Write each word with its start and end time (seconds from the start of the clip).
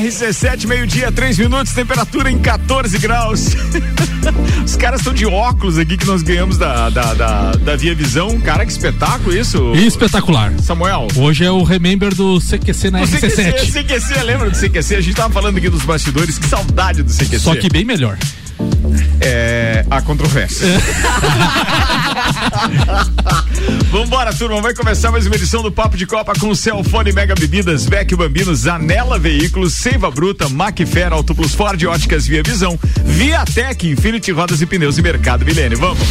RC7, 0.00 0.66
meio-dia, 0.66 1.10
3 1.10 1.38
minutos, 1.38 1.72
temperatura 1.72 2.30
em 2.30 2.38
14 2.38 2.98
graus. 2.98 3.48
Os 4.64 4.76
caras 4.76 5.00
estão 5.00 5.14
de 5.14 5.24
óculos 5.24 5.78
aqui 5.78 5.96
que 5.96 6.06
nós 6.06 6.22
ganhamos 6.22 6.58
da, 6.58 6.90
da, 6.90 7.14
da, 7.14 7.52
da 7.52 7.76
Via 7.76 7.94
Visão. 7.94 8.38
Cara, 8.40 8.66
que 8.66 8.72
espetáculo 8.72 9.36
isso. 9.36 9.72
Espetacular. 9.74 10.52
Samuel. 10.60 11.08
Hoje 11.16 11.44
é 11.44 11.50
o 11.50 11.62
Remember 11.62 12.14
do 12.14 12.38
CQC 12.40 12.90
na 12.90 13.00
RC7. 13.02 13.52
CQC, 13.54 13.84
CQC, 13.84 14.22
lembra 14.22 14.50
do 14.50 14.56
CQC? 14.56 14.96
A 14.96 15.00
gente 15.00 15.14
tava 15.14 15.32
falando 15.32 15.56
aqui 15.56 15.70
dos 15.70 15.84
bastidores, 15.84 16.38
que 16.38 16.46
saudade 16.46 17.02
do 17.02 17.10
CQC. 17.12 17.38
Só 17.38 17.54
que 17.54 17.70
bem 17.70 17.84
melhor. 17.84 18.18
É, 19.20 19.65
a 19.90 20.00
controvérsia. 20.02 20.66
Vambora, 23.90 24.32
turma. 24.34 24.60
Vai 24.60 24.74
começar 24.74 25.10
mais 25.10 25.26
uma 25.26 25.34
edição 25.36 25.62
do 25.62 25.70
Papo 25.70 25.96
de 25.96 26.06
Copa 26.06 26.32
com 26.38 26.54
Celfone 26.54 27.12
Mega 27.12 27.34
Bebidas, 27.34 27.86
Vecchio 27.86 28.16
Bambino, 28.16 28.54
Zanela 28.54 29.18
Veículos, 29.18 29.74
Seiva 29.74 30.10
Bruta, 30.10 30.48
Macfer, 30.48 31.12
Auto 31.12 31.34
Plus 31.34 31.54
Ford, 31.54 31.82
Óticas 31.84 32.26
Via 32.26 32.42
Visão, 32.42 32.78
Viatec, 33.04 33.88
Infinity 33.88 34.32
Rodas 34.32 34.60
e 34.60 34.66
Pneus 34.66 34.98
e 34.98 35.02
Mercado 35.02 35.44
Milênio. 35.44 35.78
Vamos. 35.78 36.06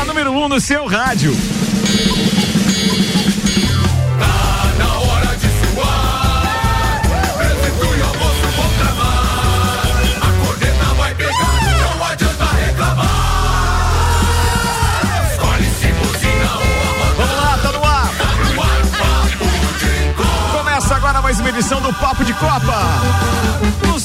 A 0.00 0.04
número 0.04 0.30
1 0.32 0.44
um 0.44 0.48
no 0.48 0.60
seu 0.60 0.86
rádio. 0.86 1.36
Edição 21.54 21.80
do 21.80 21.92
Papo 21.92 22.24
de 22.24 22.34
Copa. 22.34 23.53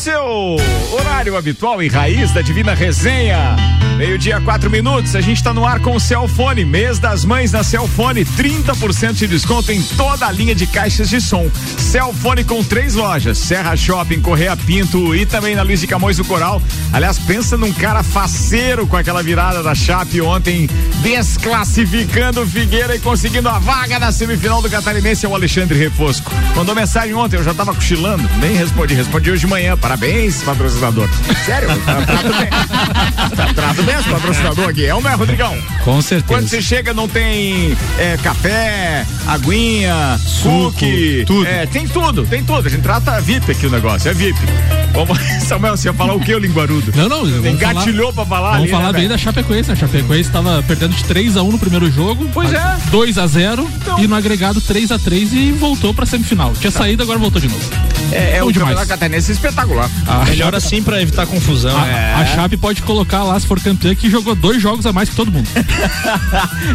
Seu 0.09 0.55
horário 0.91 1.37
habitual 1.37 1.83
e 1.83 1.87
raiz 1.87 2.31
da 2.31 2.41
Divina 2.41 2.73
Resenha. 2.73 3.55
Meio-dia, 3.99 4.39
quatro 4.39 4.71
minutos. 4.71 5.13
A 5.13 5.19
gente 5.19 5.43
tá 5.43 5.53
no 5.53 5.65
ar 5.65 5.81
com 5.81 5.93
o 5.93 5.99
Celfone. 5.99 6.63
Mês 6.63 6.99
das 6.99 7.25
mães 7.25 7.51
na 7.51 7.65
Celfone. 7.65 8.23
30% 8.23 9.11
de 9.11 9.27
desconto 9.27 9.73
em 9.73 9.83
toda 9.97 10.25
a 10.25 10.31
linha 10.31 10.55
de 10.55 10.65
caixas 10.65 11.09
de 11.09 11.19
som. 11.19 11.51
Celfone 11.77 12.45
com 12.45 12.63
três 12.63 12.95
lojas: 12.95 13.37
Serra 13.37 13.75
Shopping, 13.75 14.21
Correia 14.21 14.55
Pinto 14.55 15.13
e 15.13 15.25
também 15.25 15.53
na 15.53 15.63
Luiz 15.63 15.81
de 15.81 15.87
Camões 15.87 16.15
do 16.15 16.23
Coral. 16.23 16.61
Aliás, 16.93 17.19
pensa 17.19 17.57
num 17.57 17.73
cara 17.73 18.01
faceiro 18.01 18.87
com 18.87 18.95
aquela 18.95 19.21
virada 19.21 19.61
da 19.61 19.75
Chape 19.75 20.21
ontem, 20.21 20.69
desclassificando 21.01 22.43
o 22.43 22.47
Figueira 22.47 22.95
e 22.95 22.99
conseguindo 22.99 23.49
a 23.49 23.59
vaga 23.59 23.99
na 23.99 24.13
semifinal 24.13 24.61
do 24.61 24.69
Catarinense 24.69 25.25
é 25.25 25.29
o 25.29 25.35
Alexandre 25.35 25.77
Refosco. 25.77 26.31
Mandou 26.55 26.73
mensagem 26.73 27.13
ontem, 27.13 27.35
eu 27.35 27.43
já 27.43 27.53
tava 27.53 27.75
cochilando, 27.75 28.23
nem 28.39 28.55
respondi, 28.55 28.93
respondi 28.93 29.29
hoje 29.29 29.41
de 29.41 29.47
manhã. 29.47 29.75
Parabéns, 29.75 29.98
patrocinador. 30.45 31.09
Sério, 31.45 31.67
tá- 31.85 32.01
trato 32.01 32.33
bem. 32.37 32.49
Tá- 33.35 33.53
Trato 33.53 33.83
bem 33.83 33.95
esse 33.95 34.09
patrocinador 34.09 34.69
aqui, 34.69 34.85
é 34.85 34.89
não 34.89 35.09
é, 35.09 35.13
Rodrigão? 35.13 35.57
Com 35.83 36.01
certeza. 36.01 36.27
Quando 36.27 36.47
você 36.47 36.61
chega, 36.61 36.93
não 36.93 37.07
tem 37.07 37.75
é, 37.97 38.17
café, 38.17 39.05
aguinha, 39.27 40.17
Suco, 40.25 40.71
cookie. 40.71 41.23
tudo. 41.25 41.45
É, 41.45 41.65
tem 41.65 41.87
tudo, 41.87 42.25
tem 42.25 42.43
tudo. 42.43 42.67
A 42.67 42.69
gente 42.69 42.81
trata 42.81 43.19
VIP 43.19 43.51
aqui 43.51 43.65
o 43.65 43.69
negócio, 43.69 44.09
é 44.09 44.13
VIP. 44.13 44.39
Vamos, 44.93 45.17
Samuel, 45.45 45.75
você 45.77 45.89
ia 45.89 45.93
falar 45.93 46.13
o 46.13 46.19
que, 46.19 46.33
o 46.33 46.39
linguarudo? 46.39 46.91
Não, 46.95 47.09
não. 47.09 47.47
Engatilhou 47.47 48.13
pra 48.13 48.25
falar 48.25 48.51
Vamos 48.51 48.63
ali, 48.63 48.71
falar 48.71 48.85
né, 48.87 48.91
bem 48.93 49.01
velho? 49.01 49.09
da 49.09 49.17
Chapecoense. 49.17 49.71
A 49.71 49.75
Chapecoense 49.75 50.29
estava 50.29 50.63
perdendo 50.63 50.95
de 50.95 51.03
3 51.03 51.35
a 51.37 51.43
1 51.43 51.51
no 51.51 51.59
primeiro 51.59 51.91
jogo. 51.91 52.29
Pois 52.33 52.51
é. 52.53 52.77
2 52.89 53.17
a 53.17 53.27
0 53.27 53.69
Então. 53.81 53.99
e 53.99 54.07
no 54.07 54.15
agregado 54.15 54.59
3 54.61 54.91
a 54.91 54.97
3 54.99 55.33
e 55.33 55.51
voltou 55.51 55.93
pra 55.93 56.05
semifinal. 56.05 56.53
Tinha 56.59 56.71
saído, 56.71 57.03
agora 57.03 57.19
voltou 57.19 57.41
de 57.41 57.47
novo. 57.47 57.63
É, 58.11 58.37
é 58.37 58.43
o 58.43 58.51
demais. 58.51 58.69
campeonato 58.69 58.87
catarinense 58.87 59.31
espetacular. 59.31 59.78
A 60.07 60.25
Melhor 60.25 60.55
assim 60.55 60.81
pra 60.81 61.01
evitar 61.01 61.25
confusão. 61.27 61.77
A, 61.77 61.87
É. 61.87 62.13
a 62.15 62.25
Chape 62.25 62.57
pode 62.57 62.81
colocar 62.81 63.23
lá, 63.23 63.39
se 63.39 63.45
for 63.47 63.59
campeã, 63.59 63.93
que 63.95 64.09
jogou 64.09 64.35
dois 64.35 64.61
jogos 64.61 64.85
a 64.85 64.93
mais 64.93 65.09
que 65.09 65.15
todo 65.15 65.31
mundo. 65.31 65.47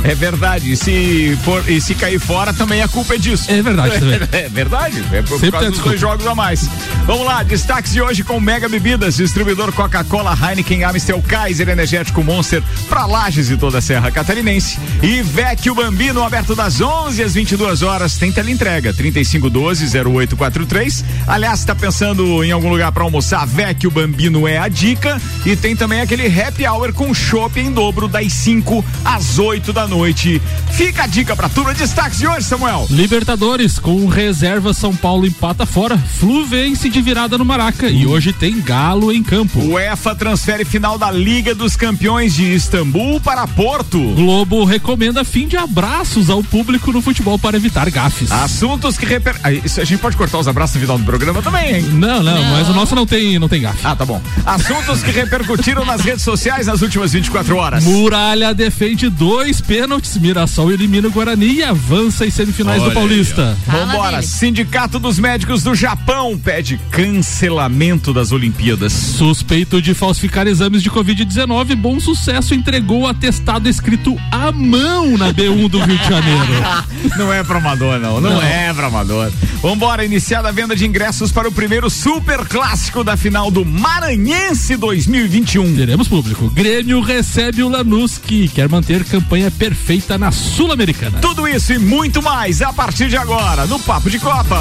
É 0.05 0.15
verdade. 0.15 0.73
E 0.73 0.77
se, 0.77 1.39
for, 1.43 1.63
e 1.69 1.81
se 1.81 1.95
cair 1.95 2.19
fora, 2.19 2.53
também 2.53 2.83
a 2.83 2.89
culpa 2.89 3.15
é 3.15 3.19
disso. 3.19 3.51
É 3.51 3.63
verdade 3.63 3.99
também. 3.99 4.21
É 4.33 4.49
verdade, 4.49 5.03
é 5.13 5.23
por, 5.23 5.29
por 5.31 5.41
Sempre 5.41 5.53
causa 5.53 5.71
dos 5.71 5.79
dois 5.81 6.01
jogos 6.01 6.27
a 6.27 6.35
mais. 6.35 6.69
Vamos 7.07 7.25
lá, 7.25 7.43
destaques 7.43 7.93
de 7.93 8.03
hoje 8.03 8.23
com 8.25 8.39
Mega 8.41 8.69
Bebidas, 8.69 9.17
distribuidor 9.17 9.73
Coca-Cola, 9.73 10.37
Heineken, 10.41 10.85
Amstel, 10.85 11.23
Kaiser, 11.23 11.69
Energético 11.69 12.23
Monster, 12.23 12.63
pra 12.89 13.07
Lages 13.07 13.51
e 13.51 13.57
toda 13.57 13.79
a 13.79 13.81
Serra 13.81 14.11
Catarinense. 14.11 14.79
E 15.03 15.23
Vecchio 15.23 15.75
Bambino, 15.75 16.23
aberto 16.23 16.55
das 16.55 16.81
11 16.81 17.23
às 17.23 17.35
22 17.35 17.83
horas, 17.83 18.17
tem 18.17 18.31
teleentrega, 18.33 18.93
3512-0843. 18.95 21.05
Aliás, 21.27 21.65
tá 21.65 21.75
pensando 21.75 22.43
em 22.45 22.51
algum 22.53 22.69
lugar 22.69 22.93
pra 22.95 23.03
almoçar? 23.03 23.45
Vecchio 23.47 23.91
Bambino 23.91 24.47
é 24.47 24.57
a 24.57 24.69
dica. 24.69 25.21
E 25.45 25.57
tem 25.57 25.75
também 25.75 26.01
aquele 26.01 26.27
happy 26.27 26.67
hour 26.67 26.93
com 26.93 27.13
chopp 27.13 27.59
em 27.61 27.73
dobro 27.73 28.09
das 28.09 28.33
5 28.33 28.85
às 29.05 29.39
8 29.39 29.73
da 29.73 29.87
noite. 29.87 30.41
Fica 30.73 31.03
a 31.03 31.07
dica 31.07 31.35
pra 31.35 31.49
turma. 31.49 31.75
Destaques 31.75 32.19
de 32.19 32.27
hoje, 32.27 32.47
Samuel. 32.47 32.87
Libertadores, 32.89 33.79
com 33.79 34.07
reserva 34.07 34.73
São 34.73 34.95
Paulo 34.95 35.27
empata 35.27 35.67
fora. 35.67 35.99
Flu 35.99 36.47
vence 36.47 36.89
de 36.89 37.03
virada 37.03 37.37
no 37.37 37.45
Maraca. 37.45 37.89
E 37.89 38.07
hoje 38.07 38.33
tem 38.33 38.61
Galo 38.61 39.13
em 39.13 39.23
campo. 39.23 39.59
O 39.61 39.79
EFA 39.79 40.15
transfere 40.15 40.65
final 40.65 40.97
da 40.97 41.11
Liga 41.11 41.55
dos 41.55 41.75
Campeões 41.75 42.35
de 42.35 42.55
Istambul 42.55 43.21
para 43.21 43.47
Porto. 43.47 43.99
Globo 44.15 44.65
recomenda 44.65 45.25
fim 45.25 45.49
de 45.49 45.57
abraços 45.57 46.31
ao 46.31 46.43
público 46.43 46.93
no 46.93 47.03
futebol 47.03 47.39
para 47.39 47.57
evitar 47.57 47.91
gafes. 47.91 48.31
Assuntos 48.31 48.97
que 48.97 49.05
reper... 49.05 49.35
Ah, 49.43 49.51
isso 49.51 49.81
a 49.81 49.85
gente 49.85 50.01
pode 50.01 50.17
cortar 50.17 50.39
os 50.39 50.47
abraços 50.47 50.77
no 50.77 50.83
final 50.83 50.99
do 50.99 51.05
programa 51.05 51.43
também, 51.43 51.77
hein? 51.77 51.83
Não, 51.93 52.23
não, 52.23 52.43
mas 52.45 52.69
o 52.69 52.73
nosso 52.73 52.84
não 52.93 53.07
tem, 53.07 53.39
não 53.39 53.49
tem 53.49 53.61
gafe. 53.63 53.79
Ah, 53.85 53.95
tá 53.95 54.05
bom. 54.05 54.21
Assuntos 54.45 55.03
que 55.03 55.11
repercutiram 55.13 55.85
nas 55.85 56.01
redes 56.01 56.23
sociais 56.25 56.67
nas 56.67 56.83
últimas 56.83 57.13
24 57.13 57.57
horas. 57.57 57.85
Muralha 57.85 58.53
defende 58.53 59.09
dois 59.09 59.61
pênaltis. 59.61 60.17
Mirassol 60.17 60.73
elimina 60.73 61.07
o 61.07 61.11
Guarani 61.13 61.55
e 61.59 61.63
avança 61.63 62.27
em 62.27 62.31
semifinais 62.31 62.83
Olha 62.83 62.91
do 62.91 62.95
Paulista. 62.95 63.57
Fala 63.65 63.87
Vambora. 63.87 64.11
dele. 64.17 64.27
Sindicato 64.27 64.99
dos 64.99 65.19
Médicos 65.21 65.63
do 65.63 65.75
Japão 65.75 66.37
pede 66.37 66.81
cancelamento 66.91 68.13
das 68.13 68.33
Olimpíadas. 68.33 68.93
Suspeito 68.93 69.81
de 69.81 69.95
falsificar 69.95 70.47
exames 70.47 70.83
de 70.83 70.91
Covid-19, 70.91 71.77
bom 71.77 72.01
sucesso 72.01 72.55
entregou 72.55 73.03
o 73.03 73.07
atestado 73.07 73.69
escrito 73.69 74.17
à 74.33 74.51
mão 74.51 75.17
na 75.17 75.33
B1 75.33 75.69
do 75.69 75.79
Rio 75.79 75.99
de 75.99 76.05
Janeiro. 76.09 76.45
Não 77.17 77.33
é 77.33 77.45
pra 77.45 77.59
amador, 77.59 77.99
não. 78.01 78.21
Não, 78.21 78.31
Não. 78.33 78.43
é 78.43 78.73
pra 78.73 78.87
amador. 78.87 79.31
Vambora, 79.63 80.05
iniciada 80.05 80.49
a 80.49 80.53
venda 80.53 80.75
de 80.75 80.87
ingressos 80.87 81.31
para 81.31 81.49
o 81.49 81.53
primeiro 81.53 81.89
super 81.91 82.39
clássico 82.47 82.74
da 83.05 83.17
final 83.17 83.53
do 83.53 83.65
Maranhense 83.65 84.77
2021. 84.77 85.77
Teremos 85.77 86.09
público. 86.09 86.51
Grêmio 86.51 87.01
recebe 87.01 87.63
o 87.63 87.69
Lanús, 87.69 88.19
que 88.19 88.49
quer 88.49 88.69
manter 88.69 89.05
campanha 89.05 89.49
perfeita 89.49 90.19
na 90.19 90.33
Sul-Americana. 90.33 91.21
Tudo 91.21 91.47
isso 91.47 91.73
e 91.73 91.79
muito 91.79 92.21
mais 92.21 92.61
a 92.63 92.73
partir 92.73 93.09
de 93.09 93.17
agora 93.17 93.65
no 93.67 93.79
Papo 93.79 94.11
de 94.11 94.19
Copa. 94.19 94.61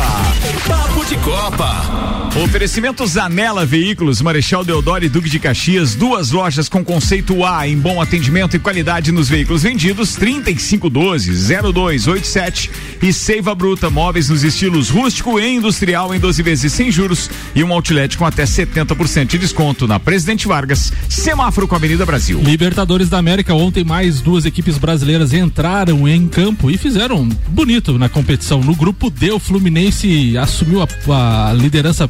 Papo 0.68 1.03
de 1.06 1.16
Copa. 1.18 2.29
Oferecimento 2.44 3.06
Zanela 3.06 3.63
Veículos, 3.66 4.22
Marechal 4.22 4.63
Deodoro 4.63 5.06
e 5.06 5.09
Duque 5.09 5.29
de 5.29 5.40
Caxias, 5.40 5.94
duas 5.94 6.31
lojas 6.31 6.68
com 6.68 6.84
conceito 6.84 7.46
A 7.46 7.68
em 7.68 7.78
bom 7.78 8.02
atendimento 8.02 8.56
e 8.56 8.59
qualidade 8.59 9.12
nos 9.12 9.29
veículos 9.29 9.62
vendidos, 9.62 10.18
3512-0287 10.18 12.72
e 13.03 13.13
Seiva 13.13 13.53
Bruta, 13.53 13.91
móveis 13.91 14.29
nos 14.29 14.44
estilos 14.44 14.90
rústico 14.90 15.40
e 15.40 15.47
industrial 15.47 16.12
em 16.13 16.19
12 16.19 16.41
vezes 16.41 16.73
sem 16.73 16.91
juros 16.91 17.29
e 17.53 17.63
um 17.63 17.72
outlet 17.72 18.03
com 18.18 18.25
até 18.25 18.44
70% 18.44 19.25
de 19.25 19.38
desconto 19.38 19.88
na 19.88 20.00
Presidente 20.00 20.47
Vargas, 20.47 20.91
semáforo 21.09 21.68
com 21.68 21.75
a 21.75 21.78
Avenida 21.78 22.06
Brasil. 22.06 22.40
Libertadores 22.41 23.09
da 23.09 23.18
América, 23.18 23.53
ontem 23.53 23.84
mais 23.84 24.22
duas 24.22 24.46
equipes 24.46 24.78
brasileiras 24.78 25.34
entraram 25.34 26.08
em 26.08 26.28
campo 26.28 26.70
e 26.70 26.78
fizeram 26.78 27.28
bonito 27.47 27.97
na 27.97 28.09
competição. 28.09 28.61
No 28.61 28.76
grupo 28.76 29.09
D, 29.09 29.32
o 29.32 29.40
Fluminense 29.40 30.38
assumiu 30.38 30.82
a, 30.82 31.50
a 31.50 31.53
liderança 31.53 32.09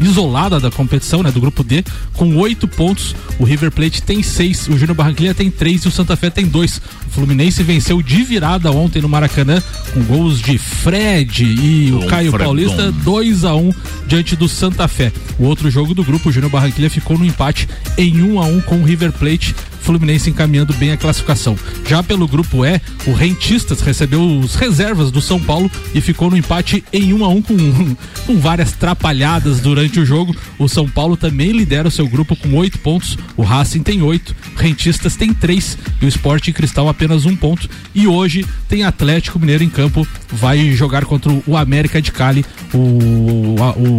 isolada 0.00 0.58
da 0.58 0.70
competição, 0.70 1.22
né? 1.22 1.30
Do 1.30 1.40
grupo 1.40 1.62
D, 1.62 1.84
com 2.14 2.36
oito 2.36 2.66
pontos. 2.66 3.14
O 3.38 3.44
River 3.44 3.70
Plate 3.70 4.02
tem 4.02 4.22
seis, 4.22 4.68
o 4.68 4.78
Júnior 4.78 4.94
Barranquilla 4.94 5.34
tem 5.34 5.50
três 5.50 5.84
e 5.84 5.88
o 5.88 5.90
Santa 5.90 6.16
Fé 6.16 6.30
tem 6.30 6.46
dois. 6.46 6.80
O 7.06 7.10
Fluminense 7.10 7.62
venceu 7.62 8.02
de 8.02 8.22
virada 8.22 8.70
ontem 8.70 9.00
no 9.00 9.08
Maracanã, 9.08 9.62
com 9.92 10.02
gols 10.02 10.40
de 10.40 10.58
Fred 10.58 11.44
e 11.44 11.92
o 11.92 12.00
Bom, 12.00 12.06
Caio 12.06 12.30
Fredão. 12.30 12.46
Paulista, 12.46 12.92
2 12.92 13.44
a 13.44 13.54
1 13.54 13.72
diante 14.06 14.36
do 14.36 14.48
Santa 14.48 14.88
Fé. 14.88 15.12
O 15.38 15.44
outro 15.44 15.70
jogo 15.70 15.94
do 15.94 16.04
grupo, 16.04 16.28
o 16.28 16.32
Júnior 16.32 16.50
Barranquilla 16.50 16.88
ficou 16.88 17.18
no 17.18 17.24
empate 17.24 17.68
em 17.98 18.22
1 18.22 18.40
a 18.40 18.46
1 18.46 18.60
com 18.62 18.76
o 18.76 18.84
River 18.84 19.12
Plate. 19.12 19.54
Fluminense 19.84 20.30
encaminhando 20.30 20.72
bem 20.74 20.92
a 20.92 20.96
classificação. 20.96 21.56
Já 21.86 22.02
pelo 22.02 22.26
grupo 22.26 22.64
E, 22.64 22.80
o 23.06 23.12
Rentistas 23.12 23.82
recebeu 23.82 24.22
os 24.38 24.54
reservas 24.54 25.10
do 25.10 25.20
São 25.20 25.38
Paulo 25.38 25.70
e 25.94 26.00
ficou 26.00 26.30
no 26.30 26.36
empate 26.36 26.82
em 26.90 27.12
1 27.12 27.18
um 27.18 27.24
a 27.24 27.28
1 27.28 27.36
um 27.36 27.42
com, 27.42 27.56
com 28.26 28.38
várias 28.38 28.72
trapalhadas 28.72 29.60
durante 29.60 30.00
o 30.00 30.06
jogo. 30.06 30.34
O 30.58 30.68
São 30.68 30.88
Paulo 30.88 31.18
também 31.18 31.52
lidera 31.52 31.88
o 31.88 31.90
seu 31.90 32.08
grupo 32.08 32.34
com 32.34 32.54
oito 32.54 32.78
pontos, 32.78 33.18
o 33.36 33.42
Racing 33.42 33.82
tem 33.82 34.00
oito, 34.00 34.34
Rentistas 34.56 35.16
tem 35.16 35.34
três 35.34 35.76
e 36.00 36.06
o 36.06 36.08
Esporte 36.08 36.52
Cristal 36.52 36.88
apenas 36.88 37.26
um 37.26 37.36
ponto. 37.36 37.68
E 37.94 38.06
hoje 38.06 38.46
tem 38.68 38.84
Atlético 38.84 39.38
Mineiro 39.38 39.62
em 39.62 39.68
campo, 39.68 40.06
vai 40.32 40.72
jogar 40.72 41.04
contra 41.04 41.30
o 41.46 41.56
América 41.56 42.00
de 42.00 42.10
Cali. 42.10 42.44
O, 42.72 43.56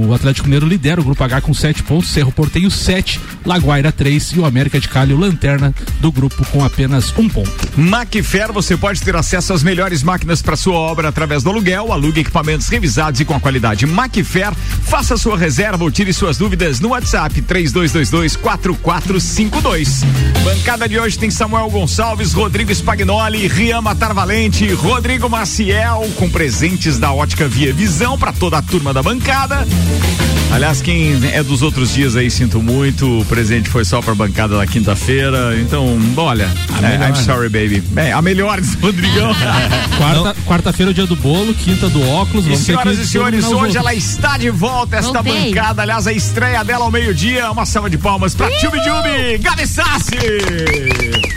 o 0.07 0.13
Atlético 0.13 0.47
Mineiro 0.47 0.67
lidera 0.67 0.99
o 0.99 1.03
grupo 1.03 1.23
H 1.23 1.41
com 1.41 1.53
sete 1.53 1.83
pontos, 1.83 2.09
Cerro 2.09 2.31
Portenho 2.31 2.71
sete, 2.71 3.19
Laguaira 3.45 3.91
três 3.91 4.31
e 4.31 4.39
o 4.39 4.45
América 4.45 4.79
de 4.79 4.89
Cali, 4.89 5.13
o 5.13 5.17
lanterna 5.17 5.74
do 5.99 6.11
grupo 6.11 6.45
com 6.51 6.63
apenas 6.63 7.13
um 7.17 7.27
ponto. 7.27 7.51
Macfer, 7.75 8.51
você 8.51 8.77
pode 8.77 9.01
ter 9.01 9.15
acesso 9.15 9.53
às 9.53 9.63
melhores 9.63 10.03
máquinas 10.03 10.41
para 10.41 10.55
sua 10.55 10.75
obra 10.75 11.09
através 11.09 11.43
do 11.43 11.49
aluguel, 11.49 11.91
alugue 11.91 12.21
equipamentos 12.21 12.67
revisados 12.67 13.19
e 13.19 13.25
com 13.25 13.33
a 13.33 13.39
qualidade 13.39 13.85
Macfer. 13.85 14.53
Faça 14.83 15.17
sua 15.17 15.37
reserva 15.37 15.83
ou 15.83 15.91
tire 15.91 16.13
suas 16.13 16.37
dúvidas 16.37 16.79
no 16.79 16.89
WhatsApp 16.89 17.41
3222 17.41 18.35
4452. 18.35 20.03
Bancada 20.43 20.87
de 20.87 20.99
hoje 20.99 21.17
tem 21.17 21.29
Samuel 21.29 21.69
Gonçalves, 21.69 22.33
Rodrigo 22.33 22.71
Spagnoli, 22.71 23.47
Rian 23.47 23.81
Matar 23.81 24.13
Valente, 24.13 24.71
Rodrigo 24.73 25.29
Maciel, 25.29 26.09
com 26.17 26.29
presentes 26.29 26.97
da 26.97 27.11
Ótica 27.11 27.47
Via 27.47 27.73
Visão 27.73 28.17
para 28.17 28.31
toda 28.31 28.57
a 28.57 28.61
turma 28.61 28.93
da 28.93 29.01
bancada. 29.01 29.65
Aliás, 30.51 30.81
quem 30.81 31.19
é 31.33 31.43
dos 31.43 31.61
outros 31.61 31.93
dias 31.93 32.15
aí, 32.15 32.31
sinto 32.31 32.61
muito. 32.61 33.21
O 33.21 33.25
presente 33.25 33.69
foi 33.69 33.83
só 33.83 34.01
pra 34.01 34.15
bancada 34.15 34.57
da 34.57 34.65
quinta-feira. 34.65 35.53
Então, 35.65 35.97
olha, 36.17 36.47
é, 36.83 37.09
I'm 37.09 37.15
sorry, 37.15 37.49
baby. 37.49 37.81
Bem, 37.81 38.11
a 38.11 38.21
melhor, 38.21 38.59
Rodrigão. 38.79 39.33
Quarta, 39.97 40.35
quarta-feira 40.45 40.91
é 40.91 40.91
o 40.91 40.93
dia 40.93 41.07
do 41.07 41.15
bolo, 41.15 41.55
quinta 41.55 41.89
do 41.89 42.07
óculos. 42.07 42.45
E 42.45 42.55
senhoras 42.55 42.99
e 42.99 43.07
senhores, 43.07 43.43
hoje 43.45 43.75
ela 43.75 43.93
está 43.93 44.37
de 44.37 44.51
volta, 44.51 44.97
esta 44.97 45.23
Voltei. 45.23 45.49
bancada. 45.49 45.81
Aliás, 45.81 46.05
a 46.05 46.13
estreia 46.13 46.63
dela 46.63 46.85
ao 46.85 46.91
meio-dia. 46.91 47.49
Uma 47.49 47.65
salva 47.65 47.89
de 47.89 47.97
palmas 47.97 48.35
pra 48.35 48.47
Tchubi 48.59 48.77
Jubi, 48.77 49.39
Gabi 49.39 49.65
Sassi. 49.65 50.17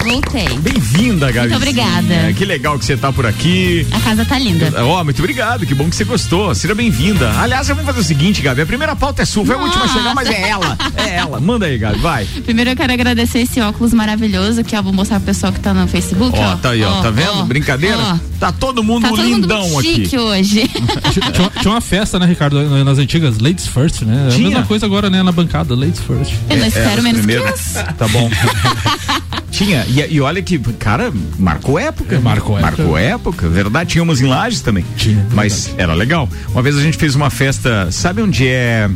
Voltei. 0.04 0.58
Bem-vinda, 0.58 1.32
Gabi. 1.32 1.48
Muito 1.48 1.56
obrigada. 1.56 2.32
Que 2.36 2.44
legal 2.44 2.78
que 2.78 2.84
você 2.84 2.98
tá 2.98 3.10
por 3.10 3.24
aqui. 3.24 3.86
A 3.92 4.00
casa 4.00 4.26
tá 4.26 4.38
linda. 4.38 4.70
Ó, 4.84 5.00
oh, 5.00 5.04
muito 5.04 5.20
obrigado. 5.20 5.64
Que 5.66 5.74
bom 5.74 5.88
que 5.88 5.96
você 5.96 6.04
gostou. 6.04 6.54
Seja 6.54 6.74
bem-vinda. 6.74 7.32
Aliás, 7.40 7.66
vamos 7.68 7.84
fazer 7.84 8.00
o 8.00 8.04
seguinte, 8.04 8.42
Gabi. 8.42 8.60
A 8.60 8.66
primeira 8.66 8.94
pauta 8.94 9.22
é 9.22 9.24
sua. 9.24 9.46
Foi 9.46 9.54
a 9.54 9.58
última 9.58 9.86
a 9.86 9.88
chegar, 9.88 10.14
mas 10.14 10.28
é 10.28 10.50
ela. 10.50 10.76
É 10.96 11.14
ela. 11.14 11.40
Manda 11.40 11.64
aí, 11.64 11.78
Gabi. 11.78 11.98
Vai. 11.98 12.26
Primeiro 12.44 12.70
eu 12.70 12.76
quero 12.76 12.92
agradecer 12.92 13.38
esse 13.38 13.58
óculos 13.60 13.94
maravilhoso 13.94 14.17
que 14.64 14.76
eu 14.76 14.82
vou 14.82 14.92
mostrar 14.92 15.18
pro 15.18 15.26
pessoal 15.26 15.52
que 15.52 15.60
tá 15.60 15.72
no 15.72 15.86
Facebook. 15.86 16.38
Ó, 16.38 16.56
tá 16.56 16.70
aí, 16.70 16.82
ó. 16.82 17.02
tá 17.02 17.10
vendo? 17.10 17.44
Brincadeira? 17.44 18.20
Tá 18.38 18.52
todo 18.52 18.82
mundo 18.82 19.02
tá 19.02 19.08
todo 19.10 19.22
lindão 19.22 19.68
mundo 19.68 19.80
aqui. 19.80 19.94
Chique 19.94 20.18
hoje. 20.18 20.68
tinha, 21.12 21.50
tinha, 21.60 21.72
uma 21.72 21.80
festa, 21.80 22.18
né, 22.18 22.26
Ricardo, 22.26 22.84
nas 22.84 22.98
antigas 22.98 23.38
Ladies 23.38 23.66
First, 23.66 24.02
né? 24.02 24.28
Tinha. 24.30 24.48
A 24.48 24.50
mesma 24.50 24.66
coisa 24.66 24.86
agora, 24.86 25.10
né, 25.10 25.22
na 25.22 25.32
bancada, 25.32 25.74
Ladies 25.74 26.00
First. 26.00 26.34
Eu 26.48 26.56
não 26.56 26.64
é, 26.64 26.68
espero 26.68 27.00
é, 27.00 27.02
menos 27.02 27.18
primeiro. 27.18 27.44
que 27.44 27.58
isso. 27.58 27.74
Tá 27.96 28.08
bom. 28.08 28.30
Tinha, 29.50 29.84
e, 29.88 30.14
e, 30.14 30.20
olha 30.20 30.40
que, 30.40 30.58
cara, 30.58 31.12
marcou 31.38 31.78
época. 31.78 32.14
É, 32.14 32.18
marcou 32.18 32.58
época. 32.58 32.76
Marcou 32.76 32.98
época, 32.98 33.48
verdade. 33.48 33.90
Tinha 33.90 34.04
umas 34.04 34.20
em 34.20 34.26
lajes 34.26 34.60
também. 34.60 34.84
Tinha. 34.96 35.26
Mas 35.32 35.66
verdade. 35.66 35.82
era 35.82 35.94
legal. 35.94 36.28
Uma 36.52 36.62
vez 36.62 36.76
a 36.76 36.82
gente 36.82 36.96
fez 36.96 37.16
uma 37.16 37.28
festa, 37.28 37.90
sabe 37.90 38.22
onde 38.22 38.46
é, 38.46 38.88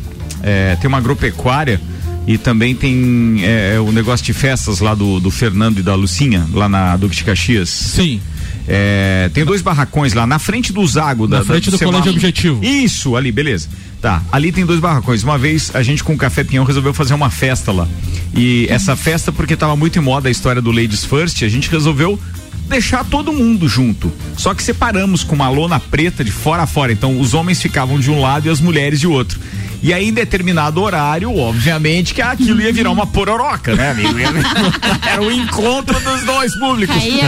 é 0.42 0.76
tem 0.80 0.86
uma 0.86 0.98
agropecuária 0.98 1.80
e 2.26 2.38
também 2.38 2.74
tem 2.74 3.40
é, 3.42 3.74
é, 3.74 3.80
o 3.80 3.90
negócio 3.90 4.24
de 4.24 4.32
festas 4.32 4.80
lá 4.80 4.94
do, 4.94 5.18
do 5.18 5.30
Fernando 5.30 5.78
e 5.78 5.82
da 5.82 5.94
Lucinha, 5.94 6.46
lá 6.52 6.68
na 6.68 6.96
Duque 6.96 7.16
de 7.16 7.24
Caxias. 7.24 7.68
Sim. 7.68 8.20
É, 8.68 9.28
tem 9.34 9.44
dois 9.44 9.60
barracões 9.60 10.14
lá 10.14 10.24
na 10.26 10.38
frente 10.38 10.72
do 10.72 10.86
Zago. 10.86 11.26
Na 11.26 11.38
da, 11.38 11.44
frente 11.44 11.70
da, 11.70 11.76
do, 11.76 11.84
Colégio 11.84 12.12
Objetivo. 12.12 12.64
Isso, 12.64 13.16
ali, 13.16 13.32
beleza. 13.32 13.68
Tá, 14.00 14.22
ali 14.30 14.52
tem 14.52 14.64
dois 14.64 14.78
barracões. 14.78 15.22
Uma 15.24 15.36
vez 15.36 15.74
a 15.74 15.82
gente 15.82 16.04
com 16.04 16.14
o 16.14 16.16
Café 16.16 16.44
Pinhão 16.44 16.64
resolveu 16.64 16.94
fazer 16.94 17.14
uma 17.14 17.30
festa 17.30 17.72
lá. 17.72 17.88
E 18.34 18.66
essa 18.70 18.94
festa, 18.94 19.32
porque 19.32 19.56
tava 19.56 19.76
muito 19.76 19.98
em 19.98 20.02
moda 20.02 20.28
a 20.28 20.30
história 20.30 20.62
do 20.62 20.70
Ladies 20.70 21.04
First, 21.04 21.42
a 21.42 21.48
gente 21.48 21.68
resolveu 21.70 22.18
deixar 22.68 23.04
todo 23.04 23.32
mundo 23.32 23.68
junto. 23.68 24.12
Só 24.36 24.54
que 24.54 24.62
separamos 24.62 25.24
com 25.24 25.34
uma 25.34 25.48
lona 25.48 25.78
preta 25.78 26.24
de 26.24 26.30
fora 26.30 26.62
a 26.62 26.66
fora. 26.66 26.92
Então 26.92 27.20
os 27.20 27.34
homens 27.34 27.60
ficavam 27.60 27.98
de 27.98 28.10
um 28.10 28.20
lado 28.20 28.46
e 28.46 28.50
as 28.50 28.60
mulheres 28.60 29.00
de 29.00 29.06
outro. 29.06 29.40
E 29.82 29.92
aí, 29.92 30.08
em 30.08 30.12
determinado 30.12 30.80
horário, 30.80 31.36
obviamente, 31.36 32.14
que 32.14 32.22
aquilo 32.22 32.60
ia 32.60 32.72
virar 32.72 32.90
uma 32.90 33.06
pororoca, 33.06 33.74
né, 33.74 33.90
amigo? 33.90 34.14
Era 35.04 35.20
o 35.20 35.30
encontro 35.30 35.98
dos 36.00 36.22
dois 36.22 36.56
públicos. 36.56 36.94
Aí, 36.96 37.20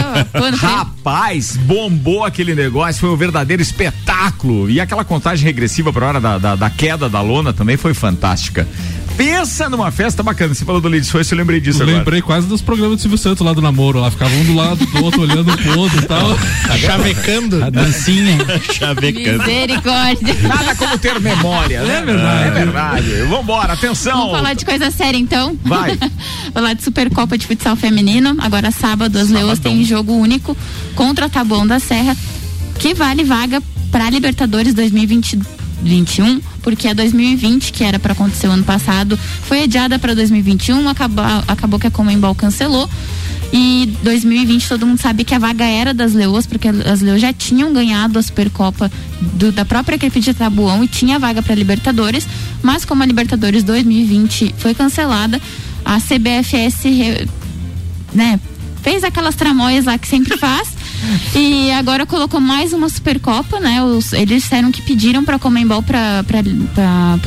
Rapaz, 0.55 1.57
bombou 1.57 2.23
aquele 2.23 2.55
negócio, 2.55 3.01
foi 3.01 3.09
um 3.09 3.17
verdadeiro 3.17 3.61
espetáculo. 3.61 4.69
E 4.69 4.79
aquela 4.79 5.03
contagem 5.03 5.45
regressiva 5.45 5.91
para 5.91 6.07
hora 6.07 6.21
da, 6.21 6.37
da, 6.37 6.55
da 6.55 6.69
queda 6.69 7.09
da 7.09 7.21
lona 7.21 7.51
também 7.51 7.75
foi 7.75 7.93
fantástica. 7.93 8.65
Pensa 9.17 9.69
numa 9.69 9.91
festa 9.91 10.21
bacana. 10.21 10.53
Você 10.53 10.65
falou 10.65 10.81
do 10.81 10.89
Ladies 10.89 11.09
First, 11.09 11.31
eu 11.31 11.37
lembrei 11.37 11.61
disso 11.61 11.79
eu 11.79 11.83
agora. 11.83 11.99
Lembrei 11.99 12.21
quase 12.21 12.47
dos 12.47 12.61
programas 12.61 12.97
do 12.97 13.01
Silvio 13.01 13.17
Santos 13.17 13.45
lá 13.45 13.53
do 13.53 13.61
namoro. 13.61 13.99
Lá 13.99 14.11
ficavam 14.11 14.37
um 14.37 14.43
do 14.43 14.53
lado 14.53 14.85
do 14.85 15.03
outro, 15.03 15.21
olhando 15.21 15.55
pro 15.57 15.79
outro 15.79 15.99
e 15.99 16.05
tal. 16.05 16.35
Tá 16.67 16.77
chavecando. 16.77 17.63
A 17.63 17.69
dancinha. 17.69 18.37
Chavecando. 18.73 19.39
Misericórdia. 19.39 20.33
Nada 20.43 20.75
como 20.75 20.97
ter 20.97 21.19
memória. 21.19 21.81
Né? 21.81 21.97
É 21.97 22.05
verdade. 22.05 22.47
É 22.47 22.51
verdade. 22.51 23.21
Vambora, 23.29 23.73
atenção. 23.73 24.17
Vamos 24.17 24.31
falar 24.31 24.53
de 24.53 24.65
coisa 24.65 24.91
séria 24.91 25.17
então? 25.17 25.57
Vai. 25.63 25.97
falar 26.53 26.73
de 26.73 26.83
Supercopa 26.83 27.37
de 27.37 27.47
Futsal 27.47 27.75
Feminino. 27.75 28.35
Agora 28.39 28.69
sábado, 28.71 29.17
as 29.17 29.29
Leões 29.29 29.59
têm 29.59 29.83
jogo 29.85 30.13
único 30.13 30.57
contra 30.93 31.27
a 31.27 31.29
Taboão 31.29 31.65
da 31.65 31.79
Serra, 31.79 32.15
que 32.79 32.93
vale 32.93 33.23
vaga 33.23 33.61
para 33.91 34.09
Libertadores 34.09 34.73
2022 34.73 35.64
2021, 35.81 36.41
porque 36.61 36.87
a 36.87 36.93
2020, 36.93 37.71
que 37.71 37.83
era 37.83 37.99
para 37.99 38.13
acontecer 38.13 38.47
o 38.47 38.51
ano 38.51 38.63
passado, 38.63 39.17
foi 39.17 39.63
adiada 39.63 39.99
para 39.99 40.13
2021, 40.13 40.87
acabou, 40.89 41.25
acabou 41.47 41.79
que 41.79 41.87
a 41.87 41.91
Comembol 41.91 42.35
cancelou. 42.35 42.89
E 43.53 43.93
2020 44.03 44.67
todo 44.67 44.85
mundo 44.85 44.99
sabe 44.99 45.23
que 45.23 45.33
a 45.33 45.39
vaga 45.39 45.65
era 45.65 45.93
das 45.93 46.13
Leoas, 46.13 46.45
porque 46.45 46.67
as 46.67 46.99
Leoas 46.99 47.21
já 47.21 47.31
tinham 47.31 47.71
ganhado 47.71 48.19
a 48.19 48.21
Supercopa 48.21 48.91
do, 49.21 49.51
da 49.51 49.63
própria 49.63 49.95
equipe 49.95 50.19
de 50.19 50.33
Tabuão 50.33 50.83
e 50.83 50.87
tinha 50.87 51.19
vaga 51.19 51.41
para 51.41 51.55
Libertadores, 51.55 52.27
mas 52.61 52.83
como 52.83 53.03
a 53.03 53.05
Libertadores 53.05 53.63
2020 53.63 54.55
foi 54.57 54.73
cancelada, 54.73 55.39
a 55.85 55.99
CBFS 55.99 57.27
né, 58.13 58.39
fez 58.81 59.03
aquelas 59.03 59.35
tramóias 59.35 59.85
lá 59.85 59.97
que 59.97 60.07
sempre 60.07 60.35
faz 60.39 60.69
e 61.35 61.71
agora 61.71 62.05
colocou 62.05 62.39
mais 62.39 62.73
uma 62.73 62.89
Supercopa, 62.89 63.59
né? 63.59 63.83
Os, 63.83 64.13
eles 64.13 64.43
disseram 64.43 64.71
que 64.71 64.81
pediram 64.81 65.23
para 65.23 65.37
Comembol 65.37 65.83
para 65.83 66.23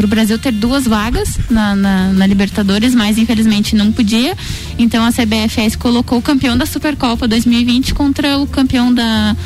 o 0.03 0.07
Brasil 0.07 0.39
ter 0.39 0.53
duas 0.53 0.87
vagas 0.87 1.39
na, 1.51 1.75
na, 1.75 2.13
na, 2.13 2.27
Libertadores, 2.27 2.95
mas 2.95 3.19
infelizmente 3.19 3.77
não 3.77 3.93
podia. 3.93 4.37
Então 4.79 5.05
a 5.05 5.13
CBFS 5.13 5.77
colocou 5.77 6.19
o 6.19 6.23
campeão 6.23 6.57
da 6.57 6.67
Supercopa 6.67 7.29
2020 7.29 7.95
contra 7.95 8.39
o 8.39 8.47
campeão 8.47 8.93
da, 8.93 9.37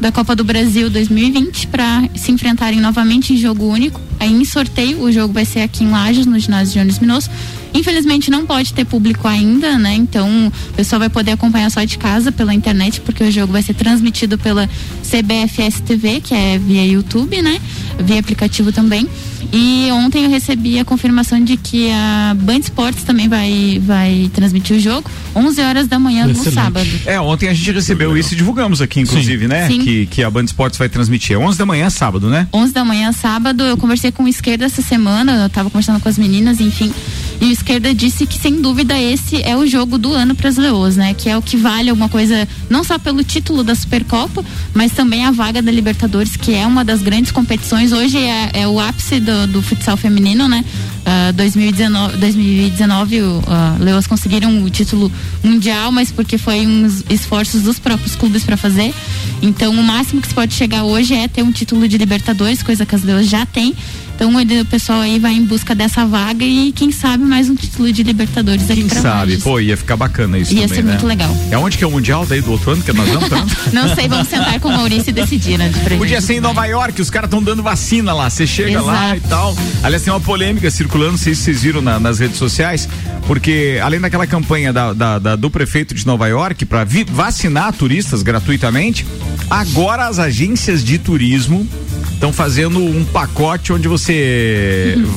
da 0.00 0.12
Copa 0.12 0.34
do 0.34 0.44
Brasil 0.44 0.90
2020 0.90 1.66
para 1.68 2.08
se 2.14 2.32
enfrentarem 2.32 2.80
novamente 2.80 3.32
em 3.32 3.36
jogo 3.36 3.66
único. 3.66 4.00
Aí 4.18 4.32
em 4.32 4.44
sorteio, 4.44 5.02
o 5.02 5.12
jogo 5.12 5.32
vai 5.32 5.44
ser 5.44 5.60
aqui 5.60 5.84
em 5.84 5.90
Lages, 5.90 6.26
no 6.26 6.38
ginásio 6.38 6.80
Jones 6.80 6.98
Minosso. 6.98 7.30
Infelizmente 7.74 8.30
não 8.30 8.46
pode 8.46 8.72
ter 8.72 8.86
público 8.86 9.28
ainda, 9.28 9.78
né? 9.78 9.94
Então 9.94 10.48
o 10.48 10.72
pessoal 10.74 10.98
vai 10.98 11.10
poder 11.10 11.32
acompanhar 11.32 11.70
só 11.70 11.84
de 11.84 11.98
casa 11.98 12.32
pela 12.32 12.54
internet, 12.54 13.00
porque 13.02 13.22
o 13.22 13.30
jogo 13.30 13.52
vai 13.52 13.62
ser 13.62 13.74
transmitido 13.74 14.38
pela 14.38 14.68
CBFS 15.02 15.80
TV, 15.80 16.20
que 16.20 16.34
é 16.34 16.58
via 16.58 16.86
YouTube, 16.86 17.42
né? 17.42 17.60
Via 17.98 18.18
aplicativo 18.18 18.72
também. 18.72 19.06
E 19.52 19.88
ontem 19.92 20.24
eu 20.24 20.30
recebi 20.30 20.78
a 20.78 20.84
confirmação 20.84 21.42
de 21.42 21.56
que 21.56 21.90
a 21.92 22.34
Band 22.38 22.58
Esportes 22.58 23.04
também 23.04 23.28
vai, 23.28 23.80
vai 23.84 24.30
transmitir 24.32 24.76
o 24.76 24.80
jogo, 24.80 25.08
11 25.34 25.60
horas 25.60 25.86
da 25.86 25.98
manhã 25.98 26.28
Excelente. 26.28 26.46
no 26.46 26.52
sábado. 26.52 26.90
É, 27.04 27.20
ontem 27.20 27.48
a 27.48 27.54
gente 27.54 27.70
recebeu 27.72 28.16
isso 28.16 28.34
e 28.34 28.36
divulgamos 28.36 28.80
aqui, 28.80 29.00
inclusive, 29.00 29.42
Sim. 29.42 29.48
né? 29.48 29.68
Sim. 29.68 29.78
Que, 29.80 30.06
que 30.06 30.22
a 30.22 30.30
Band 30.30 30.44
Esportes 30.44 30.78
vai 30.78 30.88
transmitir. 30.88 31.36
É 31.36 31.38
11 31.38 31.58
da 31.58 31.66
manhã, 31.66 31.88
sábado, 31.90 32.28
né? 32.28 32.48
11 32.52 32.72
da 32.72 32.84
manhã, 32.84 33.12
sábado. 33.12 33.62
Eu 33.62 33.76
conversei 33.76 34.05
com 34.12 34.24
o 34.24 34.28
Esquerda 34.28 34.64
essa 34.64 34.82
semana, 34.82 35.44
eu 35.44 35.50
tava 35.50 35.70
conversando 35.70 36.00
com 36.00 36.08
as 36.08 36.18
meninas, 36.18 36.60
enfim. 36.60 36.92
E 37.40 37.44
o 37.46 37.52
Esquerda 37.52 37.94
disse 37.94 38.26
que, 38.26 38.38
sem 38.38 38.60
dúvida, 38.62 38.98
esse 38.98 39.42
é 39.42 39.56
o 39.56 39.66
jogo 39.66 39.98
do 39.98 40.12
ano 40.12 40.34
para 40.34 40.48
as 40.48 40.56
Leoas, 40.56 40.96
né? 40.96 41.12
Que 41.12 41.28
é 41.28 41.36
o 41.36 41.42
que 41.42 41.56
vale 41.56 41.90
alguma 41.90 42.08
coisa, 42.08 42.48
não 42.70 42.82
só 42.82 42.98
pelo 42.98 43.22
título 43.22 43.62
da 43.62 43.74
Supercopa, 43.74 44.44
mas 44.72 44.92
também 44.92 45.24
a 45.24 45.30
vaga 45.30 45.60
da 45.60 45.70
Libertadores, 45.70 46.36
que 46.36 46.54
é 46.54 46.66
uma 46.66 46.84
das 46.84 47.02
grandes 47.02 47.30
competições. 47.30 47.92
Hoje 47.92 48.18
é, 48.18 48.50
é 48.54 48.68
o 48.68 48.80
ápice 48.80 49.20
do, 49.20 49.46
do, 49.48 49.62
futsal 49.62 49.96
feminino, 49.96 50.48
né? 50.48 50.64
Uh, 51.06 51.32
2019, 51.34 52.16
2019 52.16 53.20
uh, 53.22 53.42
Leoas 53.78 54.08
conseguiram 54.08 54.64
o 54.64 54.68
título 54.68 55.10
mundial, 55.40 55.92
mas 55.92 56.10
porque 56.10 56.36
foi 56.36 56.66
uns 56.66 57.04
esforços 57.08 57.62
dos 57.62 57.78
próprios 57.78 58.16
clubes 58.16 58.42
para 58.42 58.56
fazer. 58.56 58.92
Então, 59.40 59.72
o 59.72 59.82
máximo 59.84 60.20
que 60.20 60.26
se 60.26 60.34
pode 60.34 60.52
chegar 60.54 60.82
hoje 60.82 61.14
é 61.14 61.28
ter 61.28 61.42
um 61.42 61.52
título 61.52 61.86
de 61.86 61.96
Libertadores, 61.96 62.60
coisa 62.60 62.84
que 62.84 62.94
as 62.94 63.04
Leoas 63.04 63.28
já 63.28 63.46
têm. 63.46 63.72
Então 64.16 64.40
ele, 64.40 64.62
o 64.62 64.64
pessoal 64.64 65.00
aí 65.02 65.18
vai 65.18 65.34
em 65.34 65.44
busca 65.44 65.74
dessa 65.74 66.06
vaga 66.06 66.42
e 66.42 66.72
quem 66.72 66.90
sabe 66.90 67.22
mais 67.22 67.50
um 67.50 67.54
título 67.54 67.92
de 67.92 68.02
Libertadores 68.02 68.64
aqui 68.70 68.80
Quem 68.80 68.88
sabe? 68.88 69.32
Lages. 69.32 69.44
Pô, 69.44 69.60
ia 69.60 69.76
ficar 69.76 69.94
bacana 69.94 70.38
isso 70.38 70.54
Ia 70.54 70.62
também, 70.62 70.74
ser 70.74 70.82
né? 70.84 70.90
muito 70.92 71.06
legal. 71.06 71.36
É 71.50 71.58
onde 71.58 71.76
que 71.76 71.84
é 71.84 71.86
o 71.86 71.90
Mundial 71.90 72.24
daí 72.24 72.40
do 72.40 72.50
outro 72.50 72.70
ano 72.70 72.82
que 72.82 72.92
nós 72.94 73.06
vamos? 73.10 73.28
Não 73.74 73.94
sei, 73.94 74.08
vamos 74.08 74.26
sentar 74.28 74.58
com 74.58 74.68
o 74.68 74.72
Maurício 74.72 75.10
e 75.10 75.12
decidir, 75.12 75.58
né? 75.58 75.70
Podia 75.98 76.20
ser 76.22 76.34
em 76.34 76.40
Nova 76.40 76.64
York, 76.64 77.00
os 77.02 77.10
caras 77.10 77.28
estão 77.28 77.42
dando 77.42 77.62
vacina 77.62 78.14
lá. 78.14 78.30
Você 78.30 78.46
chega 78.46 78.80
lá 78.80 79.10
e 79.14 79.18
Exato. 79.18 79.28
tal. 79.28 79.56
Aliás, 79.82 80.02
tem 80.02 80.10
uma 80.12 80.20
polêmica 80.20 80.70
circulando, 80.70 81.10
não 81.12 81.18
sei 81.18 81.34
se 81.34 81.42
vocês 81.42 81.62
viram 81.62 81.82
na- 81.82 82.00
nas 82.00 82.18
redes 82.18 82.38
sociais, 82.38 82.88
porque 83.26 83.78
além 83.82 84.00
daquela 84.00 84.26
campanha 84.26 84.72
da- 84.72 84.94
da- 84.94 85.18
da- 85.18 85.36
do 85.36 85.50
prefeito 85.50 85.94
de 85.94 86.06
Nova 86.06 86.26
York 86.26 86.64
para 86.64 86.86
vacinar 87.10 87.70
turistas 87.74 88.22
gratuitamente, 88.22 89.04
agora 89.50 90.06
as 90.08 90.18
agências 90.18 90.82
de 90.82 90.96
turismo 90.98 91.68
estão 92.14 92.32
fazendo 92.32 92.78
um 92.82 93.04
pacote 93.04 93.74
onde 93.74 93.86
você 93.88 94.05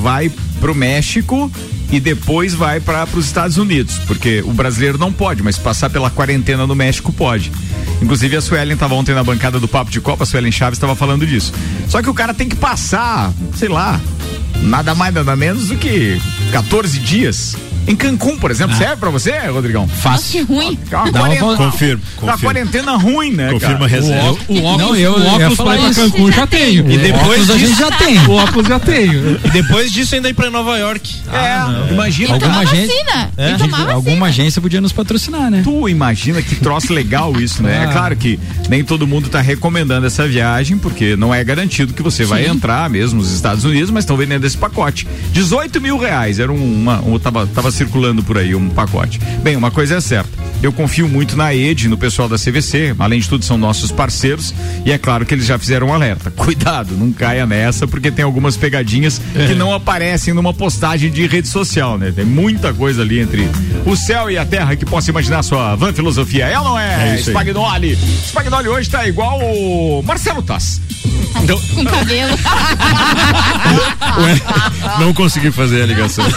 vai 0.01 0.31
pro 0.59 0.75
México 0.75 1.51
e 1.91 1.99
depois 1.99 2.53
vai 2.53 2.79
para 2.79 3.07
os 3.15 3.25
Estados 3.25 3.57
Unidos, 3.57 3.97
porque 4.05 4.41
o 4.45 4.51
brasileiro 4.53 4.97
não 4.97 5.11
pode, 5.11 5.41
mas 5.41 5.57
passar 5.57 5.89
pela 5.89 6.09
quarentena 6.09 6.67
no 6.67 6.75
México 6.75 7.11
pode. 7.11 7.51
Inclusive 8.01 8.37
a 8.37 8.41
Suelen 8.41 8.73
estava 8.73 8.93
ontem 8.93 9.13
na 9.13 9.23
bancada 9.23 9.59
do 9.59 9.67
Papo 9.67 9.91
de 9.91 9.99
Copa, 9.99 10.23
a 10.23 10.25
Suelen 10.25 10.51
Chaves 10.51 10.77
estava 10.77 10.95
falando 10.95 11.25
disso. 11.25 11.51
Só 11.87 12.01
que 12.01 12.09
o 12.09 12.13
cara 12.13 12.33
tem 12.33 12.47
que 12.47 12.55
passar, 12.55 13.33
sei 13.55 13.67
lá, 13.67 13.99
nada 14.61 14.93
mais 14.93 15.13
nada 15.13 15.35
menos 15.35 15.69
do 15.69 15.77
que 15.77 16.21
14 16.51 16.99
dias. 16.99 17.55
Em 17.89 17.95
Cancún, 17.95 18.37
por 18.37 18.51
exemplo, 18.51 18.75
serve 18.77 18.97
pra 18.97 19.09
você, 19.09 19.31
Rodrigão? 19.47 19.89
Nossa, 20.05 20.31
que 20.31 20.41
ruim. 20.41 20.77
É 20.91 20.95
uma 20.95 21.11
Dá 21.11 21.19
uma 21.19 21.27
quarentena, 21.29 21.57
Confirmo, 21.57 22.03
uma 22.21 22.31
confirmo. 22.33 22.39
quarentena 22.53 22.91
ruim, 22.97 23.31
né, 23.31 23.51
Confirma 23.51 23.73
a 23.75 23.77
cara? 23.79 23.87
reserva. 23.91 24.27
O 24.29 24.33
óculos, 24.63 24.77
Não, 24.77 24.95
eu- 24.95 25.11
o 25.13 25.27
óculos 25.27 25.57
pra 25.57 25.75
ir 25.75 25.79
pra. 25.79 25.93
Cancún 25.95 26.31
já 26.31 26.47
tenho. 26.47 26.91
E 26.91 26.97
depois 26.99 27.21
Óculos 27.23 27.49
a 27.49 27.53
disso, 27.55 27.67
gente 27.67 27.79
já 27.79 27.91
tem. 27.91 28.17
O 28.19 28.31
óculos 28.33 28.67
já 28.67 28.79
tenho. 28.79 29.39
e 29.43 29.49
depois 29.49 29.91
disso 29.91 30.13
ainda 30.15 30.29
ir 30.29 30.33
pra 30.35 30.51
Nova 30.51 30.77
York. 30.77 31.15
É, 31.33 31.91
imagina. 31.93 32.33
Alguma 32.35 32.51
Tomar 32.53 32.61
agência- 32.61 32.95
vacina. 33.05 33.31
É? 33.37 33.91
Alguma 33.91 34.27
agência 34.27 34.61
podia 34.61 34.79
nos 34.81 34.91
patrocinar, 34.91 35.49
né? 35.49 35.61
Tu 35.63 35.89
imagina 35.89 36.41
que 36.43 36.55
troço 36.55 36.93
legal 36.93 37.39
isso, 37.41 37.63
né? 37.63 37.83
É 37.83 37.85
Ah. 37.85 37.91
claro 37.91 38.15
que 38.15 38.39
nem 38.69 38.83
todo 38.83 39.07
mundo 39.07 39.29
tá 39.29 39.41
recomendando 39.41 40.05
essa 40.05 40.27
viagem, 40.27 40.77
porque 40.77 41.15
não 41.15 41.33
é 41.33 41.43
garantido 41.43 41.93
que 41.93 42.03
você 42.03 42.23
vai 42.23 42.45
entrar 42.45 42.87
mesmo 42.89 43.19
nos 43.19 43.31
Estados 43.31 43.63
Unidos, 43.63 43.89
mas 43.89 44.03
estão 44.03 44.15
vendendo 44.15 44.45
esse 44.45 44.57
pacote. 44.57 45.07
18 45.33 45.81
mil 45.81 45.97
reais, 45.97 46.37
era 46.39 46.51
um, 46.51 46.81
uma, 46.81 46.99
um, 47.01 47.17
tava, 47.17 47.47
tava 47.47 47.71
circulando 47.79 48.21
por 48.21 48.37
aí 48.37 48.53
um 48.53 48.69
pacote. 48.69 49.19
Bem, 49.41 49.55
uma 49.55 49.71
coisa 49.71 49.95
é 49.95 50.01
certa, 50.01 50.29
eu 50.61 50.73
confio 50.73 51.07
muito 51.07 51.37
na 51.37 51.55
ED, 51.55 51.87
no 51.87 51.97
pessoal 51.97 52.27
da 52.27 52.35
CVC, 52.35 52.93
além 52.99 53.21
de 53.21 53.29
tudo 53.29 53.45
são 53.45 53.57
nossos 53.57 53.89
parceiros, 53.89 54.53
e 54.85 54.91
é 54.91 54.97
claro 54.97 55.25
que 55.25 55.33
eles 55.33 55.45
já 55.45 55.57
fizeram 55.57 55.87
um 55.87 55.93
alerta. 55.93 56.29
Cuidado, 56.35 56.97
não 56.97 57.13
caia 57.13 57.45
nessa, 57.45 57.87
porque 57.87 58.11
tem 58.11 58.25
algumas 58.25 58.57
pegadinhas 58.57 59.21
que 59.47 59.55
não 59.55 59.73
aparecem 59.73 60.33
numa 60.33 60.53
postagem 60.53 61.09
de 61.09 61.25
rede 61.25 61.47
social, 61.47 61.97
né? 61.97 62.11
Tem 62.13 62.25
muita 62.25 62.73
coisa 62.73 63.01
ali 63.01 63.19
entre 63.19 63.49
o 63.85 63.95
céu 63.95 64.29
e 64.29 64.37
a 64.37 64.45
terra 64.45 64.75
que 64.75 64.85
possa 64.85 65.09
imaginar 65.09 65.41
sua 65.43 65.75
van 65.75 65.93
filosofia. 65.93 66.47
É 66.47 66.59
ou 66.59 66.65
não 66.65 66.79
é? 66.79 67.13
É. 67.13 67.17
Spagnoli. 67.17 67.97
Spagnoli 68.27 68.67
hoje 68.67 68.89
tá 68.89 69.07
igual 69.07 69.39
o 69.39 70.03
Marcelo 70.05 70.41
Tass. 70.41 70.81
Com 71.75 71.85
cabelo. 71.85 72.33
Ué, 74.19 74.41
não 74.99 75.13
consegui 75.13 75.51
fazer 75.51 75.83
a 75.83 75.85
ligação. 75.85 76.25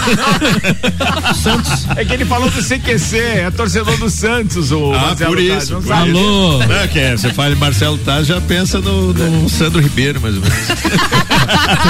É 1.96 2.04
que 2.04 2.12
ele 2.12 2.24
falou 2.24 2.48
do 2.50 2.62
CQC, 2.62 3.16
é 3.18 3.50
torcedor 3.50 3.96
do 3.98 4.08
Santos, 4.08 4.70
o 4.70 4.92
Ah, 4.92 5.00
Marcelo 5.08 5.30
por 5.32 5.40
isso? 5.42 5.74
Alô. 5.92 6.58
Não, 6.58 6.88
que 6.88 6.98
é, 6.98 7.16
você 7.16 7.32
fala 7.32 7.52
em 7.52 7.56
Marcelo 7.56 7.98
Taz, 7.98 8.26
já 8.26 8.40
pensa 8.40 8.80
no, 8.80 9.12
no 9.12 9.48
Sandro 9.48 9.80
Ribeiro, 9.80 10.20
mais 10.20 10.36
ou 10.36 10.40
menos. 10.42 10.56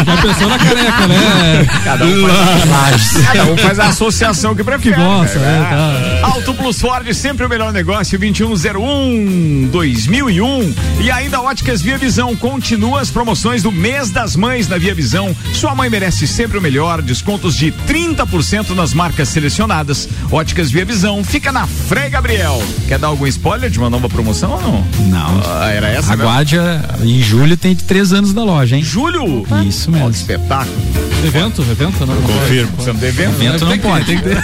Já 0.07 0.17
pensou 0.23 0.49
na 0.49 0.59
careca, 0.59 1.07
né? 1.07 1.67
Cada 1.85 2.05
um, 2.05 2.27
faz, 2.69 3.13
cada 3.27 3.45
um 3.53 3.57
faz 3.57 3.79
a 3.79 3.87
associação 3.89 4.55
que 4.55 4.65
prefere. 4.65 4.95
Que 4.95 5.01
gosta, 5.01 5.39
né? 5.39 5.61
né? 5.61 6.19
Tá. 6.21 6.27
Auto 6.29 6.55
Plus 6.55 6.81
Ford, 6.81 7.13
sempre 7.15 7.45
o 7.47 7.49
melhor 7.49 7.73
negócio, 7.73 8.19
2101 8.19 9.69
2001. 9.71 10.75
E 11.01 11.11
ainda 11.11 11.41
Óticas 11.41 11.83
Via 11.83 11.99
Visão, 11.99 12.35
continua 12.35 12.92
as 12.97 13.11
promoções 13.11 13.63
do 13.63 13.71
mês 13.73 14.11
das 14.11 14.37
mães 14.37 14.69
na 14.69 14.79
Via 14.79 14.95
Visão. 14.95 15.35
Sua 15.55 15.75
mãe 15.75 15.89
merece 15.91 16.27
sempre 16.27 16.59
o 16.59 16.61
melhor, 16.61 17.01
descontos 17.03 17.55
de 17.57 17.73
30% 17.73 18.71
nas 18.71 18.93
marcas 18.95 19.29
selecionadas. 19.29 20.09
Óticas 20.31 20.71
Via 20.71 20.85
Visão, 20.85 21.23
fica 21.25 21.51
na 21.53 21.67
Frei 21.67 22.09
Gabriel. 22.11 22.63
Quer 22.89 22.99
dar 22.99 23.09
algum 23.09 23.27
spoiler 23.27 23.71
de 23.71 23.79
uma 23.79 23.91
nova 23.91 24.09
promoção 24.09 24.53
ou 24.53 24.61
não? 24.63 24.87
Não. 25.09 25.43
Ah, 25.47 25.71
era 25.71 25.89
essa 25.89 26.11
mesmo? 26.17 26.23
Aguarde, 26.31 26.59
a- 26.59 26.99
em 27.03 27.21
julho 27.21 27.57
tem 27.57 27.75
três 27.75 28.13
anos 28.13 28.33
da 28.33 28.43
loja, 28.45 28.77
hein? 28.77 28.83
Julho? 28.83 29.47
Isso 29.67 29.91
mesmo. 29.91 30.11
Que 30.11 30.17
espetáculo. 30.17 30.77
Evento, 31.25 31.63
evento, 31.63 32.05
não. 32.05 32.21
Confirmo. 32.21 32.73
Você 32.77 32.93
não 32.93 33.03
evento? 33.03 33.43
Evento 33.43 33.65
não 33.65 33.79
pode. 33.79 34.07
tem 34.07 34.17
que 34.17 34.23
ter. 34.25 34.43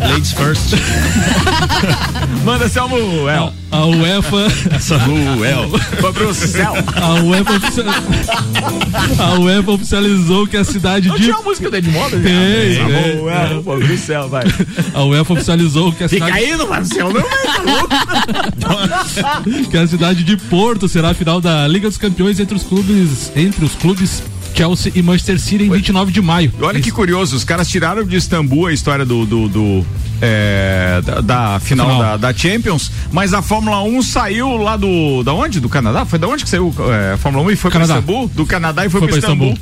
Ladies 0.06 0.32
first. 0.32 0.74
Manda 2.44 2.68
Samuel. 2.68 3.52
A 3.70 3.86
UEFA, 3.86 4.50
Samuel. 4.78 5.70
Foi 6.00 6.12
pro 6.12 6.34
céu. 6.34 6.74
a 6.94 7.14
UEFA, 7.22 7.52
a 9.18 9.38
UEFA 9.40 9.72
oficializou 9.72 10.46
que 10.46 10.56
a 10.56 10.64
cidade 10.64 11.08
Não 11.08 11.16
de 11.16 11.22
tinha 11.22 11.34
uma 11.34 11.42
música 11.42 11.70
da 11.70 11.78
Edmoda? 11.78 12.16
Tem, 12.18 12.22
tem. 12.22 12.76
Samuel, 13.16 13.62
foi 13.62 13.80
pro 13.80 13.98
céu, 13.98 14.28
vai. 14.28 14.44
a 14.92 15.04
UEFA 15.04 15.32
oficializou 15.32 15.92
que 15.92 16.04
a 16.04 16.08
Fica 16.08 16.26
cidade 16.26 16.44
aí, 16.44 16.56
não 16.56 16.66
vai 16.66 16.80
pro 16.80 16.94
céu, 16.94 17.12
não, 17.12 17.22
tá 17.22 17.62
louco? 17.62 17.88
que 19.70 19.76
a 19.76 19.86
cidade 19.86 20.22
de 20.22 20.36
Porto 20.36 20.86
será 20.88 21.10
a 21.10 21.14
final 21.14 21.40
da 21.40 21.66
Liga 21.66 21.88
dos 21.88 21.98
Campeões 21.98 22.38
entre 22.38 22.54
os 22.54 22.62
clubes 22.62 23.32
entre 23.34 23.64
os 23.64 23.74
clubes 23.74 24.22
Chelsea 24.54 24.92
e 24.94 25.02
Manchester 25.02 25.38
City 25.38 25.64
em 25.64 25.70
29 25.70 26.12
de 26.12 26.22
maio. 26.22 26.52
Olha 26.60 26.80
que 26.80 26.90
curioso, 26.90 27.36
os 27.36 27.44
caras 27.44 27.68
tiraram 27.68 28.04
de 28.04 28.16
Istambul 28.16 28.66
a 28.66 28.72
história 28.72 29.04
do. 29.04 29.26
do, 29.26 29.48
do, 29.48 29.86
é, 30.26 31.02
da, 31.04 31.20
da 31.20 31.60
final, 31.60 31.86
Final. 31.88 32.02
Da, 32.02 32.16
da 32.16 32.34
Champions, 32.36 32.90
mas 33.12 33.34
a 33.34 33.42
Fórmula 33.42 33.82
1 33.82 34.02
saiu 34.02 34.56
lá 34.56 34.76
do. 34.76 35.22
Da 35.22 35.32
onde? 35.34 35.60
Do 35.60 35.68
Canadá? 35.68 36.04
Foi 36.04 36.18
da 36.18 36.26
onde 36.26 36.44
que 36.44 36.50
saiu 36.50 36.74
é, 36.90 37.12
a 37.14 37.16
Fórmula 37.18 37.44
1 37.46 37.50
e 37.50 37.56
foi 37.56 37.70
Canadá. 37.70 37.94
para 37.94 38.00
Istambul? 38.02 38.28
Do 38.34 38.46
Canadá 38.46 38.86
e 38.86 38.88
foi, 38.90 39.00
Foi 39.00 39.08
para 39.08 39.18
pra 39.20 39.28
Istambul. 39.30 39.58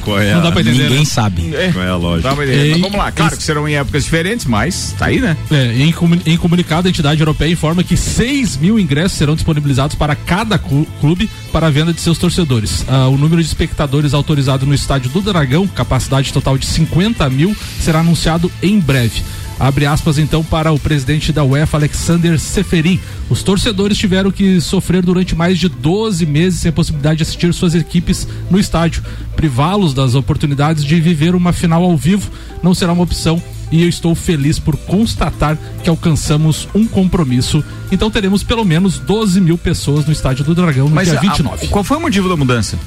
Qual 0.00 0.18
é 0.18 0.32
Não 0.34 0.40
dá 0.40 0.50
pra 0.50 0.62
entender, 0.62 0.84
Ninguém 0.84 0.98
né? 1.00 1.04
sabe. 1.04 1.54
É. 1.54 1.70
qual 1.70 1.84
é 1.84 1.90
a 1.90 1.96
lógica? 1.96 2.30
Dá 2.30 2.34
pra 2.34 2.44
entender. 2.46 2.62
Ei, 2.64 2.70
Mas 2.72 2.80
vamos 2.80 2.96
lá, 2.96 3.12
claro 3.12 3.36
que 3.36 3.42
serão 3.42 3.68
em 3.68 3.76
épocas 3.76 4.04
diferentes, 4.04 4.46
mas 4.46 4.94
tá 4.98 5.06
aí, 5.06 5.20
né? 5.20 5.36
É, 5.50 5.74
em, 5.74 5.94
em 6.24 6.36
comunicado, 6.38 6.86
a 6.88 6.90
entidade 6.90 7.20
europeia 7.20 7.52
informa 7.52 7.84
que 7.84 7.94
6 7.94 8.56
mil 8.56 8.80
ingressos 8.80 9.18
serão 9.18 9.34
disponibilizados 9.34 9.94
para 9.96 10.16
cada 10.16 10.56
clu- 10.58 10.86
clube 10.98 11.28
para 11.52 11.66
a 11.66 11.70
venda 11.70 11.92
de 11.92 12.00
seus 12.00 12.16
torcedores. 12.16 12.86
Ah, 12.88 13.08
o 13.08 13.18
número 13.18 13.42
de 13.42 13.46
espectadores 13.46 14.14
autorizado 14.14 14.64
no 14.64 14.72
estádio 14.74 15.10
do 15.10 15.20
Dragão, 15.20 15.68
capacidade 15.68 16.32
total 16.32 16.56
de 16.56 16.64
50 16.64 17.28
mil, 17.28 17.54
será 17.80 18.00
anunciado 18.00 18.50
em 18.62 18.80
breve. 18.80 19.22
Abre 19.58 19.86
aspas 19.86 20.18
então 20.18 20.42
para 20.42 20.72
o 20.72 20.78
presidente 20.78 21.32
da 21.32 21.44
UEFA, 21.44 21.76
Alexander 21.76 22.38
Seferin. 22.40 22.98
Os 23.30 23.42
torcedores 23.42 23.96
tiveram 23.96 24.30
que 24.30 24.60
sofrer 24.60 25.02
durante 25.02 25.34
mais 25.34 25.58
de 25.58 25.68
12 25.68 26.26
meses 26.26 26.60
sem 26.60 26.68
a 26.70 26.72
possibilidade 26.72 27.18
de 27.18 27.22
assistir 27.22 27.54
suas 27.54 27.74
equipes 27.74 28.26
no 28.50 28.58
estádio. 28.58 29.02
Privá-los 29.36 29.94
das 29.94 30.14
oportunidades 30.14 30.84
de 30.84 31.00
viver 31.00 31.34
uma 31.34 31.52
final 31.52 31.84
ao 31.84 31.96
vivo 31.96 32.30
não 32.62 32.74
será 32.74 32.92
uma 32.92 33.02
opção 33.04 33.40
e 33.70 33.82
eu 33.82 33.88
estou 33.88 34.14
feliz 34.14 34.58
por 34.58 34.76
constatar 34.76 35.56
que 35.82 35.88
alcançamos 35.88 36.68
um 36.74 36.86
compromisso. 36.86 37.64
Então 37.90 38.10
teremos 38.10 38.42
pelo 38.42 38.64
menos 38.64 38.98
12 38.98 39.40
mil 39.40 39.56
pessoas 39.56 40.04
no 40.04 40.12
estádio 40.12 40.44
do 40.44 40.54
Dragão 40.54 40.88
no 40.88 40.94
Mas 40.94 41.08
dia 41.08 41.18
a- 41.18 41.20
29. 41.22 41.68
qual 41.68 41.82
foi 41.84 41.96
o 41.96 42.00
motivo 42.00 42.28
da 42.28 42.36
mudança? 42.36 42.78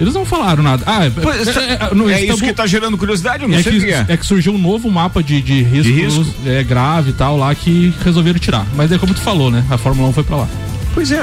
Eles 0.00 0.14
não 0.14 0.24
falaram 0.24 0.62
nada. 0.62 0.82
Ah, 0.86 1.04
é, 1.04 1.10
Pois, 1.10 1.46
é, 1.48 1.50
é, 1.90 1.94
no 1.94 2.08
é 2.08 2.14
isso 2.14 2.24
Istambul- 2.32 2.48
que 2.48 2.52
tá 2.54 2.66
gerando 2.66 2.96
curiosidade, 2.96 3.42
eu 3.42 3.48
não 3.48 3.58
é 3.58 3.62
sei 3.62 3.78
que, 3.80 3.90
é. 3.92 4.06
é 4.08 4.16
que 4.16 4.24
surgiu 4.24 4.54
um 4.54 4.58
novo 4.58 4.90
mapa 4.90 5.22
de, 5.22 5.42
de 5.42 5.62
risco, 5.62 5.92
risco? 5.92 6.34
É, 6.46 6.62
grave 6.64 7.10
e 7.10 7.12
tal 7.12 7.36
lá 7.36 7.54
que 7.54 7.92
resolveram 8.04 8.38
tirar. 8.38 8.66
Mas 8.74 8.90
é 8.90 8.98
como 8.98 9.12
tu 9.12 9.20
falou, 9.20 9.50
né? 9.50 9.64
A 9.70 9.76
Fórmula 9.76 10.08
1 10.08 10.12
foi 10.14 10.24
pra 10.24 10.36
lá. 10.36 10.48
Pois 10.94 11.12
é. 11.12 11.20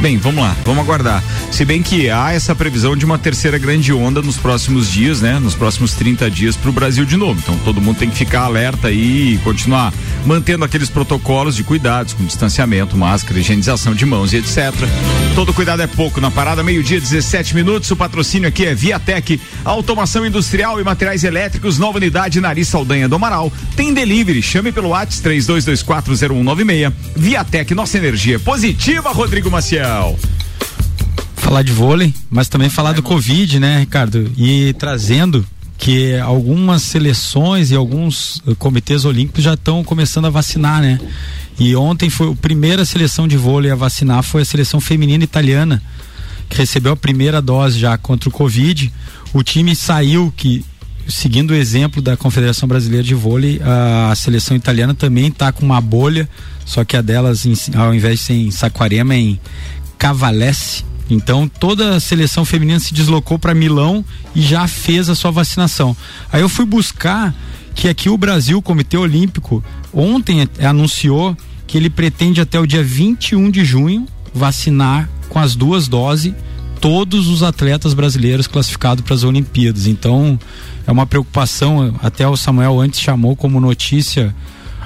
Bem, 0.00 0.16
vamos 0.16 0.42
lá, 0.42 0.56
vamos 0.64 0.82
aguardar. 0.82 1.22
Se 1.50 1.62
bem 1.66 1.82
que 1.82 2.08
há 2.08 2.32
essa 2.32 2.54
previsão 2.54 2.96
de 2.96 3.04
uma 3.04 3.18
terceira 3.18 3.58
grande 3.58 3.92
onda 3.92 4.22
nos 4.22 4.38
próximos 4.38 4.88
dias, 4.90 5.20
né? 5.20 5.38
Nos 5.38 5.54
próximos 5.54 5.92
30 5.92 6.30
dias 6.30 6.56
para 6.56 6.70
o 6.70 6.72
Brasil 6.72 7.04
de 7.04 7.16
novo. 7.18 7.38
Então 7.42 7.58
todo 7.64 7.80
mundo 7.82 7.98
tem 7.98 8.08
que 8.08 8.16
ficar 8.16 8.42
alerta 8.42 8.88
aí 8.88 9.34
e 9.34 9.38
continuar 9.44 9.92
mantendo 10.24 10.64
aqueles 10.64 10.90
protocolos 10.90 11.56
de 11.56 11.64
cuidados, 11.64 12.12
com 12.12 12.24
distanciamento, 12.24 12.96
máscara, 12.96 13.38
higienização 13.38 13.94
de 13.94 14.04
mãos 14.04 14.32
e 14.32 14.36
etc. 14.36 14.72
Todo 15.34 15.52
cuidado 15.52 15.82
é 15.82 15.86
pouco. 15.86 16.20
Na 16.20 16.30
parada, 16.30 16.62
meio-dia, 16.62 17.00
17 17.00 17.54
minutos. 17.54 17.90
O 17.90 17.96
patrocínio 17.96 18.48
aqui 18.48 18.66
é 18.66 18.74
Viatec, 18.74 19.40
automação 19.64 20.26
industrial 20.26 20.80
e 20.80 20.84
materiais 20.84 21.24
elétricos, 21.24 21.78
nova 21.78 21.98
unidade 21.98 22.40
Nariz 22.40 22.68
Saldanha 22.68 23.08
do 23.08 23.16
Amaral. 23.16 23.52
Tem 23.76 23.94
delivery, 23.94 24.42
chame 24.42 24.72
pelo 24.72 24.88
WhatsApp 24.90 25.28
32240196. 25.28 26.92
Viatec, 27.16 27.74
nossa 27.74 27.98
energia 27.98 28.38
positiva, 28.38 29.10
Rodrigo 29.10 29.50
Maciel. 29.50 30.18
Falar 31.36 31.62
de 31.62 31.72
vôlei, 31.72 32.14
mas 32.30 32.48
também 32.48 32.68
falar 32.68 32.92
do 32.92 33.02
Covid, 33.02 33.58
né, 33.58 33.80
Ricardo? 33.80 34.30
E 34.36 34.74
trazendo 34.74 35.44
que 35.80 36.14
algumas 36.18 36.82
seleções 36.82 37.70
e 37.70 37.74
alguns 37.74 38.42
eh, 38.46 38.54
comitês 38.54 39.06
olímpicos 39.06 39.42
já 39.42 39.54
estão 39.54 39.82
começando 39.82 40.26
a 40.26 40.30
vacinar, 40.30 40.82
né? 40.82 41.00
E 41.58 41.74
ontem 41.74 42.10
foi 42.10 42.30
a 42.30 42.36
primeira 42.36 42.84
seleção 42.84 43.26
de 43.26 43.36
vôlei 43.36 43.70
a 43.70 43.74
vacinar 43.74 44.22
foi 44.22 44.42
a 44.42 44.44
seleção 44.44 44.80
feminina 44.80 45.24
italiana. 45.24 45.82
que 46.50 46.58
recebeu 46.58 46.92
a 46.92 46.96
primeira 46.96 47.40
dose 47.40 47.78
já 47.78 47.96
contra 47.96 48.28
o 48.28 48.32
Covid. 48.32 48.92
O 49.32 49.42
time 49.42 49.74
saiu 49.74 50.32
que 50.36 50.64
seguindo 51.08 51.52
o 51.52 51.54
exemplo 51.54 52.02
da 52.02 52.16
Confederação 52.16 52.68
Brasileira 52.68 53.04
de 53.04 53.14
Vôlei, 53.14 53.60
a 53.62 54.14
seleção 54.14 54.56
italiana 54.56 54.94
também 54.94 55.28
está 55.28 55.52
com 55.52 55.64
uma 55.64 55.80
bolha, 55.80 56.28
só 56.66 56.84
que 56.84 56.96
a 56.96 57.02
delas, 57.02 57.46
ao 57.74 57.94
invés 57.94 58.18
de 58.18 58.24
ser 58.24 58.34
em 58.34 58.50
Saquarema, 58.50 59.14
é 59.14 59.18
em 59.18 59.40
Cavalese. 59.96 60.84
Então 61.10 61.48
toda 61.48 61.96
a 61.96 62.00
seleção 62.00 62.44
feminina 62.44 62.80
se 62.80 62.94
deslocou 62.94 63.38
para 63.38 63.54
Milão 63.54 64.04
e 64.34 64.40
já 64.40 64.66
fez 64.66 65.08
a 65.08 65.14
sua 65.14 65.30
vacinação. 65.30 65.96
Aí 66.32 66.40
eu 66.40 66.48
fui 66.48 66.64
buscar 66.64 67.34
que 67.74 67.88
aqui 67.88 68.08
o 68.08 68.18
Brasil, 68.18 68.58
o 68.58 68.62
Comitê 68.62 68.96
Olímpico, 68.96 69.62
ontem 69.92 70.48
anunciou 70.60 71.36
que 71.66 71.76
ele 71.76 71.90
pretende 71.90 72.40
até 72.40 72.58
o 72.58 72.66
dia 72.66 72.82
21 72.82 73.50
de 73.50 73.64
junho 73.64 74.06
vacinar 74.34 75.08
com 75.28 75.38
as 75.38 75.54
duas 75.54 75.88
doses 75.88 76.34
todos 76.80 77.28
os 77.28 77.42
atletas 77.42 77.92
brasileiros 77.94 78.46
classificados 78.46 79.04
para 79.04 79.14
as 79.14 79.22
Olimpíadas. 79.22 79.86
Então, 79.86 80.38
é 80.86 80.90
uma 80.90 81.06
preocupação, 81.06 81.94
até 82.02 82.26
o 82.26 82.36
Samuel 82.36 82.80
antes 82.80 83.00
chamou 83.00 83.36
como 83.36 83.60
notícia 83.60 84.34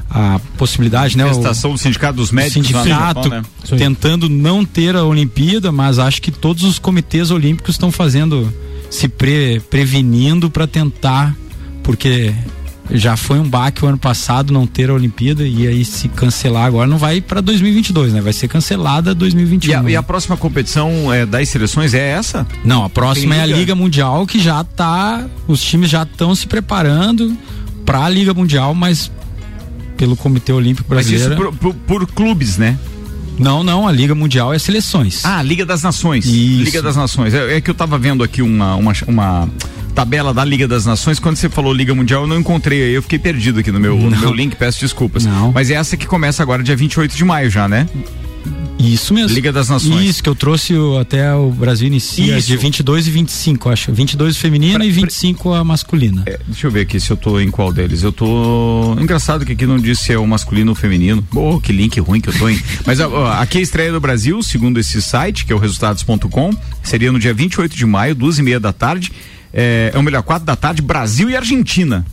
a 0.08 0.40
possibilidade, 0.56 1.16
né? 1.16 1.25
Manifestação 1.25 1.73
do 1.73 1.78
Sindicato 1.78 2.16
dos 2.16 2.30
Médicos. 2.30 2.66
Sindicato 2.66 2.88
Japão, 2.88 3.28
né? 3.28 3.42
tentando 3.76 4.28
não 4.28 4.64
ter 4.64 4.94
a 4.96 5.04
Olimpíada, 5.04 5.73
mas 5.73 5.99
acho 5.99 6.23
que 6.23 6.30
todos 6.30 6.62
os 6.62 6.78
comitês 6.78 7.30
olímpicos 7.30 7.75
estão 7.75 7.90
fazendo, 7.90 8.52
se 8.90 9.08
pre, 9.08 9.61
prevenindo 9.70 10.50
para 10.50 10.66
tentar, 10.66 11.34
porque 11.82 12.32
já 12.90 13.16
foi 13.16 13.38
um 13.38 13.49
baque 13.49 13.84
o 13.84 13.88
ano 13.88 13.99
passado 13.99 14.52
não 14.52 14.66
ter 14.66 14.90
a 14.90 14.94
Olimpíada 14.94 15.46
e 15.46 15.66
aí 15.66 15.84
se 15.84 16.08
cancelar 16.08 16.66
agora 16.66 16.87
não 16.87 16.99
vai 16.99 17.20
para 17.20 17.40
2022, 17.40 18.12
né? 18.12 18.20
Vai 18.20 18.32
ser 18.32 18.49
cancelada 18.49 19.14
2021. 19.14 19.70
E 19.70 19.75
a, 19.75 19.82
né? 19.82 19.90
e 19.92 19.96
a 19.96 20.02
próxima 20.02 20.37
competição 20.37 21.12
é, 21.12 21.25
das 21.25 21.49
seleções 21.49 21.94
é 21.94 22.11
essa? 22.11 22.46
Não, 22.64 22.84
a 22.84 22.90
próxima 22.90 23.34
é 23.34 23.40
a 23.42 23.46
Liga 23.46 23.75
Mundial 23.75 24.26
que 24.26 24.38
já 24.38 24.62
tá, 24.62 25.26
os 25.49 25.62
times 25.62 25.90
já 25.90 26.02
estão 26.02 26.34
se 26.34 26.46
preparando 26.46 27.37
para 27.84 28.04
a 28.04 28.08
Liga 28.08 28.34
Mundial, 28.34 28.75
mas 28.75 29.11
pelo 29.96 30.16
Comitê 30.16 30.52
Olímpico 30.52 30.88
Brasileiro. 30.88 31.30
Mas 31.30 31.38
isso 31.38 31.52
por, 31.58 31.74
por, 31.74 32.02
por 32.02 32.06
clubes, 32.06 32.56
né? 32.58 32.78
Não, 33.38 33.64
não, 33.64 33.86
a 33.86 33.92
Liga 33.92 34.14
Mundial 34.14 34.54
é 34.54 34.58
seleções. 34.58 35.24
Ah, 35.24 35.42
Liga 35.42 35.66
das 35.66 35.82
Nações. 35.82 36.24
Isso. 36.24 36.64
Liga 36.64 36.80
das 36.82 36.96
Nações. 36.96 37.34
É, 37.34 37.56
é 37.56 37.60
que 37.60 37.68
eu 37.68 37.74
tava 37.74 37.98
vendo 37.98 38.22
aqui 38.22 38.42
uma, 38.42 38.76
uma, 38.76 38.92
uma, 39.08 39.48
tabela 39.94 40.32
da 40.32 40.44
Liga 40.44 40.68
das 40.68 40.86
Nações. 40.86 41.18
Quando 41.18 41.36
você 41.36 41.48
falou 41.48 41.72
Liga 41.72 41.94
Mundial, 41.94 42.22
eu 42.22 42.28
não 42.28 42.38
encontrei 42.38 42.82
aí. 42.84 42.94
Eu 42.94 43.02
fiquei 43.02 43.18
perdido 43.18 43.60
aqui 43.60 43.72
no 43.72 43.80
meu, 43.80 43.96
no 43.96 44.16
meu 44.16 44.32
link, 44.32 44.56
peço 44.56 44.80
desculpas. 44.80 45.24
Não. 45.24 45.52
Mas 45.52 45.70
é 45.70 45.74
essa 45.74 45.96
que 45.96 46.06
começa 46.06 46.42
agora, 46.42 46.62
dia 46.62 46.76
28 46.76 47.16
de 47.16 47.24
maio 47.24 47.50
já, 47.50 47.68
né? 47.68 47.88
Isso 48.78 49.14
mesmo. 49.14 49.34
Liga 49.34 49.52
das 49.52 49.68
Nações. 49.68 50.04
Isso, 50.08 50.22
que 50.22 50.28
eu 50.28 50.34
trouxe 50.34 50.74
o, 50.74 50.98
até 50.98 51.32
o 51.34 51.50
Brasil 51.50 51.86
inicia 51.86 52.36
Isso. 52.36 52.48
de 52.48 52.56
22 52.56 53.06
e 53.06 53.10
25, 53.10 53.70
acho. 53.70 53.92
22 53.92 54.36
feminina 54.36 54.74
Pra- 54.76 54.84
e 54.86 54.90
25 54.90 55.52
a 55.54 55.64
masculina. 55.64 56.22
É, 56.26 56.38
deixa 56.46 56.66
eu 56.66 56.70
ver 56.70 56.80
aqui 56.80 56.98
se 57.00 57.10
eu 57.10 57.16
tô 57.16 57.40
em 57.40 57.50
qual 57.50 57.72
deles. 57.72 58.02
Eu 58.02 58.12
tô. 58.12 58.94
Engraçado 59.00 59.46
que 59.46 59.52
aqui 59.52 59.66
não 59.66 59.78
diz 59.78 60.00
se 60.00 60.12
é 60.12 60.18
o 60.18 60.26
masculino 60.26 60.72
ou 60.72 60.76
o 60.76 60.78
feminino. 60.78 61.26
Oh, 61.34 61.58
que 61.60 61.72
link 61.72 61.98
ruim 62.00 62.20
que 62.20 62.28
eu 62.28 62.38
tô 62.38 62.48
em. 62.48 62.60
Mas 62.84 63.00
ó, 63.00 63.26
aqui 63.32 63.58
é 63.58 63.60
a 63.60 63.62
estreia 63.62 63.92
do 63.92 64.00
Brasil, 64.00 64.42
segundo 64.42 64.78
esse 64.78 65.00
site, 65.00 65.46
que 65.46 65.52
é 65.52 65.56
o 65.56 65.58
resultados.com. 65.58 66.50
Seria 66.82 67.10
no 67.12 67.18
dia 67.18 67.32
28 67.32 67.74
de 67.76 67.86
maio, 67.86 68.14
duas 68.14 68.38
e 68.38 68.42
meia 68.42 68.60
da 68.60 68.72
tarde. 68.72 69.12
É, 69.52 69.92
é 69.94 69.96
ou 69.96 70.02
melhor, 70.02 70.22
quatro 70.22 70.44
da 70.44 70.56
tarde, 70.56 70.82
Brasil 70.82 71.30
e 71.30 71.36
Argentina. 71.36 72.04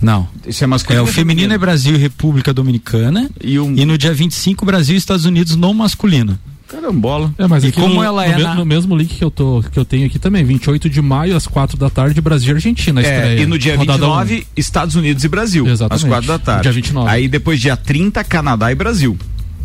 Não. 0.00 0.28
Isso 0.46 0.62
é 0.62 0.64
É, 0.64 0.68
masculino. 0.68 1.04
o 1.04 1.06
ou 1.06 1.12
feminino 1.12 1.52
é 1.54 1.58
Brasil 1.58 1.94
e 1.94 1.98
República 1.98 2.52
Dominicana. 2.52 3.28
E 3.42 3.58
o- 3.58 3.72
E 3.76 3.84
no 3.84 3.96
dia 3.96 4.12
25, 4.12 4.64
Brasil 4.66 4.94
e 4.94 4.98
Estados 4.98 5.24
Unidos 5.24 5.56
no 5.56 5.72
masculino. 5.74 6.38
Carambola. 6.68 7.32
É, 7.38 7.46
mas 7.46 7.62
E 7.62 7.70
como 7.70 7.94
no, 7.94 8.02
ela 8.02 8.26
no, 8.26 8.32
é 8.32 8.36
me- 8.36 8.42
na- 8.42 8.54
no 8.56 8.64
mesmo 8.66 8.96
link 8.96 9.14
que 9.14 9.22
eu, 9.24 9.30
tô, 9.30 9.62
que 9.70 9.78
eu 9.78 9.84
tenho 9.84 10.04
aqui 10.06 10.18
também, 10.18 10.44
28 10.44 10.90
de 10.90 11.00
maio, 11.00 11.36
às 11.36 11.46
4 11.46 11.76
da 11.78 11.88
tarde, 11.88 12.20
Brasil 12.20 12.48
e 12.50 12.54
Argentina. 12.54 13.00
É, 13.00 13.38
e 13.40 13.46
no 13.46 13.56
dia 13.56 13.76
Rodada 13.76 13.98
29, 14.00 14.46
Estados 14.56 14.96
Unidos 14.96 15.22
e 15.22 15.28
Brasil. 15.28 15.64
Exatamente. 15.66 16.04
Às 16.04 16.08
quatro 16.08 16.26
da 16.26 16.38
tarde. 16.40 16.62
Dia 16.64 16.72
29. 16.72 17.08
Aí 17.08 17.28
depois, 17.28 17.60
dia 17.60 17.76
30, 17.76 18.24
Canadá 18.24 18.72
e 18.72 18.74
Brasil. 18.74 19.16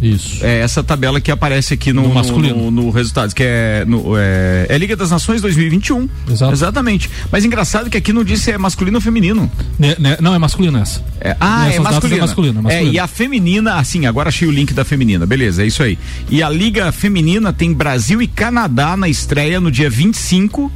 Isso. 0.01 0.43
É 0.43 0.59
essa 0.59 0.83
tabela 0.83 1.21
que 1.21 1.29
aparece 1.29 1.73
aqui 1.75 1.93
no, 1.93 2.01
No 2.01 2.07
no, 2.09 2.13
masculino. 2.15 2.55
no, 2.55 2.71
no 2.71 2.89
resultados, 2.89 3.33
que 3.33 3.43
é, 3.43 3.85
no, 3.85 4.17
é, 4.17 4.65
é 4.67 4.77
Liga 4.77 4.95
das 4.95 5.11
Nações 5.11 5.41
2021. 5.41 6.09
Exato. 6.29 6.51
Exatamente. 6.53 7.09
Mas 7.31 7.45
engraçado 7.45 7.89
que 7.89 7.97
aqui 7.97 8.11
não 8.11 8.23
diz 8.23 8.41
se 8.41 8.51
é 8.51 8.57
masculino 8.57 8.97
ou 8.97 9.01
feminino. 9.01 9.49
Ne- 9.77 9.95
ne- 9.99 10.17
não, 10.19 10.33
é 10.33 10.39
masculino 10.39 10.77
essa. 10.79 11.03
É, 11.19 11.35
ah, 11.39 11.69
é 11.69 11.75
é 11.75 11.79
masculino, 11.79 12.17
é 12.17 12.21
masculino. 12.21 12.69
É, 12.71 12.83
e 12.83 12.97
a 12.97 13.05
feminina, 13.05 13.75
assim, 13.75 14.05
agora 14.07 14.29
achei 14.29 14.47
o 14.47 14.51
link 14.51 14.73
da 14.73 14.83
feminina. 14.83 15.25
Beleza, 15.25 15.63
é 15.63 15.67
isso 15.67 15.83
aí. 15.83 15.99
E 16.29 16.41
a 16.41 16.49
Liga 16.49 16.91
Feminina 16.91 17.53
tem 17.53 17.71
Brasil 17.73 18.21
e 18.21 18.27
Canadá 18.27 18.97
na 18.97 19.07
estreia 19.07 19.61
no 19.61 19.69
dia 19.71 19.89
25. 19.89 20.71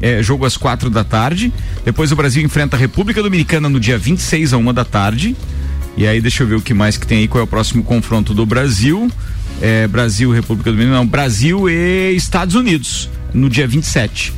É, 0.00 0.22
jogo 0.22 0.46
às 0.46 0.56
quatro 0.56 0.88
da 0.88 1.02
tarde. 1.02 1.52
Depois 1.84 2.12
o 2.12 2.16
Brasil 2.16 2.44
enfrenta 2.44 2.76
a 2.76 2.78
República 2.78 3.20
Dominicana 3.20 3.68
no 3.68 3.80
dia 3.80 3.98
26 3.98 4.52
a 4.52 4.56
uma 4.56 4.72
da 4.72 4.84
tarde. 4.84 5.34
E 5.98 6.06
aí, 6.06 6.20
deixa 6.20 6.44
eu 6.44 6.46
ver 6.46 6.54
o 6.54 6.60
que 6.62 6.72
mais 6.72 6.96
que 6.96 7.06
tem 7.06 7.18
aí, 7.18 7.28
qual 7.28 7.40
é 7.40 7.44
o 7.44 7.46
próximo 7.46 7.82
confronto 7.82 8.32
do 8.32 8.46
Brasil. 8.46 9.10
É, 9.60 9.86
Brasil, 9.88 10.30
República 10.30 10.70
Dominicana, 10.70 10.98
não, 10.98 11.06
Brasil 11.06 11.68
e 11.68 12.14
Estados 12.14 12.54
Unidos, 12.54 13.10
no 13.34 13.50
dia 13.50 13.66
27. 13.66 14.32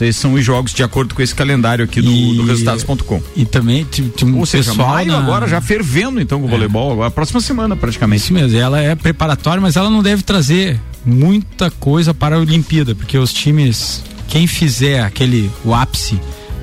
Esses 0.00 0.16
são 0.16 0.32
os 0.32 0.42
jogos 0.42 0.72
de 0.72 0.82
acordo 0.82 1.14
com 1.14 1.20
esse 1.20 1.34
calendário 1.34 1.84
aqui 1.84 2.00
do, 2.00 2.10
E- 2.10 2.36
do 2.36 2.46
resultados.com. 2.46 3.20
E 3.36 3.44
também 3.44 3.86
um 4.24 4.38
Ou 4.38 4.46
seja, 4.46 4.70
pessoal 4.70 4.88
maio 4.88 5.08
na- 5.12 5.18
agora 5.18 5.46
já 5.46 5.60
fervendo 5.60 6.18
então 6.22 6.40
com 6.40 6.46
o 6.46 6.48
voleibol, 6.48 6.92
agora, 6.92 7.08
a 7.08 7.10
próxima 7.10 7.38
semana 7.40 7.76
praticamente. 7.76 8.22
Isso 8.22 8.32
mesmo, 8.32 8.56
ela 8.56 8.80
é 8.80 8.94
preparatória, 8.94 9.60
mas 9.60 9.76
ela 9.76 9.90
não 9.90 10.02
deve 10.02 10.22
trazer 10.22 10.80
muita 11.04 11.70
coisa 11.70 12.14
para 12.14 12.36
a 12.36 12.38
Olimpíada, 12.38 12.94
porque 12.94 13.18
os 13.18 13.30
times, 13.30 14.02
quem 14.28 14.46
fizer 14.46 15.02
aquele 15.02 15.50
o 15.64 15.74
ápice 15.74 16.18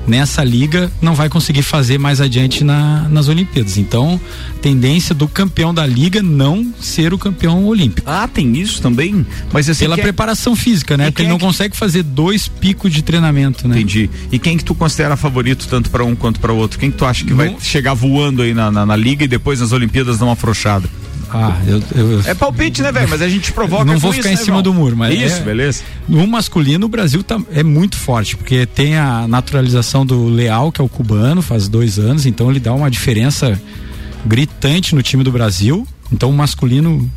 nessa 0.08 0.42
liga 0.42 0.90
não 1.00 1.14
vai 1.14 1.28
conseguir 1.28 1.62
fazer 1.62 1.98
mais 1.98 2.20
adiante 2.20 2.64
na, 2.64 3.08
nas 3.08 3.28
Olimpíadas. 3.28 3.76
Então, 3.76 4.20
tendência 4.62 5.14
do 5.14 5.28
campeão 5.28 5.72
da 5.72 5.86
liga 5.86 6.22
não 6.22 6.72
ser 6.80 7.12
o 7.12 7.18
campeão 7.18 7.66
olímpico. 7.66 8.08
Ah, 8.10 8.26
tem 8.26 8.56
isso 8.56 8.80
também? 8.82 9.26
Mas 9.52 9.68
assim, 9.68 9.84
Pela 9.84 9.96
é- 9.98 10.02
preparação 10.02 10.56
física, 10.56 10.96
né? 10.96 11.04
E 11.04 11.06
Porque 11.10 11.22
quem 11.22 11.26
ele 11.26 11.30
é 11.30 11.34
não 11.34 11.38
que- 11.38 11.44
consegue 11.44 11.76
fazer 11.76 12.02
dois 12.02 12.48
picos 12.48 12.92
de 12.92 13.02
treinamento, 13.02 13.68
né? 13.68 13.76
Entendi. 13.76 14.08
E 14.32 14.38
quem 14.38 14.56
que 14.56 14.64
tu 14.64 14.74
considera 14.74 15.16
favorito 15.16 15.66
tanto 15.68 15.90
para 15.90 16.04
um 16.04 16.16
quanto 16.16 16.40
para 16.40 16.52
outro? 16.52 16.78
Quem 16.78 16.90
que 16.90 16.96
tu 16.96 17.04
acha 17.04 17.24
que 17.24 17.34
vai 17.34 17.50
Não- 17.50 17.60
chegar 17.60 17.94
voando 17.94 18.42
aí 18.42 18.54
na, 18.54 18.70
na, 18.70 18.86
na 18.86 18.96
liga 18.96 19.24
e 19.24 19.28
depois 19.28 19.60
nas 19.60 19.72
Olimpíadas 19.72 20.18
dar 20.18 20.24
uma 20.24 20.32
afrouxada? 20.32 20.88
Ah, 21.30 21.56
eu, 21.66 21.82
eu- 21.94 22.20
É 22.26 22.34
palpite, 22.34 22.80
né, 22.82 22.90
velho? 22.90 23.08
Mas 23.08 23.20
a 23.22 23.28
gente 23.28 23.52
provoca 23.52 23.84
Não 23.84 23.98
vou 23.98 24.10
isso, 24.10 24.18
ficar 24.22 24.28
né, 24.30 24.34
em 24.34 24.36
cima 24.38 24.58
irmão? 24.58 24.62
do 24.62 24.74
muro, 24.74 24.96
mas 24.96 25.14
Isso, 25.14 25.36
é- 25.36 25.40
beleza. 25.40 25.82
No 26.08 26.26
masculino, 26.26 26.86
o 26.86 26.88
Brasil 26.88 27.22
tá, 27.22 27.38
é 27.52 27.62
muito 27.62 27.96
forte, 27.96 28.36
porque 28.36 28.64
tem 28.66 28.96
a 28.96 29.26
naturalização 29.28 30.04
do 30.06 30.26
Leal, 30.28 30.72
que 30.72 30.80
é 30.80 30.84
o 30.84 30.88
cubano, 30.88 31.42
faz 31.42 31.68
dois 31.68 31.98
anos, 31.98 32.24
então 32.26 32.50
ele 32.50 32.60
dá 32.60 32.72
uma 32.72 32.90
diferença 32.90 33.60
gritante 34.26 34.94
no 34.94 35.02
time 35.02 35.22
do 35.22 35.30
Brasil. 35.32 35.86
Então 36.12 36.30
o 36.30 36.32
masculino. 36.34 37.10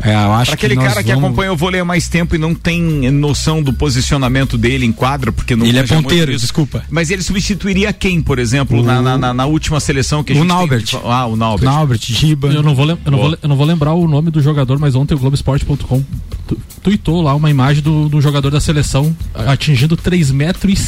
É, 0.00 0.14
eu 0.14 0.32
acho 0.32 0.46
Pra 0.46 0.54
aquele 0.54 0.76
que 0.76 0.82
cara 0.82 1.02
que 1.02 1.10
vamos- 1.10 1.24
acompanha 1.24 1.52
o 1.52 1.56
vôlei 1.56 1.80
há 1.80 1.84
mais 1.84 2.08
tempo 2.08 2.34
e 2.34 2.38
não 2.38 2.54
tem 2.54 2.80
noção 3.10 3.62
do 3.62 3.72
posicionamento 3.72 4.58
dele 4.58 4.84
em 4.84 4.90
quadra, 4.92 5.30
porque 5.30 5.54
não 5.54 5.64
Ele 5.64 5.78
é 5.78 5.86
ponteiro, 5.86 6.36
desculpa. 6.36 6.84
Mas 6.90 7.10
ele 7.10 7.22
substituiria 7.22 7.92
quem, 7.92 8.20
por 8.20 8.38
exemplo, 8.40 8.82
na, 8.82 9.00
na, 9.00 9.16
na- 9.16 9.32
na 9.34 9.46
última 9.46 9.78
seleção 9.78 10.24
que 10.24 10.32
a 10.32 10.34
O 10.34 10.38
gente 10.38 10.48
tem- 10.48 10.56
Naubert. 10.56 10.94
Ah, 11.04 11.26
o 11.26 11.36
Naubert. 11.36 11.64
Naubert, 11.70 12.00
Giba. 12.04 12.48
Eu 12.48 12.62
não, 12.62 12.74
vou 12.74 12.84
lem- 12.84 12.98
eu, 13.04 13.10
não 13.12 13.18
vou, 13.18 13.38
eu 13.42 13.48
não 13.48 13.56
vou 13.56 13.66
lembrar 13.66 13.92
o 13.94 14.08
nome 14.08 14.30
do 14.30 14.42
jogador, 14.42 14.78
mas 14.78 14.94
ontem 14.96 15.14
o 15.14 15.18
Globoesporte.com 15.18 16.02
tu- 16.48 16.58
tuitou 16.82 17.22
lá 17.22 17.34
uma 17.34 17.48
imagem 17.50 17.82
do, 17.82 18.08
do 18.08 18.20
jogador 18.20 18.50
da 18.50 18.60
seleção 18.60 19.14
atingindo 19.34 19.96
3,60 19.96 20.32
metros 20.32 20.82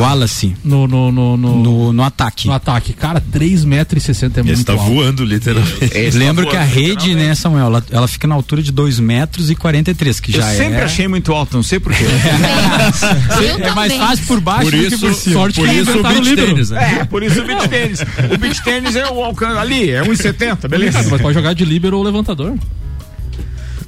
Wallace, 0.00 0.54
no, 0.64 0.86
no, 0.88 1.12
no, 1.12 1.36
no, 1.36 1.62
no, 1.62 1.92
no 1.92 2.02
ataque. 2.02 2.46
no 2.48 2.54
ataque. 2.54 2.92
Cara, 2.94 3.20
3,60 3.20 3.66
metros 3.66 4.08
é 4.08 4.12
Esse 4.12 4.44
muito 4.44 4.64
tá 4.64 4.72
alto. 4.72 4.84
voando, 4.84 5.24
literalmente. 5.24 6.10
Lembro 6.14 6.44
tá 6.46 6.50
que 6.50 6.56
a 6.56 6.60
voando, 6.64 6.74
rede, 6.74 7.14
né, 7.14 7.34
Samuel, 7.34 7.65
ela, 7.66 7.84
ela 7.90 8.08
fica 8.08 8.26
na 8.26 8.34
altura 8.34 8.62
de 8.62 8.72
2 8.72 8.98
metros 9.00 9.50
e 9.50 9.54
43, 9.54 10.20
que 10.20 10.34
Eu 10.36 10.40
já 10.40 10.48
sempre 10.54 10.78
é. 10.80 10.84
achei 10.84 11.06
muito 11.08 11.32
alto, 11.32 11.56
não 11.56 11.62
sei 11.62 11.78
porquê. 11.80 12.04
Eu 13.58 13.66
É 13.66 13.74
mais 13.74 13.92
fácil 13.94 14.26
por 14.26 14.40
baixo 14.40 14.70
Por 14.70 14.78
do 14.78 14.88
que 14.88 14.96
por 14.98 15.14
cima. 15.14 15.34
sorte 15.34 15.60
por 15.60 15.68
que 15.68 15.74
isso 15.74 15.98
o 15.98 16.02
beach 16.02 16.34
tênis, 16.36 16.70
né? 16.70 16.98
é, 17.00 17.04
por 17.04 17.22
isso 17.22 17.40
o 17.40 17.44
beach 17.44 17.68
tênis. 17.68 18.00
O 18.32 18.38
beach 18.38 18.62
tênis 18.62 18.96
é 18.96 19.06
o 19.10 19.22
alcance 19.24 19.58
ali, 19.58 19.90
é 19.90 20.02
1,70, 20.02 20.68
beleza? 20.68 21.02
Mas 21.10 21.20
pode 21.20 21.34
jogar 21.34 21.54
de 21.54 21.64
líbero 21.64 21.96
ou 21.98 22.02
levantador. 22.02 22.54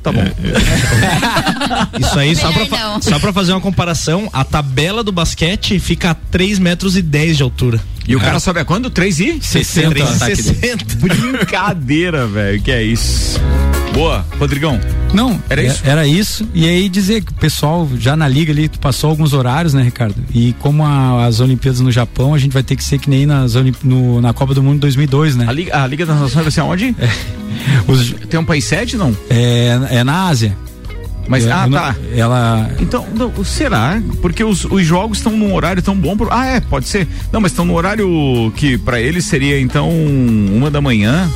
Tá 0.02 0.12
bom. 0.12 0.22
Isso 1.98 2.18
aí, 2.18 2.34
só 2.36 2.52
pra, 2.52 3.00
só 3.00 3.18
pra 3.18 3.32
fazer 3.32 3.52
uma 3.52 3.60
comparação, 3.60 4.30
a 4.32 4.44
tabela 4.44 5.02
do 5.02 5.10
basquete 5.10 5.78
fica 5.80 6.10
a 6.10 6.14
3 6.14 6.58
metros 6.60 6.96
e 6.96 7.02
10 7.02 7.36
de 7.36 7.42
altura. 7.42 7.80
E 8.06 8.14
o 8.14 8.20
cara 8.20 8.38
sobe 8.40 8.60
a 8.60 8.64
quando? 8.64 8.88
3 8.90 9.20
e? 9.20 9.38
60 9.42 9.90
3 9.90 10.08
ataque 10.22 10.42
dele. 10.42 10.56
60. 10.60 10.84
Brincadeira, 10.96 12.26
velho, 12.26 12.62
que 12.62 12.70
é 12.70 12.82
isso. 12.82 13.40
Boa, 13.92 14.24
Rodrigão. 14.38 14.78
Não, 15.12 15.40
Era 15.50 15.62
é- 15.62 15.66
isso? 15.66 15.80
Era 15.84 16.06
isso. 16.06 16.48
E 16.54 16.68
aí 16.68 16.88
dizer 16.88 17.22
que 17.22 17.32
o 17.32 17.34
pessoal 17.34 17.88
já 17.98 18.16
na 18.16 18.28
liga 18.28 18.52
ali 18.52 18.68
tu 18.68 18.78
passou 18.78 19.10
alguns 19.10 19.32
horários, 19.32 19.74
né, 19.74 19.82
Ricardo? 19.82 20.14
E 20.32 20.52
como 20.60 20.84
a- 20.84 21.24
as 21.26 21.40
Olimpíadas 21.40 21.80
no 21.80 21.90
Japão, 21.90 22.32
a 22.34 22.38
gente 22.38 22.52
vai 22.52 22.62
ter 22.62 22.76
que 22.76 22.84
ser 22.84 22.98
que 22.98 23.10
nem 23.10 23.26
nas 23.26 23.54
no- 23.82 24.20
na 24.20 24.32
Copa 24.32 24.54
do 24.54 24.62
Mundo 24.62 24.78
2002, 24.80 25.34
né? 25.34 25.46
A 25.48 25.52
Liga, 25.52 25.82
a 25.82 25.86
Liga 25.86 26.06
das 26.06 26.20
Nações 26.20 26.42
vai 26.44 26.50
ser 26.52 26.60
aonde? 26.60 26.94
Os- 27.88 28.14
Tem 28.28 28.38
um 28.38 28.44
país 28.44 28.64
sede, 28.64 28.96
não? 28.96 29.16
é, 29.28 29.78
é 29.90 30.04
na 30.04 30.28
Ásia. 30.28 30.56
Mas, 31.26 31.44
É, 31.44 31.52
ah, 31.52 31.66
não- 31.66 31.78
tá. 31.78 31.94
Ela. 32.16 32.70
Então, 32.80 33.04
não, 33.14 33.44
será? 33.44 34.00
Porque 34.22 34.42
os, 34.42 34.64
os 34.64 34.82
jogos 34.86 35.18
estão 35.18 35.32
num 35.36 35.52
horário 35.54 35.82
tão 35.82 35.94
bom. 35.94 36.16
Pro... 36.16 36.28
Ah, 36.30 36.46
é, 36.46 36.60
pode 36.60 36.86
ser. 36.88 37.06
Não, 37.30 37.38
mas 37.40 37.52
estão 37.52 37.66
no 37.66 37.74
horário 37.74 38.50
que 38.56 38.78
pra 38.78 38.98
eles 38.98 39.26
seria 39.26 39.60
então 39.60 39.90
uma 39.90 40.70
da 40.70 40.80
manhã. 40.80 41.28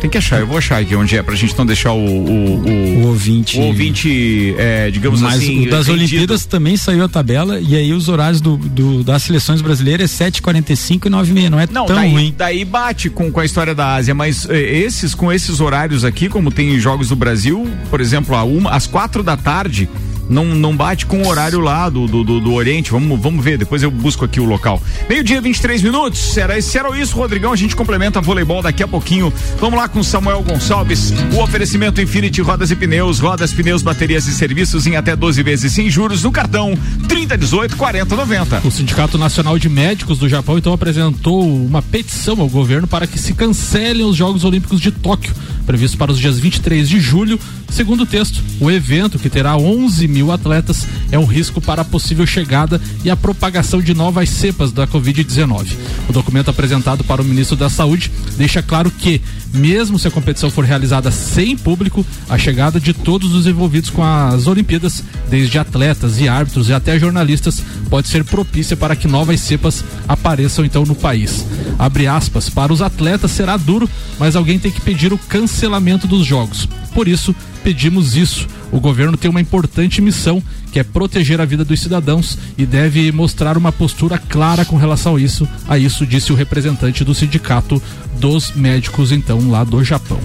Tem 0.00 0.08
que 0.08 0.16
achar, 0.16 0.38
eu 0.38 0.46
vou 0.46 0.58
achar 0.58 0.80
aqui 0.80 0.94
onde 0.94 1.16
é, 1.16 1.22
pra 1.24 1.34
gente 1.34 1.58
não 1.58 1.66
deixar 1.66 1.92
o, 1.92 1.98
o, 1.98 2.62
o, 2.64 3.02
O 3.02 3.06
ouvinte. 3.08 3.58
o 3.58 3.62
ouvinte, 3.62 4.54
é, 4.56 4.90
digamos 4.92 5.20
Mas 5.20 5.34
assim. 5.38 5.66
o 5.66 5.70
das 5.70 5.86
rendido. 5.88 5.92
Olimpíadas 5.92 6.46
também 6.46 6.76
saiu 6.76 7.04
a 7.04 7.08
tabela 7.08 7.58
e 7.58 7.74
aí 7.74 7.92
os 7.92 8.08
horários 8.08 8.40
do, 8.40 8.56
do- 8.56 9.02
das 9.02 9.24
seleções 9.24 9.60
brasileiras 9.60 10.20
é 10.20 10.30
7h45 10.30 11.06
e 11.06 11.10
9h30. 11.10 11.48
Não 11.50 11.58
é 11.60 11.66
Não, 11.70 11.84
tão 11.86 11.96
daí, 11.96 12.10
ruim. 12.12 12.34
daí 12.36 12.64
bate 12.64 13.10
com, 13.10 13.30
com 13.32 13.40
a 13.40 13.44
história 13.44 13.74
da 13.74 13.94
Ásia, 13.96 14.14
mas 14.14 14.48
eh, 14.48 14.56
esses, 14.84 15.16
com 15.16 15.32
esses 15.32 15.60
horários 15.60 16.04
aqui, 16.04 16.28
como 16.28 16.52
tem 16.52 16.78
jogos 16.78 17.08
do 17.08 17.16
Brasil, 17.16 17.68
por 17.90 18.00
exemplo, 18.00 18.36
a 18.36 18.44
uma, 18.44 18.70
às 18.70 18.86
quatro 18.86 19.24
da 19.24 19.36
tarde, 19.36 19.88
não, 20.28 20.44
não 20.44 20.76
bate 20.76 21.06
com 21.06 21.22
o 21.22 21.28
horário 21.28 21.60
lá 21.60 21.88
do, 21.88 22.06
do, 22.06 22.24
do, 22.24 22.40
do 22.40 22.52
Oriente. 22.52 22.90
Vamos, 22.90 23.20
vamos 23.20 23.44
ver, 23.44 23.58
depois 23.58 23.82
eu 23.82 23.90
busco 23.90 24.24
aqui 24.24 24.40
o 24.40 24.44
local. 24.44 24.80
Meio-dia, 25.08 25.40
23 25.40 25.82
minutos. 25.82 26.36
Era, 26.36 26.54
era 26.54 26.98
isso, 26.98 27.16
Rodrigão, 27.16 27.52
a 27.52 27.56
gente 27.56 27.74
complementa 27.74 28.20
voleibol 28.20 28.62
daqui 28.62 28.82
a 28.82 28.88
pouquinho. 28.88 29.32
Vamos 29.58 29.78
lá 29.78 29.88
com 29.88 30.02
Samuel 30.02 30.42
Gonçalves. 30.42 31.12
O 31.32 31.42
oferecimento 31.42 32.00
Infinity 32.00 32.40
Rodas 32.42 32.70
e 32.70 32.76
Pneus, 32.76 33.18
rodas, 33.18 33.52
pneus, 33.52 33.82
baterias 33.82 34.26
e 34.26 34.32
serviços 34.32 34.86
em 34.86 34.96
até 34.96 35.16
12 35.16 35.42
vezes 35.42 35.72
sem 35.72 35.90
juros 35.90 36.22
no 36.22 36.32
cartão 36.32 36.76
3018 37.08 37.76
4090. 37.76 38.66
O 38.66 38.70
Sindicato 38.70 39.18
Nacional 39.18 39.58
de 39.58 39.68
Médicos 39.68 40.18
do 40.18 40.28
Japão 40.28 40.58
então 40.58 40.72
apresentou 40.72 41.46
uma 41.46 41.82
petição 41.82 42.40
ao 42.40 42.48
governo 42.48 42.86
para 42.86 43.06
que 43.06 43.18
se 43.18 43.34
cancelem 43.34 44.04
os 44.04 44.16
Jogos 44.16 44.44
Olímpicos 44.44 44.80
de 44.80 44.90
Tóquio, 44.90 45.34
previstos 45.66 45.96
para 45.98 46.12
os 46.12 46.18
dias 46.18 46.38
23 46.38 46.88
de 46.88 47.00
julho. 47.00 47.38
Segundo 47.70 48.02
o 48.02 48.06
texto, 48.06 48.42
o 48.60 48.70
evento, 48.70 49.18
que 49.18 49.28
terá 49.28 49.56
11 49.56 50.08
mil 50.08 50.17
atletas, 50.32 50.86
é 51.10 51.18
um 51.18 51.24
risco 51.24 51.60
para 51.60 51.82
a 51.82 51.84
possível 51.84 52.26
chegada 52.26 52.80
e 53.04 53.10
a 53.10 53.16
propagação 53.16 53.80
de 53.80 53.94
novas 53.94 54.28
cepas 54.28 54.72
da 54.72 54.86
Covid-19. 54.86 55.68
O 56.08 56.12
documento 56.12 56.50
apresentado 56.50 57.04
para 57.04 57.22
o 57.22 57.24
ministro 57.24 57.56
da 57.56 57.70
Saúde 57.70 58.10
deixa 58.36 58.62
claro 58.62 58.90
que, 58.90 59.20
mesmo 59.54 59.98
se 59.98 60.08
a 60.08 60.10
competição 60.10 60.50
for 60.50 60.64
realizada 60.64 61.10
sem 61.10 61.56
público, 61.56 62.04
a 62.28 62.36
chegada 62.36 62.80
de 62.80 62.92
todos 62.92 63.34
os 63.34 63.46
envolvidos 63.46 63.90
com 63.90 64.02
as 64.02 64.46
Olimpíadas, 64.46 65.02
desde 65.30 65.58
atletas 65.58 66.20
e 66.20 66.28
árbitros 66.28 66.68
e 66.68 66.72
até 66.72 66.98
jornalistas, 66.98 67.62
pode 67.88 68.08
ser 68.08 68.24
propícia 68.24 68.76
para 68.76 68.96
que 68.96 69.08
novas 69.08 69.40
cepas 69.40 69.84
apareçam 70.06 70.64
então 70.64 70.84
no 70.84 70.94
país. 70.94 71.46
Abre 71.78 72.06
aspas, 72.06 72.50
para 72.50 72.72
os 72.72 72.82
atletas 72.82 73.30
será 73.30 73.56
duro, 73.56 73.88
mas 74.18 74.36
alguém 74.36 74.58
tem 74.58 74.70
que 74.70 74.80
pedir 74.80 75.12
o 75.12 75.18
cancelamento 75.18 76.06
dos 76.06 76.26
jogos. 76.26 76.68
Por 76.98 77.06
isso, 77.06 77.32
pedimos 77.62 78.16
isso. 78.16 78.48
O 78.72 78.80
governo 78.80 79.16
tem 79.16 79.30
uma 79.30 79.40
importante 79.40 80.02
missão, 80.02 80.42
que 80.72 80.80
é 80.80 80.82
proteger 80.82 81.40
a 81.40 81.44
vida 81.44 81.64
dos 81.64 81.78
cidadãos 81.78 82.36
e 82.58 82.66
deve 82.66 83.12
mostrar 83.12 83.56
uma 83.56 83.70
postura 83.70 84.18
clara 84.18 84.64
com 84.64 84.76
relação 84.76 85.14
a 85.14 85.20
isso. 85.20 85.46
A 85.68 85.78
isso 85.78 86.04
disse 86.04 86.32
o 86.32 86.34
representante 86.34 87.04
do 87.04 87.14
sindicato 87.14 87.80
dos 88.18 88.50
médicos 88.52 89.12
então 89.12 89.48
lá 89.48 89.62
do 89.62 89.84
Japão. 89.84 90.18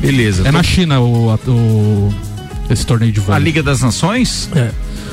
Beleza. 0.00 0.48
É 0.48 0.50
na 0.50 0.62
China 0.62 1.00
o, 1.00 1.34
o- 1.34 2.14
esse 2.70 2.86
torneio 2.86 3.12
de 3.12 3.20
A 3.20 3.22
vôlei. 3.24 3.44
Liga 3.44 3.62
das 3.62 3.82
Nações? 3.82 4.48
É. 4.54 4.70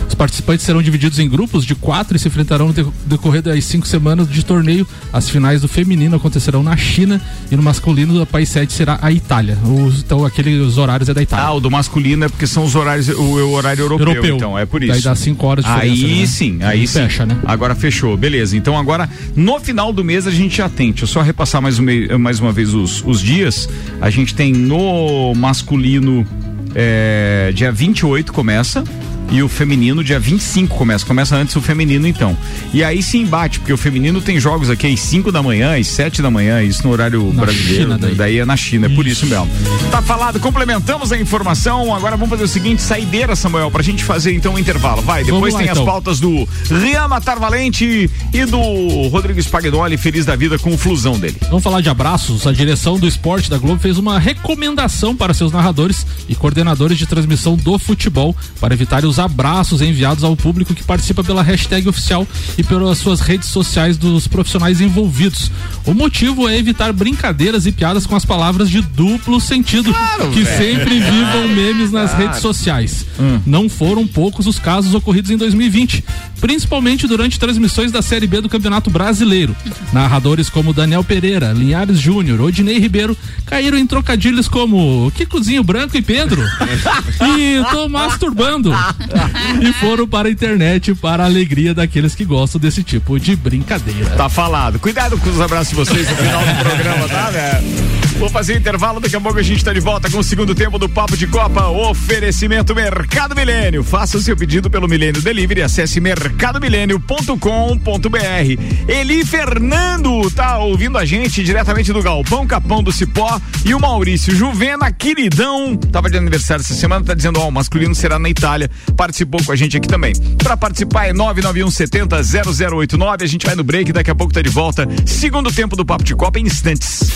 Os 0.08 0.16
participantes 0.16 0.66
serão 0.66 0.82
divididos 0.82 1.20
em 1.20 1.28
grupos 1.30 1.66
de 1.66 1.76
quatro 1.76 2.16
e 2.16 2.20
se 2.20 2.28
enfrentarão 2.28 2.68
no 2.68 2.74
deco- 2.74 2.94
decorrer 3.06 3.42
das 3.42 3.64
cinco 3.66 3.86
semanas 3.86 4.30
de 4.30 4.44
torneio. 4.44 4.88
As 5.12 5.30
finais 5.30 5.62
do 5.62 5.68
feminino 5.68 6.16
acontecerão 6.16 6.64
na 6.64 6.76
China 6.78 7.22
e 7.52 7.56
no 7.56 7.62
masculino, 7.62 8.22
o 8.22 8.26
país 8.26 8.48
sede 8.50 8.72
será 8.74 8.98
a 9.02 9.12
Itália. 9.12 9.58
Os- 9.64 10.00
então, 10.00 10.26
aqueles 10.26 10.78
horários 10.78 11.10
é 11.10 11.14
da 11.14 11.22
Itália. 11.22 11.46
Ah, 11.46 11.54
o 11.54 11.60
do 11.60 11.70
masculino 11.70 12.24
é 12.26 12.30
porque 12.30 12.48
são 12.48 12.64
os 12.64 12.74
horários, 12.74 13.10
o, 13.10 13.22
o 13.22 13.52
horário 13.52 13.82
europeu, 13.84 14.08
Europeu. 14.08 14.36
então, 14.38 14.58
é 14.58 14.66
por 14.66 14.82
isso. 14.82 14.94
Daí 14.94 15.02
dá 15.02 15.14
cinco 15.14 15.46
horas 15.46 15.66
de 15.66 15.72
Aí 15.72 16.20
né? 16.22 16.26
sim, 16.26 16.60
aí 16.62 16.88
sim. 16.88 16.94
fecha, 17.00 17.26
né? 17.26 17.38
Agora 17.46 17.76
fechou, 17.76 18.16
beleza. 18.16 18.56
Então 18.56 18.78
agora, 18.78 19.10
no 19.36 19.60
final 19.60 19.92
do 19.92 20.04
mês 20.04 20.26
a 20.26 20.32
gente 20.32 20.58
já 20.58 20.70
tem. 20.70 20.92
Deixa 20.92 21.04
eu 21.04 21.08
só 21.08 21.22
repassar 21.22 21.62
mais, 21.62 21.80
um 21.80 22.18
mais 22.18 22.40
uma 22.40 22.52
vez 22.54 22.74
os, 22.74 23.04
os 23.06 23.22
dias. 23.22 23.68
A 24.02 24.10
gente 24.10 24.34
tem 24.34 24.54
no 24.54 25.34
masculino, 25.36 26.26
é, 26.74 27.52
dia 27.54 27.72
28 27.72 28.32
começa. 28.32 28.84
E 29.30 29.44
o 29.44 29.50
feminino, 29.50 30.04
dia 30.04 30.20
25 30.20 30.76
começa. 30.78 31.06
Começa 31.06 31.36
antes 31.36 31.56
o 31.56 31.62
feminino, 31.62 32.08
então. 32.08 32.38
E 32.74 32.84
aí 32.84 33.04
se 33.04 33.18
embate, 33.18 33.60
porque 33.60 33.74
o 33.74 33.78
feminino 33.78 34.22
tem 34.22 34.40
jogos 34.40 34.70
aqui 34.70 34.88
às 34.88 35.00
5 35.00 35.32
da 35.32 35.44
manhã, 35.44 35.78
às 35.78 35.88
7 35.88 36.22
da 36.22 36.32
manhã, 36.32 36.64
isso 36.64 36.84
no 36.84 36.92
horário 36.92 37.32
Na 37.34 37.44
brasileiro. 37.44 37.84
China, 37.94 37.98
daí. 38.16 38.40
é 38.40 38.46
na 38.46 38.56
China, 38.56 38.86
é 38.88 38.90
por 38.90 39.06
Isso. 39.06 39.26
mesmo. 39.26 39.48
Tá 39.92 40.02
falado, 40.02 40.40
complementamos 40.40 41.12
a 41.12 41.18
informação. 41.20 41.94
Agora 41.94 42.16
vamos 42.16 42.30
fazer 42.30 42.44
o 42.44 42.48
seguinte: 42.48 42.82
saideira, 42.82 43.36
Samuel, 43.36 43.70
pra 43.70 43.84
gente 43.84 44.04
fazer 44.04 44.34
então 44.34 44.54
o 44.54 44.60
intervalo. 44.60 45.02
Vai, 45.02 45.24
depois 45.24 45.54
lá, 45.54 45.60
tem 45.60 45.70
as 45.70 45.78
então. 45.78 45.86
pautas 45.86 46.20
do 46.20 46.48
Rian 46.70 47.08
Matar 47.08 47.40
Valente 47.40 48.10
e 48.34 48.46
do 48.46 49.08
Rodrigo 49.10 49.40
Spagnoli, 49.42 49.98
feliz 49.98 50.26
da 50.26 50.36
vida 50.36 50.58
com 50.58 50.74
o 50.74 50.78
flusão 50.78 51.18
dele. 51.20 51.38
Vamos 51.50 51.64
falar 51.64 51.82
de 51.82 51.90
abraços. 51.90 52.48
A 52.48 52.54
direção 52.54 52.98
do 52.98 53.08
esporte 53.08 53.50
da 53.50 53.58
Globo 53.58 53.80
fez 53.82 53.98
uma 53.98 54.20
recomendação 54.20 55.16
para 55.16 55.34
seus 55.34 55.52
narradores 55.52 56.06
e 56.30 56.36
coordenadores 56.36 56.98
de 56.98 57.06
transmissão 57.06 57.56
do 57.56 57.78
futebol 57.78 58.36
para 58.60 58.74
evitar 58.74 59.04
os 59.06 59.17
abraços 59.20 59.82
enviados 59.82 60.24
ao 60.24 60.36
público 60.36 60.74
que 60.74 60.84
participa 60.84 61.24
pela 61.24 61.44
hashtag 61.44 61.88
oficial 61.88 62.28
e 62.58 62.64
pelas 62.64 62.98
suas 62.98 63.20
redes 63.20 63.50
sociais 63.50 63.98
dos 63.98 64.28
profissionais 64.28 64.82
envolvidos. 64.82 65.52
O 65.86 65.94
motivo 65.94 66.48
é 66.48 66.58
evitar 66.58 66.92
brincadeiras 66.94 67.66
e 67.66 67.72
piadas 67.72 68.06
com 68.06 68.16
as 68.16 68.26
palavras 68.26 68.70
de 68.70 68.82
duplo 68.82 69.40
sentido 69.40 69.94
que 70.34 70.46
sempre 70.46 71.00
vivam 71.00 71.48
memes 71.48 71.92
nas 71.92 72.14
redes 72.14 72.40
sociais. 72.40 73.06
Não 73.46 73.70
foram 73.70 74.06
poucos 74.08 74.48
os 74.48 74.60
casos 74.60 74.94
ocorridos 74.94 75.32
em 75.32 75.38
2020, 75.38 76.04
principalmente 76.40 77.08
durante 77.08 77.40
transmissões 77.40 77.92
da 77.92 78.02
Série 78.02 78.28
B 78.28 78.42
do 78.42 78.50
Campeonato 78.50 78.90
Brasileiro. 78.90 79.56
Narradores 79.94 80.50
como 80.50 80.74
Daniel 80.74 81.04
Pereira, 81.04 81.54
Linhares 81.54 82.00
Júnior, 82.00 82.42
Odinei 82.42 82.80
Ribeiro 82.80 83.18
caíram 83.46 83.78
em 83.78 83.88
trocadilhos 83.88 84.48
como 84.48 85.12
Kikozinho 85.16 85.64
Branco 85.64 85.98
e 85.98 86.02
Pedro 86.02 86.44
e 87.38 87.64
tô 87.72 87.88
masturbando 87.90 88.72
e 89.62 89.74
foram 89.74 90.08
para 90.08 90.28
a 90.28 90.32
internet 90.32 90.94
para 90.96 91.24
a 91.24 91.26
alegria 91.26 91.74
daqueles 91.74 92.16
que 92.16 92.26
gostam 92.26 92.60
desse 92.60 92.84
tipo 92.84 93.20
de 93.20 93.36
brincadeira. 93.36 94.12
Tá 94.12 94.30
falado. 94.30 94.80
Cuidado 94.80 95.18
com 95.18 95.30
os 95.30 95.42
abraços 95.42 95.70
de 95.70 95.76
vocês 95.76 96.10
no 96.10 96.16
final 96.16 96.42
do 96.42 96.56
programa, 96.64 97.08
tá, 97.08 97.30
velho? 97.30 97.97
Vou 98.18 98.30
fazer 98.30 98.58
intervalo, 98.58 99.00
daqui 99.00 99.16
a 99.16 99.22
pouco 99.22 99.38
a 99.38 99.44
gente 99.44 99.64
tá 99.64 99.72
de 99.72 99.80
volta 99.80 100.10
com 100.10 100.18
o 100.18 100.24
segundo 100.24 100.56
tempo 100.56 100.80
do 100.80 100.90
Papo 100.90 101.16
de 101.16 101.28
Copa. 101.28 101.68
Oferecimento 101.68 102.74
Mercado 102.74 103.36
Milênio. 103.36 103.84
Faça 103.84 104.18
o 104.18 104.22
seu 104.22 104.36
pedido 104.36 104.72
pelo 104.72 104.88
Milênio 104.88 105.22
Delivery. 105.22 105.62
Acesse 105.62 106.00
mercadomilênio.com.br. 106.00 108.88
Eli 108.88 109.24
Fernando 109.24 110.32
tá 110.32 110.58
ouvindo 110.58 110.98
a 110.98 111.06
gente 111.06 111.44
diretamente 111.44 111.94
do 111.94 112.02
Galpão 112.02 112.48
Capão 112.48 112.82
do 112.82 112.92
Cipó. 112.92 113.40
E 113.64 113.76
o 113.76 113.80
Maurício 113.80 114.36
Juvena, 114.36 114.92
queridão, 114.92 115.78
tava 115.78 116.10
de 116.10 116.18
aniversário 116.18 116.62
essa 116.62 116.74
semana, 116.74 117.06
tá 117.06 117.14
dizendo, 117.14 117.40
ó, 117.40 117.48
o 117.48 117.52
masculino 117.52 117.94
será 117.94 118.18
na 118.18 118.30
Itália. 118.30 118.68
Participou 118.96 119.44
com 119.44 119.52
a 119.52 119.56
gente 119.56 119.78
aqui 119.78 119.88
também. 119.88 120.14
Pra 120.40 120.58
participar 120.58 121.06
é 121.06 121.14
991 121.14 121.70
70 121.70 122.20
0089. 122.24 123.24
A 123.24 123.28
gente 123.28 123.46
vai 123.46 123.54
no 123.54 123.64
break, 123.64 123.94
daqui 123.94 124.10
a 124.10 124.16
pouco 124.16 124.34
tá 124.34 124.42
de 124.42 124.50
volta. 124.50 124.88
Segundo 125.06 125.52
tempo 125.52 125.76
do 125.76 125.86
Papo 125.86 126.04
de 126.04 126.16
Copa 126.16 126.40
em 126.40 126.48
instantes. 126.48 127.12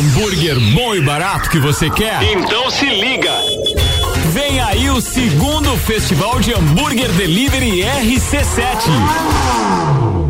Hambúrguer 0.00 0.58
bom 0.72 0.94
e 0.94 1.00
barato 1.02 1.50
que 1.50 1.58
você 1.58 1.90
quer? 1.90 2.22
Então 2.22 2.70
se 2.70 2.86
liga! 2.86 3.30
Vem 4.32 4.58
aí 4.58 4.88
o 4.88 4.98
segundo 4.98 5.76
Festival 5.76 6.40
de 6.40 6.54
Hambúrguer 6.54 7.12
Delivery 7.12 7.82
RC7. 7.82 10.29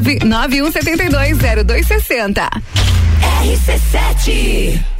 91720260. 0.00 2.48
RC7 3.42 4.99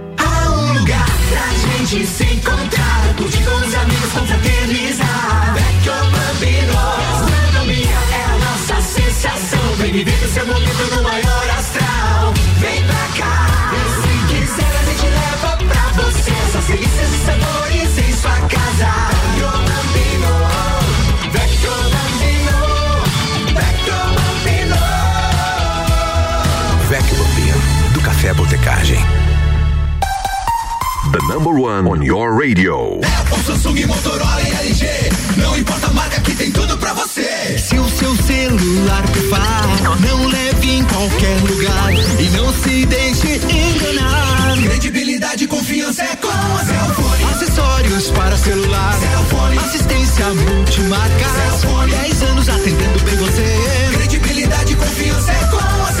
lugar 0.81 1.05
pra 1.29 1.47
gente 1.53 2.07
se 2.07 2.23
encontrar, 2.23 3.13
curtir 3.15 3.43
com 3.43 3.55
os 3.55 3.75
amigos, 3.75 4.11
confraternizar. 4.13 5.53
Vecchio 5.53 5.93
Bambino, 6.11 6.73
gastronomia 6.73 7.97
é 8.11 8.23
a 8.23 8.37
nossa 8.39 8.81
sensação. 8.81 9.75
Vem 9.77 9.91
viver 9.91 10.25
o 10.25 10.27
seu 10.27 10.45
momento 10.47 10.95
no 10.95 11.03
maior 11.03 11.49
astral. 11.57 12.33
Vem 12.59 12.83
pra 12.83 13.23
cá, 13.23 13.73
e 13.75 13.81
se 14.01 14.33
quiser 14.33 14.73
a 14.79 14.83
gente 14.89 15.07
leva 15.07 15.57
pra 15.57 16.03
você 16.03 16.31
essas 16.31 16.65
delícias 16.65 17.13
e 17.13 17.25
sabores 17.25 17.97
em 17.99 18.13
sua 18.13 18.35
casa. 18.47 19.10
Number 31.33 31.57
one 31.57 31.87
on 31.87 32.01
your 32.03 32.33
radio. 32.33 32.99
Apple, 33.19 33.37
Samsung, 33.45 33.85
Motorola 33.85 34.41
e 34.41 34.67
LG. 34.67 34.85
Não 35.37 35.57
importa 35.57 35.87
a 35.87 35.93
marca 35.93 36.19
que 36.19 36.35
tem 36.35 36.51
tudo 36.51 36.77
pra 36.77 36.93
você. 36.93 37.57
Se 37.57 37.77
o 37.79 37.87
seu 37.87 38.13
celular 38.17 39.01
pifar, 39.13 39.63
não 40.01 40.27
leve 40.27 40.71
em 40.71 40.83
qualquer 40.83 41.39
lugar 41.41 41.93
e 42.19 42.29
não 42.35 42.51
se 42.53 42.85
deixe 42.85 43.35
enganar. 43.35 44.57
Credibilidade 44.61 45.45
e 45.45 45.47
confiança 45.47 46.03
é 46.03 46.15
com 46.17 46.27
a 46.27 46.65
Cellfone. 46.65 47.23
Acessórios 47.31 48.11
para 48.11 48.37
celular. 48.37 48.93
Cellfone. 48.99 49.57
Assistência 49.57 50.25
multimarca. 50.33 51.25
Cellfone. 51.59 51.91
10 51.91 52.23
anos 52.23 52.49
atendendo 52.49 52.99
bem 53.05 53.15
você. 53.15 53.89
Credibilidade 53.93 54.73
e 54.73 54.75
confiança 54.75 55.31
é 55.31 55.47
com 55.49 55.57
a 55.57 55.61
Cellfone. 55.61 56.00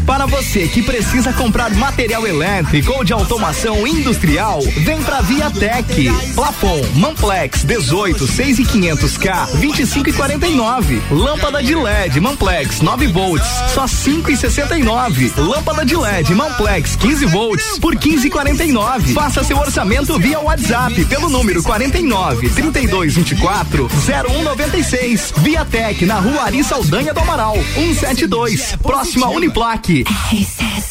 Para 0.05 0.25
você 0.25 0.67
que 0.67 0.81
precisa 0.81 1.31
comprar 1.33 1.71
material 1.71 2.25
elétrico 2.25 2.91
ou 2.93 3.03
de 3.03 3.13
automação 3.13 3.85
industrial, 3.87 4.61
vem 4.77 5.01
pra 5.03 5.21
Viatec. 5.21 6.11
Plafon, 6.35 6.81
Manplex 6.95 7.63
18, 7.63 8.27
6 8.27 8.59
e 8.59 8.65
500 8.65 9.17
K, 9.17 9.45
25 9.55 10.09
e 10.09 10.13
49. 10.13 11.01
Lâmpada 11.11 11.63
de 11.63 11.75
LED 11.75 12.19
Manplex 12.19 12.81
9 12.81 13.07
volts, 13.07 13.47
só 13.73 13.87
5 13.87 14.31
e 14.31 14.37
69. 14.37 15.33
Lâmpada 15.37 15.85
de 15.85 15.95
LED 15.95 16.33
Manplex 16.33 16.95
15 16.95 17.25
volts 17.27 17.79
por 17.79 17.95
15 17.95 18.27
e 18.27 18.29
49. 18.29 19.13
Faça 19.13 19.43
seu 19.43 19.57
orçamento 19.57 20.17
via 20.19 20.39
WhatsApp 20.39 21.05
pelo 21.05 21.29
número 21.29 21.63
49 21.63 22.49
32 22.49 23.15
24 23.15 23.89
0196. 23.89 25.33
Viatec 25.37 26.05
na 26.05 26.15
Rua 26.15 26.43
Ari 26.43 26.63
Saldanha 26.63 27.13
do 27.13 27.19
Amaral, 27.19 27.55
172, 27.75 28.75
próxima 28.81 29.29
Uniplaque. 29.29 29.90
Querendo 29.91 30.55
dar 30.57 30.90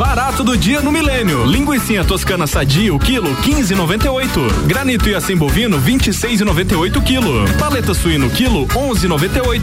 Barato 0.00 0.42
do 0.42 0.56
dia 0.56 0.80
no 0.80 0.90
Milênio. 0.90 1.44
Linguiça 1.44 2.02
toscana 2.02 2.46
sadia, 2.46 2.94
o 2.94 2.98
quilo 2.98 3.36
15,98. 3.42 4.66
Granito 4.66 5.10
e 5.10 5.14
assim 5.14 5.36
bovino 5.36 5.78
26,98 5.78 7.02
quilo. 7.02 7.44
Paleta 7.58 7.92
suíno 7.92 8.30
quilo 8.30 8.66
11,98. 8.68 9.60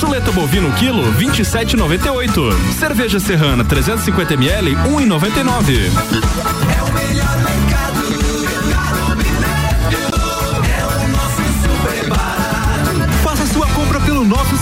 Chuleta 0.00 0.32
bovino 0.32 0.72
quilo 0.72 1.04
27,98. 1.12 2.52
Cerveja 2.76 3.20
serrana 3.20 3.64
350 3.64 4.34
ml 4.34 4.74
1,99. 4.74 6.75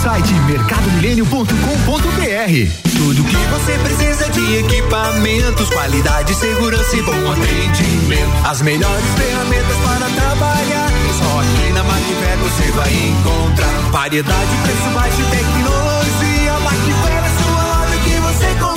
Site 0.05 0.33
mercadomilênio.com.br. 0.45 1.51
Tudo 2.95 3.23
que 3.23 3.35
você 3.35 3.73
precisa 3.79 4.29
de 4.29 4.57
equipamentos, 4.57 5.67
qualidade, 5.71 6.35
segurança 6.35 6.95
e 6.95 7.01
bom 7.01 7.31
atendimento. 7.31 8.47
As 8.47 8.61
melhores 8.61 9.03
ferramentas 9.17 9.77
para 9.77 10.07
trabalhar. 10.09 10.91
Só 11.17 11.39
aqui 11.39 11.73
na 11.73 11.83
Macfer 11.83 12.37
você 12.37 12.71
vai 12.73 12.93
encontrar 12.93 13.89
variedade, 13.89 14.55
preço 14.61 14.89
baixo 14.93 15.19
e 15.19 15.25
tecnologia. 15.35 16.53
Macfer 16.59 17.23
é 17.23 17.29
sua 17.41 17.63
loja 17.63 17.97
que 18.03 18.19
você 18.19 18.45
confia. 18.59 18.74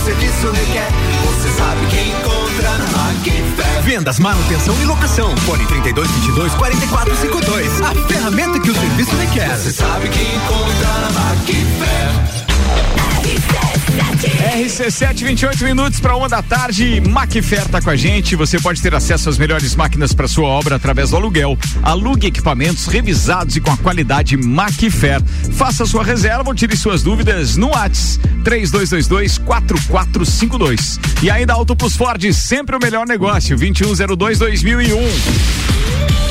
Serviço 0.00 0.50
requer. 0.50 0.88
Você 1.24 1.48
sabe 1.50 1.86
que 1.86 2.10
encontra 2.10 2.78
na 2.78 2.86
Macfer. 2.86 3.82
Vendas, 3.82 4.18
manutenção 4.18 4.74
e 4.80 4.84
locação. 4.84 5.36
Fone 5.38 5.66
3222 5.66 6.54
4452. 6.54 7.80
A 7.82 7.94
ferramenta 8.08 8.60
que 8.60 8.70
o 8.70 8.74
serviço 8.74 9.16
requer. 9.16 9.56
Você 9.56 9.72
sabe 9.72 10.08
que 10.08 10.22
encontra 10.22 10.88
na 11.00 11.10
Macfer. 11.10 12.40
RC7, 14.00 15.24
28 15.24 15.64
minutos 15.64 16.00
para 16.00 16.16
uma 16.16 16.28
da 16.28 16.42
tarde. 16.42 17.00
Macfer 17.00 17.66
tá 17.68 17.80
com 17.80 17.90
a 17.90 17.96
gente. 17.96 18.36
Você 18.36 18.58
pode 18.58 18.80
ter 18.80 18.94
acesso 18.94 19.28
às 19.28 19.38
melhores 19.38 19.74
máquinas 19.74 20.12
para 20.12 20.28
sua 20.28 20.48
obra 20.48 20.76
através 20.76 21.10
do 21.10 21.16
aluguel. 21.16 21.58
Alugue 21.82 22.26
equipamentos 22.26 22.86
revisados 22.86 23.56
e 23.56 23.60
com 23.60 23.70
a 23.70 23.76
qualidade 23.76 24.36
Macfer. 24.36 25.22
Faça 25.52 25.84
sua 25.86 26.04
reserva 26.04 26.44
ou 26.48 26.54
tire 26.54 26.76
suas 26.76 27.02
dúvidas 27.02 27.56
no 27.56 27.68
Whats 27.68 28.18
3222 28.44 29.38
4452. 29.38 31.00
E 31.22 31.30
ainda 31.30 31.52
Auto 31.52 31.76
Plus 31.76 31.96
Ford, 31.96 32.32
sempre 32.32 32.76
o 32.76 32.78
melhor 32.78 33.06
negócio. 33.06 33.56
2102 33.56 34.38
2001. 34.38 36.29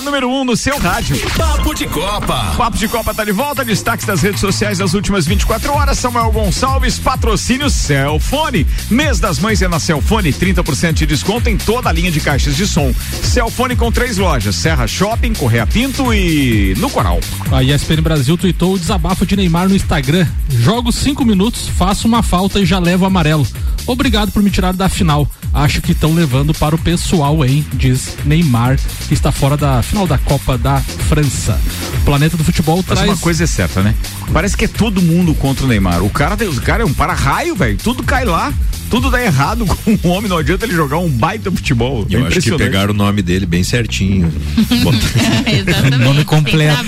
A 0.00 0.02
número 0.02 0.30
1 0.30 0.40
um 0.40 0.44
no 0.46 0.56
seu 0.56 0.78
rádio. 0.78 1.14
Papo 1.36 1.74
de 1.74 1.86
Copa. 1.86 2.54
Papo 2.56 2.78
de 2.78 2.88
Copa 2.88 3.12
tá 3.12 3.22
de 3.22 3.32
volta. 3.32 3.62
Destaques 3.62 4.06
das 4.06 4.22
redes 4.22 4.40
sociais 4.40 4.78
das 4.78 4.94
últimas 4.94 5.26
24 5.26 5.70
horas. 5.74 5.98
Samuel 5.98 6.32
Gonçalves, 6.32 6.98
patrocínio 6.98 7.68
Celfone. 7.68 8.66
Mês 8.90 9.20
das 9.20 9.38
mães 9.38 9.60
é 9.60 9.68
na 9.68 9.78
Celfone, 9.78 10.32
30% 10.32 10.94
de 10.94 11.04
desconto 11.04 11.50
em 11.50 11.58
toda 11.58 11.90
a 11.90 11.92
linha 11.92 12.10
de 12.10 12.18
caixas 12.18 12.56
de 12.56 12.66
som. 12.66 12.94
Celfone 13.22 13.76
com 13.76 13.92
três 13.92 14.16
lojas: 14.16 14.56
Serra 14.56 14.86
Shopping, 14.86 15.34
Correia 15.34 15.66
Pinto 15.66 16.14
e 16.14 16.74
no 16.78 16.88
Coral. 16.88 17.20
A 17.52 17.62
ESPN 17.62 18.00
Brasil 18.00 18.38
tweetou 18.38 18.76
o 18.76 18.78
desabafo 18.78 19.26
de 19.26 19.36
Neymar 19.36 19.68
no 19.68 19.76
Instagram. 19.76 20.26
Jogo 20.48 20.92
cinco 20.92 21.26
minutos, 21.26 21.68
faço 21.68 22.08
uma 22.08 22.22
falta 22.22 22.58
e 22.58 22.64
já 22.64 22.78
levo 22.78 23.04
amarelo. 23.04 23.46
Obrigado 23.86 24.30
por 24.30 24.42
me 24.42 24.50
tirar 24.50 24.72
da 24.72 24.88
final. 24.88 25.28
Acho 25.52 25.82
que 25.82 25.92
estão 25.92 26.14
levando 26.14 26.54
para 26.54 26.74
o 26.74 26.78
pessoal, 26.78 27.44
hein? 27.44 27.64
Diz 27.72 28.16
Neymar, 28.24 28.78
que 29.08 29.14
está 29.14 29.32
fora 29.32 29.56
da 29.56 29.82
final 29.82 30.06
da 30.06 30.18
Copa 30.18 30.56
da 30.56 30.80
França. 30.80 31.60
O 32.00 32.04
planeta 32.04 32.36
do 32.36 32.44
futebol 32.44 32.84
Mas 32.86 32.98
traz. 32.98 33.10
uma 33.10 33.18
coisa 33.18 33.44
é 33.44 33.46
certa, 33.46 33.82
né? 33.82 33.94
Parece 34.32 34.56
que 34.56 34.64
é 34.64 34.68
todo 34.68 35.02
mundo 35.02 35.34
contra 35.34 35.64
o 35.64 35.68
Neymar. 35.68 36.02
O 36.04 36.10
cara, 36.10 36.36
o 36.48 36.60
cara 36.60 36.82
é 36.82 36.86
um 36.86 36.94
para-raio, 36.94 37.56
velho. 37.56 37.76
Tudo 37.76 38.02
cai 38.02 38.24
lá. 38.24 38.52
Tudo 38.90 39.08
dá 39.08 39.22
errado 39.22 39.64
com 39.84 39.98
o 40.02 40.10
homem. 40.10 40.28
Não 40.28 40.36
adianta 40.36 40.66
ele 40.66 40.74
jogar 40.74 40.98
um 40.98 41.08
baita 41.08 41.50
futebol. 41.50 42.04
Eu 42.10 42.24
é 42.24 42.28
acho 42.28 42.40
que 42.40 42.56
pegaram 42.56 42.92
o 42.92 42.96
nome 42.96 43.22
dele 43.22 43.46
bem 43.46 43.62
certinho. 43.62 44.30
Nome 46.00 46.24
completo. 46.24 46.84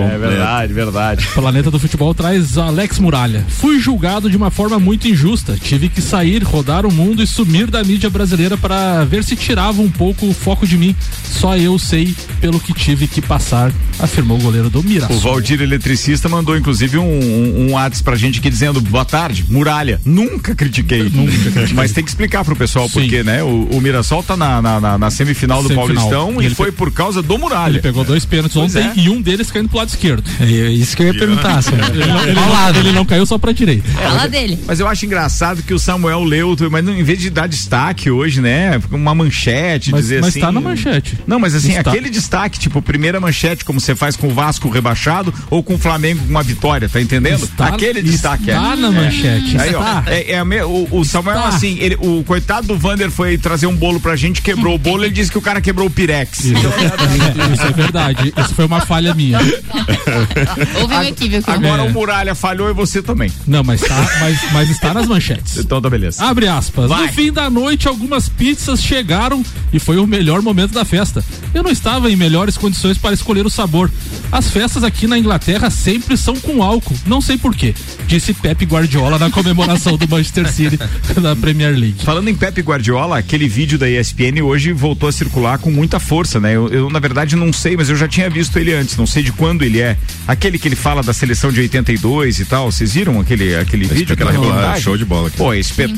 É 0.00 0.18
verdade, 0.18 0.72
verdade. 0.72 1.28
O 1.28 1.40
Planeta 1.40 1.70
do 1.70 1.78
Futebol 1.78 2.14
traz 2.14 2.58
Alex 2.58 2.98
Muralha. 2.98 3.44
Fui 3.48 3.78
julgado 3.78 4.28
de 4.28 4.36
uma 4.36 4.50
forma 4.50 4.78
muito 4.78 5.06
injusta. 5.08 5.56
Tive 5.60 5.88
que 5.88 6.00
sair, 6.00 6.25
rodar 6.42 6.84
o 6.86 6.92
mundo 6.92 7.22
e 7.22 7.26
sumir 7.26 7.66
da 7.70 7.82
mídia 7.84 8.08
brasileira 8.10 8.56
para 8.56 9.04
ver 9.04 9.24
se 9.24 9.36
tirava 9.36 9.80
um 9.82 9.90
pouco 9.90 10.26
o 10.28 10.34
foco 10.34 10.66
de 10.66 10.76
mim. 10.76 10.94
Só 11.24 11.56
eu 11.56 11.78
sei 11.78 12.14
pelo 12.40 12.58
que 12.60 12.72
tive 12.72 13.06
que 13.06 13.20
passar, 13.20 13.72
afirmou 13.98 14.38
o 14.38 14.40
goleiro 14.40 14.70
do 14.70 14.80
O 14.80 14.82
Mirassol. 14.82 15.18
Valdir 15.18 15.60
Eletricista 15.60 16.28
mandou 16.28 16.56
inclusive 16.56 16.98
um, 16.98 17.02
um, 17.04 17.66
um 17.68 17.72
WhatsApp 17.72 18.04
pra 18.04 18.16
gente 18.16 18.38
aqui 18.40 18.48
dizendo 18.50 18.80
boa 18.80 19.04
tarde, 19.04 19.44
muralha. 19.48 20.00
Nunca 20.04 20.54
critiquei. 20.54 21.10
Mas 21.74 21.92
tem 21.92 22.02
que 22.04 22.10
explicar 22.10 22.44
pro 22.44 22.56
pessoal 22.56 22.88
porque, 22.90 23.22
né? 23.22 23.42
O, 23.42 23.68
o 23.72 23.80
Mirassol 23.80 24.22
tá 24.22 24.36
na, 24.36 24.60
na, 24.62 24.80
na- 24.80 24.98
na 24.98 25.10
semifinal 25.10 25.62
do 25.62 25.68
Semifinal. 25.68 25.94
Paulistão 26.10 26.40
E 26.40 26.44
e 26.44 26.46
ele 26.46 26.54
foi 26.54 26.72
por 26.72 26.90
causa 26.92 27.22
do 27.22 27.38
muralha. 27.38 27.72
Ele 27.72 27.80
pegou 27.80 28.04
dois 28.04 28.24
pênaltis 28.24 28.54
Pois 28.56 28.74
ontem 28.76 28.88
é. 28.88 28.92
e 29.04 29.08
um 29.10 29.20
deles 29.20 29.50
caindo 29.50 29.68
pro 29.68 29.78
lado 29.78 29.88
esquerdo. 29.88 30.24
É 30.40 30.44
isso 30.70 30.96
que 30.96 31.02
eu 31.02 31.06
ia 31.08 31.14
perguntar, 31.14 31.60
Samuel. 31.62 31.86
Ele 31.90 32.06
não, 32.06 32.22
ele 32.22 32.32
não- 32.34 32.76
ele 32.76 32.92
não 32.92 33.04
caiu 33.04 33.26
só 33.26 33.36
pra 33.38 33.52
direita. 33.52 33.88
Fala 33.90 34.26
dele. 34.28 34.58
Mas 34.66 34.80
eu 34.80 34.86
acho 34.88 35.04
engraçado 35.06 35.62
que 35.62 35.74
o 35.74 35.78
Samuel 35.78 36.15
leu, 36.24 36.56
mas 36.70 36.84
não- 36.84 36.92
em 36.94 37.02
vez 37.02 37.18
de 37.20 37.30
dar 37.30 37.46
destaque 37.46 38.10
hoje, 38.10 38.40
né? 38.40 38.80
Uma 38.90 39.14
manchete, 39.14 39.90
Mas- 39.90 40.02
dizer 40.02 40.20
mas 40.20 40.30
assim. 40.30 40.40
tá 40.40 40.52
na 40.52 40.60
manchete. 40.60 41.18
Não, 41.26 41.38
mas 41.38 41.54
assim, 41.54 41.76
Está. 41.76 41.90
aquele 41.90 42.08
destaque, 42.10 42.58
tipo, 42.58 42.80
primeira 42.82 43.18
manchete, 43.20 43.64
como 43.64 43.80
você 43.80 43.94
faz 43.94 44.16
com 44.16 44.28
o 44.28 44.34
Vasco 44.34 44.68
rebaixado 44.68 45.32
ou 45.50 45.62
com 45.62 45.74
o 45.74 45.78
Flamengo 45.78 46.22
com 46.24 46.30
uma 46.30 46.42
vitória, 46.42 46.88
tá 46.88 47.00
entendendo? 47.00 47.44
Está- 47.44 47.68
aquele 47.68 48.02
destaque 48.02 48.50
está 48.50 48.72
é. 48.72 48.76
na 48.76 48.88
É. 48.88 48.90
manchete, 48.90 49.58
Aí, 49.58 49.74
ó, 49.74 50.02
é, 50.06 50.32
é 50.32 50.44
me- 50.44 50.62
o, 50.62 50.88
o 50.90 51.04
Samuel, 51.04 51.36
Está. 51.38 51.48
assim, 51.48 51.78
ele- 51.80 51.96
o 52.00 52.22
coitado 52.24 52.66
do 52.66 52.76
Vander 52.78 53.10
foi 53.10 53.36
trazer 53.38 53.66
um 53.66 53.74
bolo 53.76 53.98
pra 54.00 54.16
gente, 54.16 54.40
quebrou 54.42 54.74
o 54.74 54.78
bolo, 54.78 55.04
ele 55.04 55.12
disse 55.14 55.30
que 55.30 55.38
o 55.38 55.42
cara 55.42 55.60
quebrou 55.60 55.86
o 55.86 55.90
Pirex. 55.90 56.40
Isso, 56.44 56.52
isso 57.54 57.62
é 57.66 57.72
verdade. 57.72 58.32
Isso 58.36 58.54
foi 58.54 58.64
uma 58.66 58.80
falha 58.80 59.14
minha. 59.14 59.38
Houve 60.80 60.94
um 60.94 61.02
equívoco. 61.02 61.50
Agora 61.50 61.82
É. 61.82 61.86
o 61.86 61.92
Muralha 61.92 62.34
falhou 62.34 62.68
e 62.70 62.72
você 62.72 63.02
também. 63.02 63.30
Não, 63.46 63.62
mas 63.64 63.80
tá, 63.80 63.96
mas, 64.20 64.52
mas 64.52 64.70
está 64.70 64.92
nas 64.94 65.06
manchetes. 65.06 65.56
Então 65.58 65.80
tá 65.80 65.88
beleza. 65.90 66.05
Abre 66.18 66.48
aspas. 66.48 66.88
Vai. 66.88 67.06
No 67.06 67.12
fim 67.12 67.32
da 67.32 67.48
noite, 67.50 67.88
algumas 67.88 68.28
pizzas 68.28 68.82
chegaram 68.82 69.44
e 69.72 69.78
foi 69.78 69.96
o 69.98 70.06
melhor 70.06 70.42
momento 70.42 70.72
da 70.72 70.84
festa. 70.84 71.24
Eu 71.52 71.62
não 71.62 71.70
estava 71.70 72.10
em 72.10 72.16
melhores 72.16 72.56
condições 72.56 72.98
para 72.98 73.14
escolher 73.14 73.44
o 73.44 73.50
sabor. 73.50 73.90
As 74.30 74.50
festas 74.50 74.84
aqui 74.84 75.06
na 75.06 75.18
Inglaterra 75.18 75.70
sempre 75.70 76.16
são 76.16 76.36
com 76.36 76.62
álcool. 76.62 76.96
Não 77.06 77.20
sei 77.20 77.36
porquê, 77.36 77.74
disse 78.06 78.32
Pepe 78.32 78.64
Guardiola 78.64 79.18
na 79.18 79.30
comemoração 79.30 79.96
do 79.96 80.08
Manchester 80.08 80.50
City 80.52 80.78
da 81.20 81.34
Premier 81.34 81.76
League. 81.76 82.04
Falando 82.04 82.28
em 82.28 82.34
Pepe 82.34 82.60
Guardiola, 82.60 83.18
aquele 83.18 83.48
vídeo 83.48 83.78
da 83.78 83.88
ESPN 83.88 84.42
hoje 84.42 84.72
voltou 84.72 85.08
a 85.08 85.12
circular 85.12 85.58
com 85.58 85.70
muita 85.70 85.98
força, 85.98 86.38
né? 86.40 86.54
Eu, 86.54 86.68
eu, 86.68 86.90
na 86.90 86.98
verdade 86.98 87.36
não 87.36 87.52
sei, 87.52 87.76
mas 87.76 87.88
eu 87.88 87.96
já 87.96 88.08
tinha 88.08 88.28
visto 88.30 88.56
ele 88.58 88.72
antes, 88.72 88.96
não 88.96 89.06
sei 89.06 89.22
de 89.22 89.32
quando 89.32 89.62
ele 89.62 89.80
é. 89.80 89.96
Aquele 90.26 90.58
que 90.58 90.68
ele 90.68 90.76
fala 90.76 91.02
da 91.02 91.12
seleção 91.12 91.52
de 91.52 91.60
82 91.60 92.40
e 92.40 92.44
tal, 92.44 92.70
vocês 92.70 92.92
viram 92.94 93.20
aquele, 93.20 93.54
aquele 93.56 93.86
vídeo, 93.86 94.12
aquela 94.12 94.30
reportagem? 94.30 94.82
show 94.82 94.96
de 94.96 95.04
bola 95.04 95.28
aqui. 95.28 95.36
Pô, 95.36 95.52
é 95.52 95.58
espetacular 95.58 95.95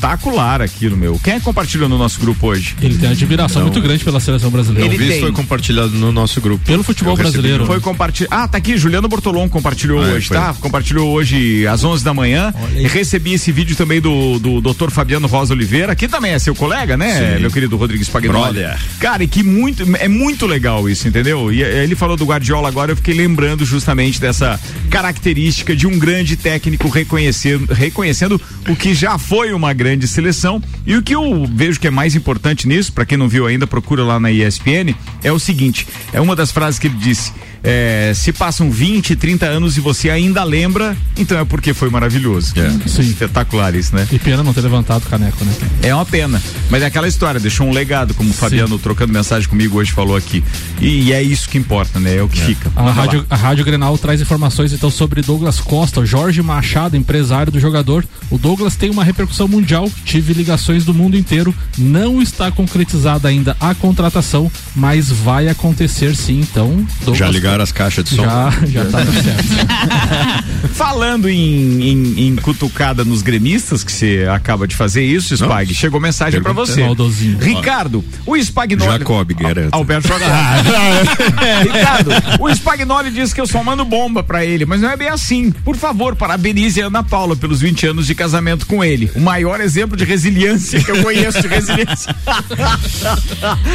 aquilo, 0.64 0.96
meu. 0.96 1.18
Quem 1.22 1.34
é 1.34 1.38
que 1.38 1.44
compartilhou 1.44 1.88
no 1.88 1.98
nosso 1.98 2.20
grupo 2.20 2.46
hoje? 2.48 2.74
Ele 2.80 2.96
tem 2.96 3.10
admiração 3.10 3.62
muito 3.62 3.80
grande 3.80 4.04
pela 4.04 4.20
seleção 4.20 4.50
brasileira. 4.50 4.86
Ele 4.86 4.94
Eu 4.94 4.98
vi 4.98 5.04
isso 5.04 5.12
tem. 5.14 5.20
foi 5.22 5.32
compartilhado 5.32 5.90
no 5.90 6.12
nosso 6.12 6.40
grupo. 6.40 6.64
Pelo 6.64 6.82
futebol 6.82 7.12
Eu 7.14 7.18
brasileiro. 7.18 7.66
Foi 7.66 7.80
compartilhado. 7.80 8.34
Ah, 8.34 8.46
tá 8.48 8.58
aqui, 8.58 8.76
Juliano 8.76 9.08
Bortolom 9.08 9.48
compartilhou 9.48 10.00
Ah, 10.02 10.10
é, 10.10 10.12
hoje, 10.14 10.28
foi. 10.28 10.36
tá? 10.36 10.54
Compartilhou 10.60 11.10
hoje 11.10 11.66
às 11.66 11.82
11 11.84 12.04
da 12.04 12.14
manhã. 12.14 12.52
E 12.76 12.86
recebi 12.86 13.34
esse 13.34 13.50
vídeo 13.52 13.76
também 13.76 14.00
do, 14.00 14.38
do 14.38 14.60
Dr. 14.60 14.90
Fabiano 14.90 15.26
Rosa 15.26 15.54
Oliveira, 15.54 15.94
que 15.96 16.06
também 16.08 16.32
é 16.32 16.38
seu 16.38 16.54
colega, 16.54 16.96
né, 16.96 17.34
Sim. 17.36 17.40
meu 17.42 17.50
querido 17.50 17.76
Rodrigues 17.76 18.08
Pagnoli? 18.08 18.60
Cara, 19.00 19.22
e 19.24 19.26
que 19.28 19.42
muito, 19.42 19.84
é 19.96 20.08
muito 20.08 20.46
legal 20.46 20.88
isso, 20.88 21.08
entendeu? 21.08 21.52
E 21.52 21.62
eh, 21.62 21.82
ele 21.84 21.94
falou 21.94 22.16
do 22.16 22.24
Guardiola 22.24 22.68
agora, 22.68 22.92
eu 22.92 22.96
fiquei 22.96 23.14
lembrando 23.14 23.64
justamente 23.64 24.20
dessa 24.20 24.58
característica 24.90 25.74
de 25.76 25.86
um 25.86 25.98
grande 25.98 26.36
técnico 26.36 26.88
reconhecendo, 26.88 27.72
reconhecendo 27.72 28.40
o 28.68 28.74
que 28.76 28.94
já 28.94 29.16
foi 29.18 29.52
uma 29.52 29.72
grande 29.72 29.87
seleção. 30.06 30.62
E 30.86 30.96
o 30.96 31.02
que 31.02 31.14
eu 31.14 31.46
vejo 31.46 31.80
que 31.80 31.86
é 31.86 31.90
mais 31.90 32.14
importante 32.14 32.68
nisso, 32.68 32.92
pra 32.92 33.06
quem 33.06 33.16
não 33.16 33.28
viu 33.28 33.46
ainda, 33.46 33.66
procura 33.66 34.04
lá 34.04 34.20
na 34.20 34.30
ESPN, 34.30 34.94
é 35.22 35.32
o 35.32 35.38
seguinte: 35.38 35.86
é 36.12 36.20
uma 36.20 36.36
das 36.36 36.50
frases 36.50 36.78
que 36.78 36.86
ele 36.86 36.96
disse. 36.96 37.32
É, 37.62 38.12
se 38.14 38.32
passam 38.32 38.70
20, 38.70 39.16
30 39.16 39.46
anos 39.46 39.76
e 39.76 39.80
você 39.80 40.10
ainda 40.10 40.44
lembra, 40.44 40.96
então 41.16 41.38
é 41.38 41.44
porque 41.44 41.74
foi 41.74 41.90
maravilhoso. 41.90 42.54
Sim. 42.86 43.02
Espetacular 43.02 43.74
isso, 43.74 43.94
né? 43.94 44.06
E 44.10 44.18
pena 44.18 44.42
não 44.42 44.52
ter 44.54 44.60
levantado 44.60 45.04
o 45.04 45.08
caneco, 45.08 45.44
né? 45.44 45.52
É 45.82 45.94
uma 45.94 46.06
pena. 46.06 46.40
Mas 46.70 46.82
é 46.82 46.86
aquela 46.86 47.08
história, 47.08 47.40
deixou 47.40 47.66
um 47.66 47.72
legado, 47.72 48.14
como 48.14 48.30
o 48.30 48.32
Fabiano 48.32 48.78
trocando 48.78 49.12
mensagem 49.12 49.48
comigo 49.48 49.78
hoje 49.78 49.92
falou 49.92 50.16
aqui. 50.16 50.42
E, 50.80 51.12
é 51.12 51.22
isso 51.22 51.48
que 51.48 51.58
importa, 51.58 51.98
né? 51.98 52.16
É 52.16 52.22
o 52.22 52.28
que 52.28 52.40
fica. 52.40 52.70
A 52.76 52.90
rádio, 52.90 53.26
a 53.28 53.36
rádio 53.36 53.64
Grenal 53.64 53.96
traz 53.98 54.20
informações 54.20 54.72
então 54.72 54.90
sobre 54.90 55.22
Douglas 55.22 55.60
Costa, 55.60 56.04
Jorge 56.04 56.42
Machado, 56.42 56.96
empresário 56.96 57.50
do 57.50 57.58
jogador. 57.58 58.04
O 58.30 58.38
Douglas 58.38 58.76
tem 58.76 58.90
uma 58.90 59.02
repercussão 59.04 59.48
mundial, 59.48 59.90
tive 60.04 60.32
ligações 60.32 60.84
do 60.84 60.94
mundo 60.94 61.16
inteiro. 61.16 61.54
Não 61.76 62.22
está 62.22 62.50
concretizada 62.50 63.28
ainda 63.28 63.56
a 63.60 63.74
contratação, 63.74 64.50
mas 64.74 65.10
vai 65.10 65.48
acontecer 65.48 66.14
sim. 66.14 66.40
Então, 66.40 66.86
Douglas 67.04 67.18
ligaram 67.48 67.64
as 67.64 67.72
caixas 67.72 68.04
de 68.04 68.16
som? 68.16 68.22
Já, 68.24 68.50
já 68.66 68.84
tá 68.84 68.98
tudo 69.04 69.22
certo. 69.22 70.68
Falando 70.74 71.28
em, 71.28 71.82
em, 71.82 72.28
em 72.28 72.36
cutucada 72.36 73.04
nos 73.04 73.22
gremistas, 73.22 73.82
que 73.82 73.90
você 73.92 74.26
acaba 74.32 74.66
de 74.66 74.76
fazer 74.76 75.02
isso, 75.04 75.34
Spag, 75.36 75.72
chegou 75.74 76.00
mensagem 76.00 76.40
pra 76.40 76.52
Pergunta. 76.54 76.72
você. 76.72 76.82
Maldozinho. 76.84 77.38
Ricardo, 77.38 78.04
o 78.26 78.36
Spagnoli. 78.36 78.90
Jacob 78.98 79.32
Guerra. 79.32 79.68
Alberto 79.72 80.08
joga 80.08 80.26
lá. 80.28 80.56
Ricardo, 81.62 82.10
o 82.40 82.48
Spagnoli 82.54 83.10
disse 83.10 83.34
que 83.34 83.40
eu 83.40 83.46
só 83.46 83.62
mando 83.62 83.84
bomba 83.84 84.22
pra 84.22 84.44
ele, 84.44 84.64
mas 84.64 84.80
não 84.80 84.90
é 84.90 84.96
bem 84.96 85.08
assim. 85.08 85.50
Por 85.50 85.76
favor, 85.76 86.14
parabenize 86.16 86.80
a 86.82 86.86
Ana 86.86 87.02
Paula 87.02 87.34
pelos 87.36 87.60
20 87.60 87.86
anos 87.88 88.06
de 88.06 88.14
casamento 88.14 88.66
com 88.66 88.84
ele. 88.84 89.10
O 89.14 89.20
maior 89.20 89.60
exemplo 89.60 89.96
de 89.96 90.04
resiliência 90.04 90.82
que 90.82 90.90
eu 90.90 91.02
conheço 91.02 91.40
de 91.40 91.48
resiliência. 91.48 92.14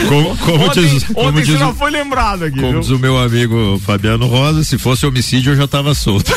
Como, 0.07 0.37
como 0.37 0.65
ontem 0.65 0.87
diz, 0.87 1.03
como 1.05 1.29
ontem 1.29 1.43
diz 1.43 1.59
não 1.59 1.73
foi 1.75 1.91
lembrado 1.91 2.43
aqui. 2.45 2.59
Como 2.59 2.71
viu? 2.71 2.79
diz 2.81 2.89
o 2.89 2.99
meu 2.99 3.17
amigo 3.17 3.55
Fabiano 3.79 4.25
Rosa, 4.27 4.63
se 4.63 4.77
fosse 4.77 5.05
homicídio 5.05 5.53
eu 5.53 5.57
já 5.57 5.67
tava 5.67 5.93
solto. 5.93 6.33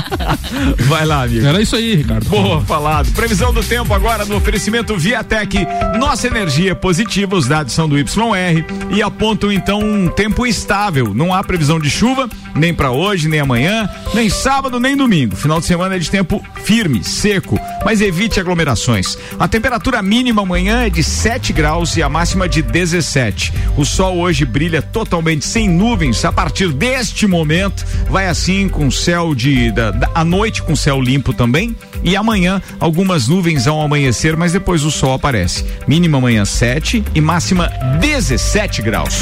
Vai 0.86 1.04
lá, 1.04 1.24
amigo. 1.24 1.46
Era 1.46 1.60
isso 1.60 1.76
aí, 1.76 1.94
Ricardo. 1.94 2.28
Boa, 2.28 2.60
falado. 2.62 3.10
Previsão 3.12 3.52
do 3.52 3.62
tempo 3.62 3.92
agora 3.92 4.24
no 4.24 4.36
oferecimento 4.36 4.96
Viatec. 4.96 5.66
Nossa 5.98 6.26
energia 6.26 6.74
positiva, 6.74 7.36
os 7.36 7.46
dados 7.46 7.72
são 7.72 7.88
do 7.88 7.98
YR 7.98 8.64
e 8.90 9.02
apontam 9.02 9.50
então 9.50 9.80
um 9.80 10.08
tempo 10.08 10.46
estável. 10.46 11.12
Não 11.14 11.34
há 11.34 11.42
previsão 11.42 11.78
de 11.80 11.90
chuva, 11.90 12.28
nem 12.54 12.74
para 12.74 12.90
hoje, 12.90 13.28
nem 13.28 13.40
amanhã, 13.40 13.88
nem 14.14 14.28
sábado, 14.28 14.78
nem 14.78 14.96
domingo. 14.96 15.36
Final 15.36 15.60
de 15.60 15.66
semana 15.66 15.96
é 15.96 15.98
de 15.98 16.10
tempo 16.10 16.42
firme, 16.64 17.02
seco, 17.02 17.58
mas 17.84 18.00
evite 18.00 18.40
aglomerações. 18.40 19.16
A 19.38 19.48
temperatura 19.48 20.02
mínima 20.02 20.42
amanhã 20.42 20.82
é 20.82 20.90
de 20.90 21.02
7 21.02 21.52
graus 21.52 21.96
e 21.96 22.02
a 22.02 22.08
máxima 22.08 22.48
de 22.48 22.62
17. 22.62 23.52
O 23.76 23.84
sol 23.84 24.18
hoje 24.18 24.44
brilha 24.44 24.82
totalmente 24.82 25.44
sem 25.44 25.68
nuvens. 25.68 26.24
A 26.24 26.32
partir 26.42 26.72
deste 26.72 27.24
momento, 27.24 27.86
vai 28.10 28.26
assim 28.26 28.68
com 28.68 28.90
céu 28.90 29.32
de. 29.32 29.70
Da, 29.70 29.92
da, 29.92 30.10
à 30.12 30.24
noite 30.24 30.60
com 30.60 30.74
céu 30.74 31.00
limpo 31.00 31.32
também. 31.32 31.76
E 32.02 32.16
amanhã, 32.16 32.60
algumas 32.80 33.28
nuvens 33.28 33.68
ao 33.68 33.80
amanhecer, 33.80 34.36
mas 34.36 34.52
depois 34.52 34.82
o 34.82 34.90
sol 34.90 35.14
aparece. 35.14 35.64
Mínima 35.86 36.18
amanhã 36.18 36.44
7 36.44 37.04
e 37.14 37.20
máxima 37.20 37.68
17 38.00 38.82
graus. 38.82 39.14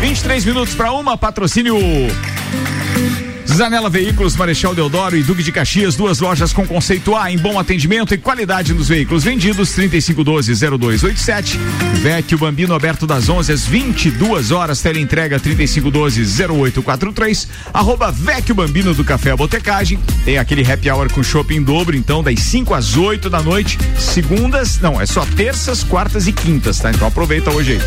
23 0.00 0.42
minutos 0.46 0.74
para 0.74 0.90
uma, 0.90 1.18
patrocínio. 1.18 1.76
Zanela 3.54 3.88
Veículos, 3.88 4.34
Marechal 4.34 4.74
Deodoro 4.74 5.16
e 5.16 5.22
Duque 5.22 5.44
de 5.44 5.52
Caxias, 5.52 5.94
duas 5.94 6.18
lojas 6.18 6.52
com 6.52 6.66
conceito 6.66 7.14
A 7.14 7.30
em 7.30 7.38
bom 7.38 7.56
atendimento 7.56 8.12
e 8.12 8.18
qualidade 8.18 8.74
nos 8.74 8.88
veículos 8.88 9.22
vendidos, 9.22 9.68
3512-0287. 9.76 11.56
Vecchio 12.02 12.36
Bambino 12.36 12.74
aberto 12.74 13.06
das 13.06 13.28
11 13.28 13.52
às 13.52 13.64
22 13.64 14.50
horas, 14.50 14.82
teleentrega 14.82 15.38
3512-0843. 15.38 17.46
Arroba 17.72 18.10
Vecchio 18.10 18.56
Bambino 18.56 18.92
do 18.92 19.04
Café 19.04 19.36
Botecagem. 19.36 20.00
Tem 20.24 20.36
aquele 20.36 20.68
happy 20.68 20.90
hour 20.90 21.08
com 21.12 21.22
shopping 21.22 21.62
dobro, 21.62 21.96
então, 21.96 22.24
das 22.24 22.40
5 22.40 22.74
às 22.74 22.96
8 22.96 23.30
da 23.30 23.40
noite, 23.40 23.78
segundas, 23.96 24.80
não, 24.80 25.00
é 25.00 25.06
só 25.06 25.24
terças, 25.24 25.84
quartas 25.84 26.26
e 26.26 26.32
quintas, 26.32 26.80
tá? 26.80 26.90
Então 26.90 27.06
aproveita 27.06 27.52
hoje 27.52 27.74
aí. 27.74 27.80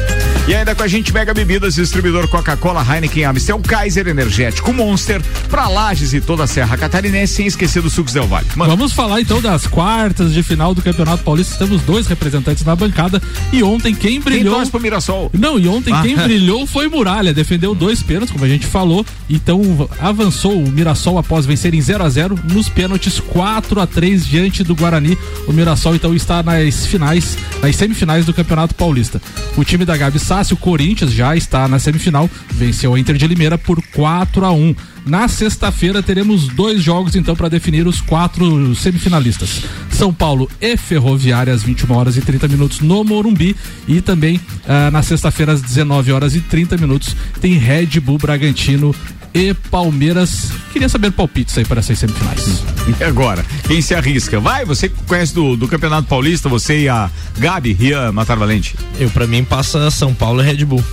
E 0.48 0.56
ainda 0.56 0.74
com 0.74 0.84
a 0.84 0.88
gente, 0.88 1.14
Mega 1.14 1.34
Bebidas, 1.34 1.76
distribuidor 1.76 2.26
Coca-Cola, 2.30 2.82
Heineken, 2.90 3.26
Amstel, 3.26 3.60
Kaiser, 3.60 4.08
Energético, 4.08 4.72
Monster, 4.72 5.22
pra 5.58 5.70
Lages 5.70 6.14
e 6.14 6.22
toda 6.22 6.44
a 6.44 6.48
Serra 6.48 6.78
Catarinense, 6.78 7.34
sem 7.34 7.48
esquecer 7.48 7.82
do 7.82 7.90
Sucos 7.90 8.14
Del 8.14 8.28
Vale. 8.28 8.46
Mano. 8.56 8.70
Vamos 8.78 8.94
falar 8.94 9.22
então 9.22 9.42
das 9.42 9.66
quartas 9.66 10.32
de 10.32 10.44
final 10.44 10.76
do 10.76 10.84
Campeonato 10.84 11.24
Paulista. 11.24 11.58
Temos 11.58 11.82
dois 11.82 12.06
representantes 12.06 12.64
na 12.64 12.76
bancada 12.76 13.20
e 13.52 13.64
ontem 13.64 13.96
quem 13.96 14.20
brilhou. 14.22 14.54
torce 14.54 14.70
pro 14.70 14.80
Mirassol? 14.80 15.32
Não, 15.34 15.58
e 15.58 15.68
ontem 15.68 15.92
Ah. 15.92 16.04
quem 16.04 16.14
brilhou 16.22 16.68
foi 16.68 16.88
Muralha. 16.88 17.34
Defendeu 17.34 17.74
dois 17.74 18.04
pênaltis, 18.04 18.32
como 18.32 18.46
a 18.46 18.48
gente 18.48 18.68
falou. 18.68 19.04
Então 19.28 19.90
avançou 20.00 20.64
o 20.64 20.70
Mirassol 20.72 21.18
após 21.18 21.48
vencer 21.48 21.74
em 21.74 21.82
0 21.82 22.04
a 22.04 22.10
0 22.10 22.40
nos 22.54 22.70
pênaltis 22.70 23.20
4 23.20 23.82
a 23.82 23.88
3 23.88 24.28
diante 24.28 24.64
do 24.64 24.76
Guarani. 24.76 25.18
O 25.48 25.52
Mirassol 25.52 25.96
então 25.96 26.14
está 26.14 26.44
nas 26.44 26.86
finais, 26.86 27.36
nas 27.64 27.76
semifinais 27.76 28.28
do 28.28 28.34
Campeonato 28.34 28.76
Paulista. 28.76 29.20
O 29.58 29.64
time 29.64 29.86
da 29.86 29.98
Gabi 29.98 30.20
Sassi, 30.20 30.54
o 30.54 30.58
Corinthians, 30.58 31.12
já 31.12 31.36
está 31.36 31.68
na 31.68 31.80
semifinal. 31.80 32.30
Venceu 32.52 32.94
a 32.94 33.00
Inter 33.00 33.18
de 33.18 33.26
Limeira 33.26 33.58
por 33.58 33.82
4 33.96 34.46
a 34.46 34.52
1 34.52 34.76
na 35.08 35.28
sexta-feira 35.28 36.04
teremos 36.04 36.48
dois 36.48 36.82
jogos 36.82 37.16
então 37.16 37.36
para 37.36 37.50
definir 37.50 37.88
os 37.88 38.02
quatro 38.02 38.76
semifinalistas. 38.76 39.62
São 39.90 40.14
Paulo 40.14 40.50
e 40.62 40.78
Ferroviária 40.78 41.54
às 41.54 41.64
21 41.64 41.96
horas 41.96 42.18
e 42.18 42.22
30 42.22 42.48
minutos 42.48 42.80
no 42.82 43.04
Morumbi 43.04 43.56
e 43.88 44.02
também 44.02 44.40
ah, 44.68 44.92
na 44.92 45.02
sexta-feira 45.02 45.54
às 45.54 45.62
19 45.62 46.12
horas 46.12 46.36
e 46.36 46.42
30 46.42 46.78
minutos 46.78 47.16
tem 47.42 47.54
Red 47.54 48.00
Bull 48.00 48.18
Bragantino 48.18 48.94
e 49.34 49.54
Palmeiras. 49.54 50.52
Queria 50.72 50.90
saber 50.90 51.12
palpites 51.12 51.58
aí 51.58 51.66
para 51.66 51.80
essas 51.80 52.00
semifinais. 52.00 52.64
E 53.00 53.04
agora? 53.04 53.46
Quem 53.68 53.82
se 53.82 53.94
arrisca? 53.94 54.40
Vai, 54.40 54.66
você 54.66 54.90
que 54.90 54.96
conhece 55.04 55.34
do, 55.34 55.56
do 55.56 55.68
Campeonato 55.68 56.08
Paulista, 56.08 56.50
você 56.50 56.82
e 56.82 56.90
a 56.90 57.10
Gabi, 57.38 57.74
Rian 57.74 58.12
Matar 58.12 58.38
Valente. 58.38 58.76
Eu, 59.00 59.10
pra 59.10 59.28
mim, 59.28 59.44
passa 59.44 59.92
São 59.92 60.14
Paulo 60.14 60.42
e 60.42 60.46
Red 60.46 60.66
Bull. 60.66 60.84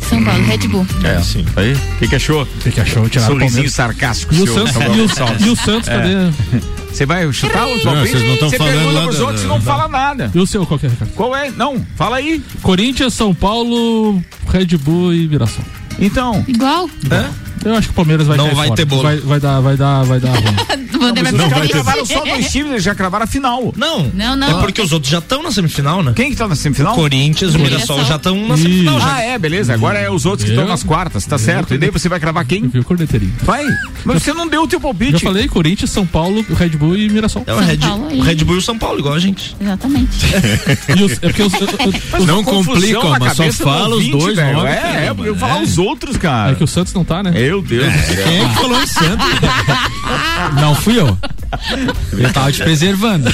São 0.00 0.22
Paulo, 0.24 0.42
Red 0.44 0.68
Bull. 0.68 0.86
É, 1.04 1.20
sim. 1.20 1.44
Aí, 1.56 1.72
o 1.74 1.98
que, 1.98 2.08
que 2.08 2.16
achou? 2.16 2.42
O 2.42 2.46
que, 2.46 2.70
que 2.72 2.80
achou? 2.80 3.08
Tiraram 3.08 3.34
o 3.34 3.38
Sorrisinho 3.38 3.70
sarcástico. 3.70 4.34
E 4.34 4.42
o 4.42 4.46
seu, 4.46 4.66
Santos- 4.66 4.96
e 4.96 5.50
o- 5.50 5.52
e 5.52 5.56
Santos, 5.56 5.88
cadê? 5.88 6.12
É. 6.14 6.30
Você 6.92 7.04
vai 7.06 7.30
chutar 7.32 7.66
os 7.66 7.84
Não, 7.84 7.92
palpites? 7.92 8.10
vocês 8.18 8.28
não 8.30 8.36
tão 8.38 8.50
Você 8.50 8.56
falando 8.58 8.74
pergunta 8.74 8.98
lá 8.98 9.02
pros 9.06 9.20
outros 9.20 9.42
e 9.42 9.46
não 9.46 9.58
da- 9.58 9.64
fala 9.64 9.88
nada. 9.88 10.30
E 10.34 10.38
o 10.38 10.46
seu 10.46 10.66
qual 10.66 10.80
que 10.80 10.86
é, 10.86 10.88
Ricardo? 10.88 11.12
Qual 11.14 11.36
é? 11.36 11.50
Não, 11.50 11.84
fala 11.96 12.16
aí. 12.16 12.42
Corinthians, 12.62 13.12
São 13.14 13.34
Paulo, 13.34 14.22
Red 14.50 14.76
Bull 14.78 15.12
e 15.14 15.28
Mirassol. 15.28 15.64
Então. 16.00 16.44
Igual? 16.48 16.88
Eu 17.64 17.74
acho 17.74 17.88
que 17.88 17.92
o 17.92 17.96
Palmeiras 17.96 18.26
vai 18.26 18.36
Não 18.36 18.44
cair 18.46 18.56
vai 18.56 18.66
fora. 18.68 18.76
ter 18.76 18.84
bolo. 18.84 19.02
Vai, 19.02 19.16
vai 19.18 19.40
dar, 19.40 19.60
vai 19.60 19.76
dar, 19.76 20.02
vai 20.04 20.20
dar 20.20 20.30
ruim. 20.32 20.88
Vander 20.98 21.22
vai 21.22 21.32
Os 21.32 21.52
caras 21.52 21.70
cravaram 21.70 22.04
só 22.04 22.24
dois 22.24 22.50
times, 22.50 22.72
eles 22.72 22.82
já 22.82 22.92
cravaram 22.94 23.22
a 23.24 23.26
final. 23.26 23.72
Não. 23.76 24.10
Não, 24.12 24.34
não. 24.34 24.58
É 24.58 24.60
porque 24.60 24.82
os 24.82 24.90
outros 24.92 25.10
já 25.10 25.18
estão 25.18 25.42
na 25.44 25.52
semifinal, 25.52 26.02
né? 26.02 26.12
Quem 26.16 26.30
que 26.30 26.36
tá 26.36 26.48
na 26.48 26.56
semifinal? 26.56 26.92
O 26.92 26.96
Corinthians, 26.96 27.54
o 27.54 27.58
Mirassol 27.58 28.04
já 28.04 28.16
estão 28.16 28.48
na 28.48 28.56
semifinal. 28.56 28.98
Já. 29.00 29.14
Ah, 29.14 29.22
é, 29.22 29.38
beleza. 29.38 29.72
Agora 29.74 29.98
é 29.98 30.10
os 30.10 30.26
outros 30.26 30.44
que 30.44 30.50
Eu- 30.50 30.56
estão 30.56 30.68
nas 30.68 30.82
quartas, 30.82 31.24
tá 31.24 31.38
certo? 31.38 31.72
E 31.74 31.78
daí 31.78 31.90
você 31.90 32.08
vai 32.08 32.18
cravar 32.18 32.44
quem? 32.44 32.66
Viu, 32.66 32.82
corneteirinho. 32.82 33.32
Vai. 33.42 33.64
Mas 34.04 34.22
você 34.22 34.32
não 34.32 34.48
deu 34.48 34.62
o 34.62 34.66
teu 34.68 34.80
palpite. 34.80 35.12
Já 35.12 35.18
falei 35.20 35.46
Corinthians, 35.46 35.90
São 35.90 36.04
Paulo, 36.06 36.44
Red 36.56 36.70
Bull 36.70 36.96
e 36.96 37.08
Mirassol. 37.08 37.44
É 37.46 37.54
o 37.54 37.58
Red, 37.58 37.78
e- 38.12 38.20
Red 38.20 38.36
Bull 38.44 38.56
e 38.56 38.58
o 38.58 38.62
São 38.62 38.76
Paulo, 38.76 38.98
igual 38.98 39.14
a 39.14 39.20
gente. 39.20 39.54
Exatamente. 39.60 40.08
Os- 41.04 41.12
é 41.12 41.28
porque 41.28 41.42
os- 41.44 41.52
Mas 42.12 42.26
Não 42.26 42.40
uma 42.40 42.44
confusão 42.44 42.74
complica, 42.74 43.08
na 43.10 43.18
mas 43.20 43.36
só 43.36 43.52
fala 43.52 43.96
os 43.96 44.08
dois 44.08 44.36
É, 44.38 45.06
é, 45.06 45.14
eu 45.24 45.36
falar 45.36 45.62
os 45.62 45.78
outros, 45.78 46.16
cara. 46.16 46.52
É 46.52 46.54
que 46.56 46.64
o 46.64 46.66
Santos 46.66 46.92
não 46.92 47.04
tá, 47.04 47.22
né? 47.22 47.32
Meu 47.48 47.62
Deus 47.62 47.90
do 47.92 47.98
céu. 48.14 48.24
Quem 48.24 48.44
é 48.44 48.48
que 48.48 48.54
falou 48.56 48.82
em 48.82 48.86
Santos? 48.86 49.26
Não 50.60 50.74
fui 50.74 50.98
eu. 51.00 51.16
Eu 52.12 52.32
tava 52.32 52.52
te 52.52 52.62
preservando. 52.62 53.24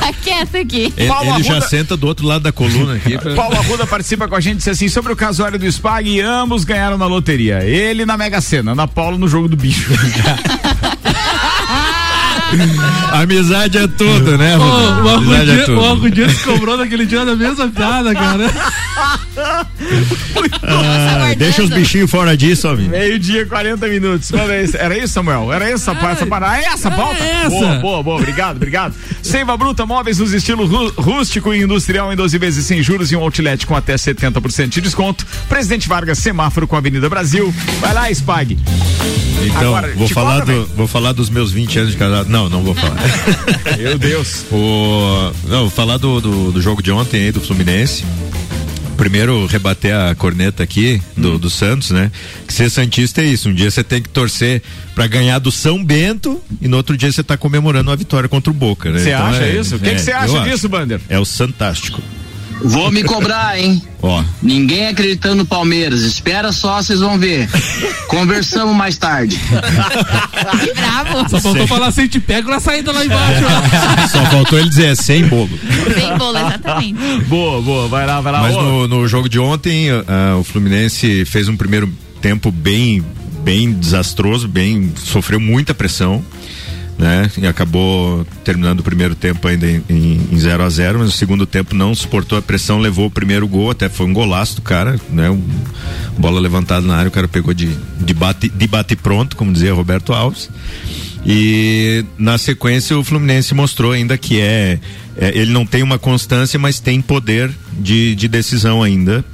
Tá 0.00 0.12
quieto 0.24 0.56
aqui. 0.56 0.92
Ele, 0.96 1.06
Paulo 1.08 1.34
ele 1.34 1.42
já 1.44 1.52
Arruda- 1.52 1.68
senta 1.68 1.96
do 1.96 2.04
outro 2.08 2.26
lado 2.26 2.42
da 2.42 2.50
coluna 2.50 2.94
aqui. 2.96 3.16
pra- 3.16 3.34
Paulo 3.36 3.56
Arruda 3.56 3.86
participa 3.86 4.26
com 4.26 4.34
a 4.34 4.40
gente 4.40 4.56
disse 4.56 4.70
assim 4.70 4.88
sobre 4.88 5.12
o 5.12 5.16
casório 5.16 5.56
do 5.56 5.70
Spag 5.70 6.08
e 6.10 6.20
ambos 6.20 6.64
ganharam 6.64 6.98
na 6.98 7.06
loteria. 7.06 7.62
Ele 7.64 8.04
na 8.04 8.16
Mega 8.16 8.40
Sena, 8.40 8.72
Ana 8.72 8.88
Paula 8.88 9.16
no 9.16 9.28
jogo 9.28 9.46
do 9.48 9.56
bicho. 9.56 9.88
Amizade 13.12 13.78
é 13.78 13.86
tudo, 13.86 14.36
né? 14.38 14.56
Ô, 14.56 14.60
Rodrigo? 14.60 15.02
o 15.02 15.08
Amizade 15.10 15.50
é 15.50 15.62
tudo. 15.64 15.80
o 15.80 15.84
Arrudias 15.86 16.42
cobrou 16.42 16.76
naquele 16.76 17.06
dia 17.06 17.24
da 17.24 17.34
mesma 17.36 17.68
piada, 17.68 18.14
cara. 18.14 18.44
Ah, 20.62 21.34
deixa 21.36 21.62
os 21.62 21.70
bichinhos 21.70 22.10
fora 22.10 22.36
disso, 22.36 22.68
amigo. 22.68 22.90
Meio-dia, 22.90 23.44
40 23.46 23.86
minutos. 23.88 24.30
Era 24.74 24.96
isso, 24.96 25.12
Samuel? 25.14 25.52
Era 25.52 25.68
essa, 25.68 25.92
essa 25.92 26.26
parada? 26.26 26.58
É 26.58 26.64
essa 26.64 26.88
a 26.88 26.90
pauta? 26.92 27.22
essa. 27.22 27.48
Boa, 27.48 27.76
boa, 27.78 28.02
boa. 28.02 28.16
Obrigado, 28.16 28.56
obrigado. 28.56 28.94
Seiva 29.22 29.56
Bruta 29.56 29.84
Móveis 29.86 30.18
nos 30.18 30.32
estilos 30.32 30.70
rú- 30.70 30.92
rústico 30.96 31.52
e 31.52 31.62
industrial 31.62 32.12
em 32.12 32.16
12 32.16 32.38
vezes 32.38 32.64
sem 32.66 32.82
juros 32.82 33.10
e 33.12 33.16
um 33.16 33.20
outlet 33.20 33.66
com 33.66 33.74
até 33.74 33.94
70% 33.96 34.68
de 34.68 34.80
desconto. 34.80 35.26
Presidente 35.48 35.88
Vargas, 35.88 36.18
semáforo 36.18 36.66
com 36.66 36.76
a 36.76 36.78
Avenida 36.78 37.08
Brasil. 37.08 37.52
Vai 37.80 37.92
lá, 37.94 38.10
Spag. 38.10 38.58
Então, 39.42 39.60
Agora, 39.74 39.92
vou 39.96 40.08
falar, 40.08 40.44
do, 40.44 40.66
vou 40.76 40.86
falar 40.86 41.12
dos 41.12 41.30
meus 41.30 41.50
20 41.50 41.78
anos 41.78 41.92
de 41.92 41.96
casado. 41.96 42.28
Não, 42.28 42.39
não 42.48 42.62
vou 42.62 42.74
falar. 42.74 42.96
Meu 43.76 43.98
Deus. 43.98 44.44
O, 44.50 45.32
não, 45.48 45.60
vou 45.62 45.70
falar 45.70 45.96
do, 45.98 46.20
do, 46.20 46.52
do 46.52 46.62
jogo 46.62 46.82
de 46.82 46.90
ontem 46.90 47.24
aí 47.24 47.32
do 47.32 47.40
Fluminense. 47.40 48.04
Primeiro, 48.96 49.46
rebater 49.46 49.94
a 49.96 50.14
corneta 50.14 50.62
aqui 50.62 51.00
do, 51.16 51.38
do 51.38 51.48
Santos, 51.48 51.90
né? 51.90 52.12
Que 52.46 52.52
ser 52.52 52.68
Santista 52.70 53.22
é 53.22 53.24
isso. 53.24 53.48
Um 53.48 53.54
dia 53.54 53.70
você 53.70 53.82
tem 53.82 54.02
que 54.02 54.10
torcer 54.10 54.62
pra 54.94 55.06
ganhar 55.06 55.38
do 55.38 55.50
São 55.50 55.82
Bento 55.82 56.38
e 56.60 56.68
no 56.68 56.76
outro 56.76 56.94
dia 56.98 57.10
você 57.10 57.22
tá 57.22 57.34
comemorando 57.34 57.90
a 57.90 57.96
vitória 57.96 58.28
contra 58.28 58.50
o 58.50 58.54
Boca, 58.54 58.90
né? 58.90 58.98
Você 58.98 59.10
Então 59.10 59.26
acha 59.26 59.42
é- 59.42 59.58
isso? 59.58 59.76
O 59.76 59.78
que 59.78 59.88
é, 59.88 59.94
que 59.94 60.00
você 60.02 60.12
acha 60.12 60.38
acho. 60.40 60.50
disso, 60.50 60.68
Bander? 60.68 61.00
É 61.08 61.18
o 61.18 61.24
Santástico. 61.24 62.02
Vou 62.62 62.90
me 62.90 63.02
cobrar, 63.02 63.58
hein? 63.58 63.82
Ó. 64.02 64.22
Ninguém 64.42 64.88
acreditando 64.88 65.36
no 65.36 65.46
Palmeiras. 65.46 66.02
Espera 66.02 66.52
só, 66.52 66.82
vocês 66.82 67.00
vão 67.00 67.18
ver. 67.18 67.48
Conversamos 68.08 68.74
mais 68.74 68.96
tarde. 68.96 69.38
Que 70.60 70.74
bravo. 70.74 71.28
Só 71.28 71.40
faltou 71.40 71.66
falar 71.66 71.88
assim, 71.88 72.06
te 72.06 72.18
pego 72.18 72.50
na 72.50 72.60
saída 72.60 72.92
lá 72.92 73.04
embaixo. 73.04 73.44
Só 74.10 74.24
faltou 74.26 74.58
ele 74.58 74.68
dizer 74.68 74.86
é 74.86 74.94
sem 74.94 75.26
bolo. 75.26 75.50
Sem 75.94 76.16
bolo, 76.16 76.38
exatamente. 76.38 76.98
Boa, 77.26 77.62
boa. 77.62 77.88
Vai 77.88 78.06
lá, 78.06 78.20
vai 78.20 78.32
lá. 78.32 78.40
Mas 78.40 78.54
no, 78.54 78.88
no 78.88 79.06
jogo 79.06 79.28
de 79.28 79.38
ontem, 79.38 79.90
ah, 79.90 80.36
o 80.38 80.44
Fluminense 80.44 81.24
fez 81.24 81.48
um 81.48 81.56
primeiro 81.56 81.92
tempo 82.20 82.50
bem, 82.50 83.04
bem 83.42 83.72
desastroso, 83.72 84.48
bem 84.48 84.92
sofreu 84.96 85.40
muita 85.40 85.74
pressão, 85.74 86.24
né? 87.00 87.30
E 87.38 87.46
acabou 87.46 88.26
terminando 88.44 88.80
o 88.80 88.82
primeiro 88.82 89.14
tempo 89.14 89.48
ainda 89.48 89.66
em, 89.66 89.82
em 90.30 90.38
0 90.38 90.62
a 90.62 90.68
0 90.68 90.98
mas 90.98 91.08
o 91.08 91.12
segundo 91.12 91.46
tempo 91.46 91.74
não 91.74 91.94
suportou 91.94 92.36
a 92.38 92.42
pressão, 92.42 92.78
levou 92.78 93.06
o 93.06 93.10
primeiro 93.10 93.48
gol, 93.48 93.70
até 93.70 93.88
foi 93.88 94.04
um 94.04 94.12
golaço 94.12 94.56
do 94.56 94.60
cara, 94.62 95.00
né? 95.10 95.30
Um, 95.30 95.42
bola 96.18 96.38
levantada 96.38 96.86
na 96.86 96.96
área, 96.96 97.08
o 97.08 97.10
cara 97.12 97.26
pegou 97.26 97.54
de, 97.54 97.70
de, 97.98 98.12
bate, 98.12 98.50
de 98.50 98.66
bate 98.66 98.94
pronto, 98.96 99.34
como 99.34 99.50
dizia 99.50 99.72
Roberto 99.72 100.12
Alves. 100.12 100.50
E 101.24 102.04
na 102.18 102.36
sequência 102.36 102.98
o 102.98 103.02
Fluminense 103.02 103.54
mostrou 103.54 103.92
ainda 103.92 104.18
que 104.18 104.38
é, 104.38 104.78
é, 105.16 105.28
ele 105.38 105.52
não 105.52 105.64
tem 105.64 105.82
uma 105.82 105.98
constância, 105.98 106.58
mas 106.58 106.80
tem 106.80 107.00
poder 107.00 107.50
de, 107.78 108.14
de 108.14 108.28
decisão 108.28 108.82
ainda. 108.82 109.24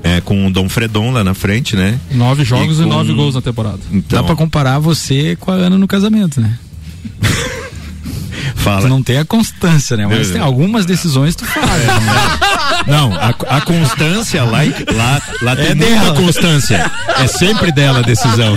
É, 0.00 0.20
com 0.20 0.46
o 0.46 0.50
Dom 0.52 0.68
Fredon 0.68 1.10
lá 1.10 1.24
na 1.24 1.34
frente, 1.34 1.74
né? 1.74 1.98
Nove 2.12 2.44
jogos 2.44 2.78
e, 2.78 2.84
com- 2.84 2.88
nove 2.88 3.12
gols 3.12 3.34
na 3.34 3.42
temporada. 3.42 3.80
Então, 3.90 4.20
Dá 4.20 4.24
pra 4.24 4.36
comparar 4.36 4.78
você 4.78 5.34
com 5.34 5.50
a 5.50 5.54
Ana 5.54 5.76
no 5.76 5.88
casamento, 5.88 6.40
né? 6.40 6.56
Fala. 8.56 8.82
Tu 8.82 8.88
não 8.88 9.02
tem 9.02 9.18
a 9.18 9.24
constância, 9.24 9.96
né? 9.96 10.06
Mas 10.06 10.30
tem 10.30 10.40
algumas 10.40 10.84
decisões 10.84 11.34
tu 11.36 11.44
faz. 11.44 11.66
né? 11.66 12.38
Não, 12.88 13.14
a, 13.14 13.28
a 13.56 13.60
constância 13.60 14.42
lá, 14.44 14.60
lá, 14.94 15.22
lá 15.42 15.56
tem 15.56 15.66
É 15.70 15.74
muita 15.74 16.12
constância. 16.14 16.90
É 17.18 17.26
sempre 17.26 17.70
dela 17.70 17.98
a 17.98 18.02
decisão. 18.02 18.54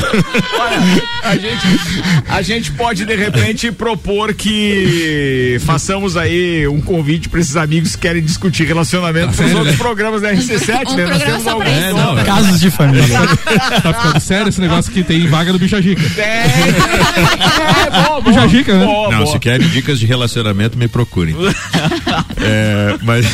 Olha, 0.59 1.03
a 1.23 1.36
gente, 1.36 2.03
a 2.29 2.41
gente 2.41 2.71
pode 2.71 3.05
de 3.05 3.15
repente 3.15 3.71
propor 3.71 4.34
que 4.34 5.59
façamos 5.65 6.15
aí 6.17 6.67
um 6.67 6.79
convite 6.82 7.27
para 7.29 7.39
esses 7.39 7.55
amigos 7.55 7.95
que 7.95 8.01
querem 8.01 8.21
discutir 8.23 8.63
relacionamento 8.65 9.27
Tá 9.36 9.43
nos 9.43 9.51
sério, 9.51 9.57
outros 9.57 9.77
né? 9.77 9.84
programas 9.84 10.21
da 10.21 10.32
RC7, 10.34 10.88
Um 10.88 10.95
né? 10.95 11.05
Nós 11.05 11.23
temos 11.23 11.47
alguns 11.47 11.67
isso. 11.67 11.93
nomes. 11.97 12.23
Casos 12.23 12.59
de 12.59 12.71
família. 12.71 13.07
Tá 13.82 13.93
ficando 13.93 14.19
sério 14.19 14.49
esse 14.49 14.61
negócio 14.61 14.91
que 14.91 15.03
tem 15.03 15.27
vaga 15.27 15.51
no 15.51 15.59
Bicha 15.59 15.82
Gica. 15.82 16.01
É, 16.21 16.45
é, 17.88 18.03
boa, 18.05 18.21
Bicha 18.21 18.47
Gica, 18.47 18.73
né? 18.77 18.86
boa, 18.86 19.09
Não, 19.11 19.23
boa. 19.23 19.32
se 19.34 19.39
querem 19.39 19.67
dicas 19.69 19.99
de 19.99 20.05
relacionamento, 20.05 20.77
me 20.77 20.88
procurem. 20.88 21.36
É, 22.43 22.97
mas. 23.03 23.25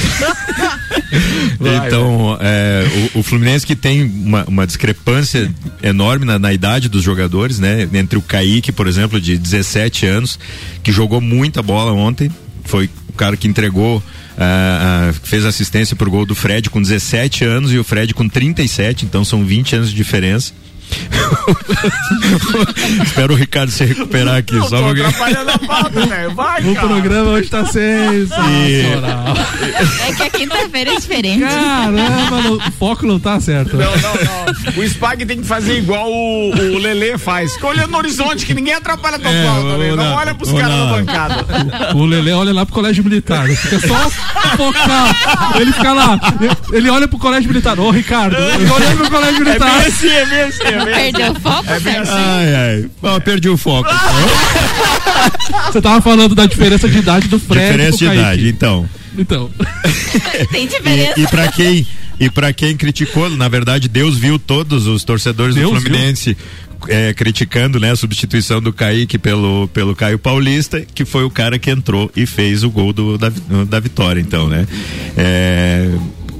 Então, 1.59 2.37
é, 2.39 2.85
o, 3.15 3.19
o 3.19 3.23
Fluminense 3.23 3.65
que 3.65 3.75
tem 3.75 4.03
uma, 4.03 4.45
uma 4.45 4.67
discrepância 4.67 5.51
enorme 5.81 6.25
na, 6.25 6.37
na 6.37 6.53
idade 6.53 6.89
dos 6.89 7.03
jogadores, 7.03 7.59
né? 7.59 7.87
Entre 7.93 8.17
o 8.17 8.21
Kaique, 8.21 8.71
por 8.71 8.87
exemplo, 8.87 9.19
de 9.19 9.37
17 9.37 10.05
anos, 10.05 10.39
que 10.83 10.91
jogou 10.91 11.19
muita 11.19 11.61
bola 11.61 11.91
ontem, 11.91 12.31
foi 12.63 12.89
o 13.09 13.13
cara 13.13 13.35
que 13.35 13.47
entregou. 13.47 14.03
ah, 14.37 15.09
ah, 15.09 15.13
fez 15.23 15.45
assistência 15.45 15.95
pro 15.95 16.11
gol 16.11 16.25
do 16.25 16.35
Fred 16.35 16.69
com 16.69 16.81
17 16.81 17.43
anos 17.43 17.73
e 17.73 17.77
o 17.79 17.83
Fred 17.83 18.13
com 18.13 18.27
37, 18.29 19.05
então 19.05 19.25
são 19.25 19.43
20 19.43 19.75
anos 19.75 19.89
de 19.89 19.95
diferença. 19.95 20.53
Espero 23.03 23.33
o 23.33 23.38
Ricardo 23.38 23.71
se 23.71 23.85
recuperar 23.85 24.38
aqui. 24.38 24.55
Não, 24.55 24.67
só 24.67 24.77
tô 24.77 24.83
porque- 24.88 25.01
atrapalhando 25.01 25.51
a 25.51 25.59
pauta, 25.59 26.05
velho. 26.05 26.35
Vai, 26.35 26.61
O 26.61 26.75
cara. 26.75 26.88
programa 26.88 27.31
hoje 27.31 27.49
tá 27.49 27.65
sensacional. 27.65 29.35
É 30.07 30.13
que 30.13 30.23
a 30.23 30.29
quinta-feira 30.29 30.91
é 30.93 30.95
diferente. 30.95 31.41
Caramba, 31.41 32.51
o 32.67 32.71
foco 32.71 33.05
não 33.05 33.19
tá 33.19 33.39
certo. 33.39 33.75
Não, 33.75 33.85
não, 33.85 34.13
não. 34.13 34.77
O 34.77 34.83
Spag 34.88 35.25
tem 35.25 35.41
que 35.41 35.47
fazer 35.47 35.77
igual 35.79 36.09
o, 36.09 36.51
o 36.51 36.77
Lelê 36.77 37.17
faz. 37.17 37.53
Fica 37.53 37.67
olhando 37.67 37.91
no 37.91 37.97
horizonte, 37.97 38.45
que 38.45 38.53
ninguém 38.53 38.73
atrapalha 38.73 39.19
tua 39.19 39.29
É, 39.31 39.45
pauta, 39.45 39.77
né? 39.77 39.95
Não 39.95 40.13
olha 40.15 40.33
pros 40.35 40.51
caras 40.51 40.69
na 40.69 40.85
bancada. 40.85 41.45
O 41.95 42.05
Lele 42.05 42.31
olha 42.31 42.53
lá 42.53 42.65
pro 42.65 42.73
colégio 42.75 43.03
militar, 43.03 43.47
fica 43.49 43.79
só 43.88 44.09
focar. 44.55 45.57
Ele 45.59 45.71
fica 45.73 45.93
lá, 45.93 46.19
ele 46.71 46.89
olha 46.89 47.07
pro 47.07 47.17
colégio 47.19 47.49
militar. 47.49 47.79
Ô, 47.79 47.89
Ricardo, 47.91 48.35
ele 48.38 48.69
olhando 48.69 48.97
pro 48.97 49.09
colégio 49.11 49.41
É 49.41 49.43
militar. 49.43 49.69
é 49.69 49.79
bem 49.79 49.88
assim. 49.88 50.09
É 50.09 50.25
bem 50.25 50.41
assim. 50.41 50.63
Perdeu 50.86 51.32
o 51.32 51.39
foco, 51.39 51.71
É 51.71 51.80
bem 51.80 51.95
assim. 51.97 52.11
Ai, 52.13 52.55
ai. 52.55 52.89
Bom, 53.01 53.19
perdi 53.19 53.49
o 53.49 53.57
foco. 53.57 53.89
Você 55.67 55.82
tava 55.82 56.01
falando 56.01 56.36
da 56.36 56.45
diferença 56.45 56.88
de 56.88 56.97
idade 56.97 57.28
do 57.28 57.39
Fred 57.39 57.65
Diferença 57.65 57.97
de 57.97 58.05
idade, 58.05 58.49
então. 58.49 58.89
Então, 59.17 59.49
Tem 60.51 60.67
diferença. 60.67 61.19
E, 61.19 61.23
e 61.23 61.28
para 61.28 61.47
quem 61.51 61.88
e 62.19 62.30
para 62.32 62.51
quem 62.51 62.75
criticou, 62.75 63.30
na 63.30 63.47
verdade, 63.47 63.88
Deus 63.88 64.17
viu 64.17 64.39
todos 64.39 64.88
os 64.88 65.03
torcedores 65.03 65.53
Deus 65.53 65.71
do 65.71 65.82
Fluminense 65.82 66.36
é, 66.88 67.13
criticando 67.13 67.80
né, 67.80 67.91
a 67.91 67.95
substituição 67.95 68.61
do 68.61 68.73
Kaique 68.73 69.17
pelo, 69.17 69.67
pelo 69.69 69.95
Caio 69.95 70.19
Paulista, 70.19 70.82
que 70.82 71.05
foi 71.05 71.23
o 71.23 71.30
cara 71.30 71.57
que 71.57 71.69
entrou 71.69 72.11
e 72.15 72.25
fez 72.25 72.63
o 72.63 72.69
gol 72.69 72.93
do, 72.93 73.17
da, 73.17 73.32
da 73.67 73.80
vitória, 73.80 74.19
então, 74.19 74.47
né? 74.47 74.67
É, 75.15 75.89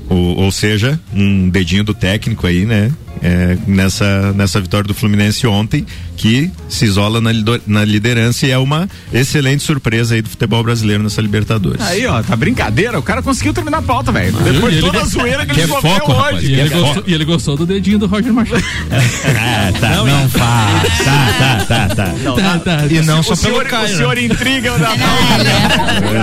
ou, 0.10 0.38
ou 0.38 0.52
seja, 0.52 1.00
um 1.14 1.50
dedinho 1.50 1.84
do 1.84 1.94
técnico 1.94 2.46
aí, 2.48 2.66
né? 2.66 2.92
É, 3.20 3.58
nessa, 3.66 4.32
nessa 4.34 4.62
vitória 4.62 4.88
do 4.88 4.94
Fluminense 4.94 5.48
ontem, 5.48 5.84
que 6.16 6.52
se 6.70 6.86
isola 6.86 7.20
na, 7.20 7.32
na 7.66 7.84
liderança 7.84 8.46
e 8.46 8.52
é 8.52 8.58
uma 8.60 8.88
excelente 9.12 9.64
surpresa 9.64 10.14
aí 10.14 10.22
do 10.22 10.30
futebol 10.30 10.62
brasileiro 10.64 11.02
nessa 11.02 11.20
Libertadores. 11.20 11.82
Aí, 11.82 12.06
ó, 12.06 12.22
tá 12.22 12.36
brincadeira. 12.36 13.00
O 13.00 13.02
cara 13.02 13.24
conseguiu 13.24 13.54
terminar 13.56 13.80
a 13.80 13.82
pauta, 13.82 14.12
velho. 14.12 14.34
Depois 14.34 14.72
de 14.72 14.80
ele- 14.82 14.82
toda 14.82 15.02
a 15.02 15.06
zoeira 15.06 15.48
que 15.48 15.54
que 15.56 15.62
ele 15.62 15.72
é 15.72 15.74
sofreu 15.74 15.94
foco, 15.96 16.12
rapaz. 16.12 16.38
hoje. 16.38 16.46
e 16.54 16.60
ele, 16.60 16.62
É 16.62 16.78
gostou, 16.80 17.04
e 17.08 17.14
ele 17.16 17.26
gostou 17.26 17.58
do 17.58 17.66
dedinho 17.66 17.98
do 17.98 18.06
Roger 18.06 18.32
Machado. 18.32 18.64
Ah, 19.36 19.72
tá, 19.80 19.90
não, 20.04 20.30
faz. 20.30 20.98
Tá, 21.04 21.36
tá, 21.38 21.66
tá, 21.66 21.96
tá. 21.96 22.14
Tá, 22.36 22.60
tá. 22.60 22.86
E 22.88 23.02
não 23.02 23.20
o 23.22 23.24
só 23.24 23.36
pelo 23.36 23.56
senhor, 23.56 23.66
Caio. 23.66 23.88
o 23.88 23.90
né? 23.90 23.96
senhor 23.98 24.18
intriga 24.20 24.78
da 24.78 24.94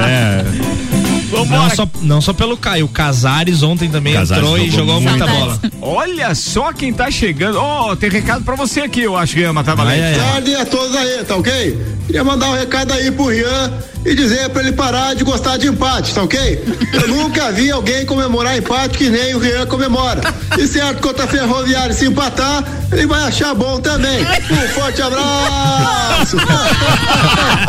É, 0.06 0.44
Não 1.38 1.44
Vambora. 1.46 1.74
só, 1.74 1.88
não 2.02 2.20
só 2.20 2.32
pelo 2.32 2.56
Caio, 2.56 2.86
o 2.86 2.88
Casares 2.88 3.62
ontem 3.62 3.88
também 3.90 4.14
Casares 4.14 4.42
entrou 4.42 4.58
e 4.58 4.70
jogou 4.70 5.00
muito. 5.00 5.18
muita 5.18 5.26
bola. 5.26 5.60
Olha 5.80 6.34
só 6.34 6.72
quem 6.72 6.92
tá 6.92 7.10
chegando. 7.10 7.58
Ó, 7.58 7.94
tem 7.96 8.10
recado 8.10 8.44
pra 8.44 8.54
você 8.54 8.80
aqui, 8.82 9.02
eu 9.02 9.16
acho, 9.16 9.36
Gama, 9.36 9.62
tá 9.64 9.74
valendo? 9.74 10.02
Ai. 10.04 10.14
tarde 10.14 10.54
a 10.54 10.64
todos 10.66 10.94
aí, 10.96 11.24
tá 11.24 11.36
ok? 11.36 11.78
Queria 12.06 12.24
mandar 12.24 12.50
um 12.50 12.54
recado 12.54 12.92
aí 12.92 13.10
pro 13.10 13.26
Rian 13.28 13.72
e 14.04 14.14
dizer 14.14 14.50
pra 14.50 14.62
ele 14.62 14.72
parar 14.72 15.14
de 15.14 15.24
gostar 15.24 15.56
de 15.56 15.66
empate, 15.66 16.12
tá 16.14 16.22
ok? 16.22 16.62
Eu 16.92 17.08
nunca 17.08 17.50
vi 17.52 17.70
alguém 17.70 18.04
comemorar 18.04 18.56
empate 18.56 18.98
que 18.98 19.08
nem 19.08 19.34
o 19.34 19.38
Rian 19.38 19.64
comemora. 19.66 20.20
E 20.58 20.66
certo, 20.68 21.00
contra 21.00 21.24
a 21.24 21.26
Ferroviária 21.26 21.94
se 21.94 22.06
empatar, 22.06 22.62
ele 22.92 23.06
vai 23.06 23.22
achar 23.24 23.54
bom 23.54 23.80
também. 23.80 24.20
Um 24.22 24.68
forte 24.74 25.00
abraço! 25.00 26.36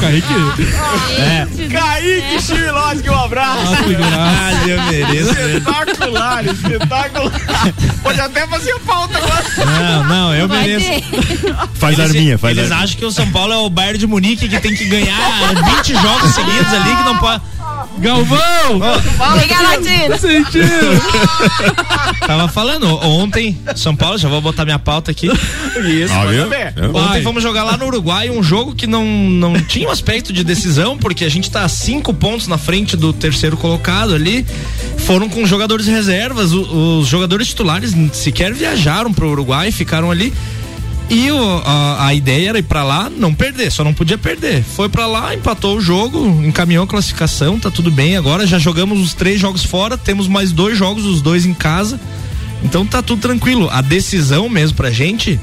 Kaique. 0.00 1.68
Kaique 1.70 2.42
Chimiloski, 2.42 3.10
um 3.10 3.18
abraço. 3.24 3.72
Ah, 4.18 4.52
eu 4.66 4.82
mereço. 4.82 5.30
Espetacular, 5.30 6.44
espetacular. 6.46 7.32
Pode 8.02 8.20
até 8.20 8.46
fazer 8.46 8.72
a 8.72 8.80
pauta 8.80 9.18
agora. 9.18 9.44
Não, 9.82 10.04
não, 10.04 10.34
eu 10.34 10.48
Vai 10.48 10.66
mereço. 10.66 10.86
ter. 10.86 11.54
faz 11.74 11.98
Eles, 11.98 12.10
arminha, 12.10 12.38
faz 12.38 12.56
eles 12.56 12.70
arminha. 12.70 12.84
acham 12.84 12.98
que 12.98 13.04
o 13.04 13.10
São 13.10 13.30
Paulo 13.30 13.52
é 13.52 13.56
o 13.56 13.68
Bayern 13.70 13.98
de 13.98 14.06
Munique 14.06 14.48
que 14.48 14.60
tem 14.60 14.74
que 14.74 14.84
ganhar 14.84 15.54
20 15.76 15.92
jogos 15.94 16.34
seguidos 16.34 16.72
ali 16.72 16.96
que 16.96 17.02
não 17.02 17.16
pode. 17.18 17.42
Galvão! 17.98 18.80
Liga, 19.40 19.60
Latino. 19.62 20.18
Sentiu! 20.18 20.62
Tava 22.26 22.48
falando, 22.48 22.86
ontem, 23.04 23.56
São 23.74 23.94
Paulo, 23.96 24.18
já 24.18 24.28
vou 24.28 24.40
botar 24.40 24.64
minha 24.64 24.78
pauta 24.78 25.10
aqui. 25.10 25.26
Isso, 25.28 26.12
Ah, 26.12 26.26
viu? 26.26 26.48
ver. 26.48 26.74
É. 26.76 26.86
Ontem 26.88 26.92
Vai. 26.92 27.22
fomos 27.22 27.42
jogar 27.42 27.64
lá 27.64 27.76
no 27.76 27.86
Uruguai 27.86 28.30
um 28.30 28.42
jogo 28.42 28.74
que 28.74 28.86
não, 28.86 29.04
não 29.04 29.54
tinha 29.60 29.88
um 29.88 29.90
aspecto 29.90 30.32
de 30.32 30.42
decisão, 30.44 30.96
porque 30.98 31.24
a 31.24 31.28
gente 31.28 31.50
tá 31.50 31.62
a 31.64 31.68
cinco 31.68 32.12
pontos 32.12 32.46
na 32.48 32.58
frente 32.58 32.96
do 32.96 33.12
terceiro 33.12 33.56
colocado 33.56 34.14
ali. 34.14 34.44
Foram 34.98 35.28
com 35.28 35.46
jogadores 35.46 35.86
reservas, 35.86 36.52
o- 36.52 36.98
os 37.00 37.06
jogadores 37.08 37.48
titulares 37.48 37.92
sequer 38.12 38.52
viajaram 38.52 39.12
pro 39.12 39.30
Uruguai, 39.30 39.70
ficaram 39.72 40.10
ali. 40.10 40.32
E 41.08 41.30
o- 41.30 41.62
a, 41.64 42.06
a 42.06 42.14
ideia 42.14 42.48
era 42.48 42.58
ir 42.58 42.64
pra 42.64 42.82
lá, 42.82 43.08
não 43.08 43.32
perder, 43.32 43.70
só 43.70 43.84
não 43.84 43.94
podia 43.94 44.18
perder. 44.18 44.62
Foi 44.64 44.88
pra 44.88 45.06
lá, 45.06 45.34
empatou 45.34 45.76
o 45.76 45.80
jogo, 45.80 46.26
encaminhou 46.44 46.82
a 46.84 46.86
classificação, 46.86 47.60
tá 47.60 47.70
tudo 47.70 47.90
bem. 47.92 48.16
Agora 48.16 48.44
já 48.46 48.58
jogamos 48.58 48.98
os 49.00 49.14
três 49.14 49.40
jogos 49.40 49.64
fora, 49.64 49.96
temos 49.96 50.26
mais 50.26 50.50
dois 50.50 50.76
jogos, 50.76 51.04
os 51.04 51.22
dois 51.22 51.46
em 51.46 51.54
casa. 51.54 52.00
Então 52.64 52.84
tá 52.84 53.00
tudo 53.02 53.20
tranquilo. 53.20 53.68
A 53.70 53.80
decisão 53.80 54.48
mesmo 54.48 54.76
pra 54.76 54.90
gente 54.90 55.38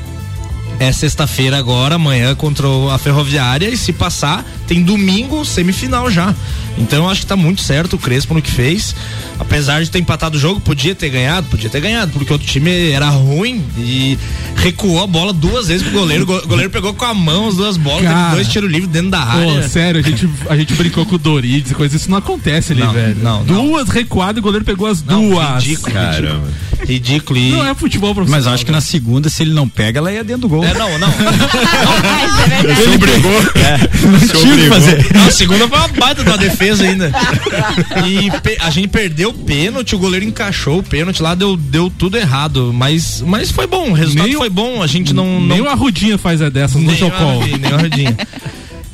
é 0.80 0.92
sexta-feira 0.92 1.58
agora, 1.58 1.96
amanhã 1.96 2.36
contra 2.36 2.68
o- 2.68 2.90
a 2.90 2.98
Ferroviária 2.98 3.68
e 3.70 3.78
se 3.78 3.94
passar, 3.94 4.44
tem 4.68 4.82
domingo 4.84 5.46
semifinal 5.46 6.10
já. 6.12 6.34
Então 6.78 7.04
eu 7.04 7.10
acho 7.10 7.22
que 7.22 7.28
tá 7.28 7.36
muito 7.36 7.62
certo 7.62 7.94
o 7.94 8.00
Crespo 8.00 8.34
no 8.34 8.42
que 8.42 8.50
fez. 8.52 8.96
Apesar 9.40 9.84
de 9.84 9.90
ter 9.92 10.00
empatado 10.00 10.38
o 10.38 10.40
jogo, 10.40 10.60
podia 10.60 10.96
ter 10.96 11.10
ganhado, 11.10 11.48
podia 11.48 11.70
ter 11.70 11.80
ganhado, 11.82 12.12
porque 12.12 12.32
o 12.32 12.34
outro 12.34 12.48
time 12.48 12.90
era 12.92 13.10
ruim 13.10 13.64
e 13.78 14.18
recuou 14.56 15.02
a 15.04 15.08
bola 15.08 15.32
duas 15.34 15.68
vezes 15.68 15.84
pro 15.84 15.92
goleiro. 16.00 16.24
O 16.24 16.26
go- 16.26 16.48
goleiro 16.48 16.70
pegou 16.72 16.94
com 16.94 17.06
a 17.06 17.14
mão 17.14 17.48
as 17.50 17.56
duas 17.56 17.78
bolas, 17.78 18.04
Cara. 18.04 18.24
teve 18.24 18.36
dois 18.36 18.48
tiros 18.48 18.72
livres 18.72 18.90
dentro 18.90 19.12
da 19.12 19.20
Pô, 19.22 19.26
área. 19.52 19.70
sério, 19.70 20.00
a 20.00 20.04
gente, 20.04 20.28
a 20.50 20.56
gente 20.58 20.74
brincou 20.74 21.06
com 21.06 21.16
o 21.16 21.18
Dorides 21.20 21.72
e 21.72 21.76
coisa, 21.76 21.96
isso 21.96 22.10
não 22.10 22.18
acontece 22.18 22.74
ali, 22.74 22.82
Não, 22.82 22.92
velho. 22.94 23.18
não, 23.22 23.44
não. 23.44 23.68
Duas 23.68 23.90
recuadas 23.90 24.38
e 24.38 24.40
o 24.40 24.44
goleiro 24.44 24.66
pegou 24.66 24.88
as 24.88 25.04
Não, 25.04 25.30
duas. 25.30 25.64
ridículo, 25.64 25.94
Caramba. 25.94 26.48
Ridículo. 26.88 27.40
E... 27.40 27.52
Não 27.52 27.66
é 27.66 27.74
futebol 27.76 28.14
profissional. 28.14 28.44
Mas 28.46 28.54
acho 28.54 28.66
que 28.66 28.72
na 28.72 28.82
segunda, 28.82 29.30
se 29.30 29.42
ele 29.44 29.54
não 29.54 29.70
pega, 29.70 30.00
ela 30.00 30.12
ia 30.12 30.24
dentro 30.24 30.42
do 30.44 30.50
gol. 30.50 30.63
É, 30.64 30.74
não, 30.74 30.98
não. 30.98 31.10
Ele 32.82 32.96
obrigou. 32.96 33.32
Não 34.12 34.20
tinha 34.20 34.54
o 34.54 34.58
que 34.58 34.68
fazer. 34.70 35.14
Não, 35.14 35.26
a 35.26 35.32
segunda 35.32 35.68
foi 35.68 35.78
uma 35.78 35.88
baita 35.88 36.22
uma 36.22 36.38
defesa 36.38 36.84
ainda. 36.84 37.12
E 38.06 38.30
a 38.60 38.70
gente 38.70 38.88
perdeu 38.88 39.30
o 39.30 39.34
pênalti, 39.34 39.96
o 39.96 40.00
goleiro 40.00 40.26
encaixou 40.26 40.80
o 40.80 40.84
pênalti 40.84 41.22
lá, 41.22 41.36
deu, 41.36 41.56
deu 41.56 41.90
tudo 41.90 42.18
errado. 42.18 42.72
Mas, 42.74 43.22
mas 43.26 43.52
foi 43.52 43.68
bom, 43.68 43.92
o 43.92 43.94
resultado 43.94 44.28
Nem 44.28 44.38
foi 44.38 44.50
bom. 44.50 44.82
A 44.82 44.88
gente 44.88 45.14
não. 45.14 45.40
Nem 45.40 45.60
não 45.60 45.66
o 45.66 45.70
Arrudinha 45.70 46.18
faz 46.18 46.42
é 46.42 46.50
dessas 46.50 46.82
no 46.82 46.96
Chocol. 46.96 47.46
nem 47.46 47.72
uma 47.72 47.82
rodinha. 47.82 48.18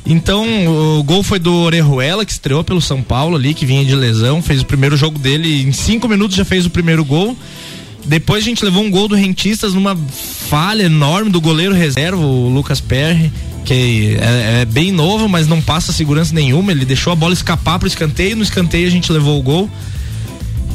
Então, 0.06 0.44
o 0.98 1.04
gol 1.04 1.22
foi 1.22 1.38
do 1.38 1.54
Orejuela, 1.54 2.24
que 2.24 2.32
estreou 2.32 2.64
pelo 2.64 2.80
São 2.80 3.00
Paulo 3.00 3.36
ali, 3.36 3.54
que 3.54 3.64
vinha 3.64 3.84
de 3.84 3.94
lesão. 3.94 4.42
Fez 4.42 4.60
o 4.60 4.66
primeiro 4.66 4.96
jogo 4.96 5.18
dele, 5.18 5.62
em 5.62 5.72
cinco 5.72 6.08
minutos 6.08 6.36
já 6.36 6.44
fez 6.44 6.66
o 6.66 6.70
primeiro 6.70 7.04
gol. 7.04 7.36
Depois 8.04 8.42
a 8.42 8.46
gente 8.46 8.64
levou 8.64 8.82
um 8.82 8.90
gol 8.90 9.08
do 9.08 9.14
Rentistas 9.14 9.74
numa 9.74 9.96
falha 9.96 10.84
enorme 10.84 11.30
do 11.30 11.40
goleiro 11.40 11.74
reserva, 11.74 12.20
o 12.20 12.48
Lucas 12.48 12.80
Perry, 12.80 13.32
que 13.64 14.16
é, 14.20 14.62
é 14.62 14.64
bem 14.64 14.90
novo, 14.90 15.28
mas 15.28 15.46
não 15.46 15.60
passa 15.60 15.92
segurança 15.92 16.34
nenhuma. 16.34 16.72
Ele 16.72 16.84
deixou 16.84 17.12
a 17.12 17.16
bola 17.16 17.32
escapar 17.32 17.78
pro 17.78 17.86
escanteio, 17.86 18.36
no 18.36 18.42
escanteio 18.42 18.86
a 18.86 18.90
gente 18.90 19.12
levou 19.12 19.38
o 19.38 19.42
gol. 19.42 19.70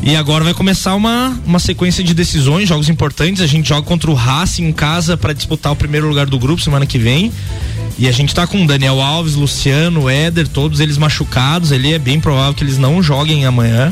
E 0.04 0.16
agora 0.16 0.44
vai 0.44 0.54
começar 0.54 0.94
uma, 0.94 1.36
uma 1.46 1.58
sequência 1.58 2.04
de 2.04 2.14
decisões, 2.14 2.70
jogos 2.70 2.90
importantes. 2.90 3.42
A 3.42 3.48
gente 3.48 3.68
joga 3.68 3.82
contra 3.82 4.12
o 4.12 4.14
Racing 4.14 4.66
em 4.66 4.72
casa 4.72 5.18
para 5.18 5.34
disputar 5.34 5.72
o 5.72 5.76
primeiro 5.76 6.08
lugar 6.08 6.28
do 6.28 6.38
grupo 6.38 6.62
semana 6.62 6.86
que 6.86 7.00
vem. 7.00 7.32
E 7.98 8.08
a 8.08 8.12
gente 8.12 8.36
tá 8.36 8.46
com 8.46 8.66
Daniel 8.66 9.02
Alves, 9.02 9.36
Luciano, 9.36 10.10
Éder, 10.10 10.48
todos 10.48 10.80
eles 10.80 10.98
machucados. 10.98 11.72
Ele 11.72 11.94
é 11.94 11.98
bem 11.98 12.20
provável 12.20 12.54
que 12.54 12.64
eles 12.64 12.78
não 12.78 13.02
joguem 13.02 13.46
amanhã. 13.46 13.92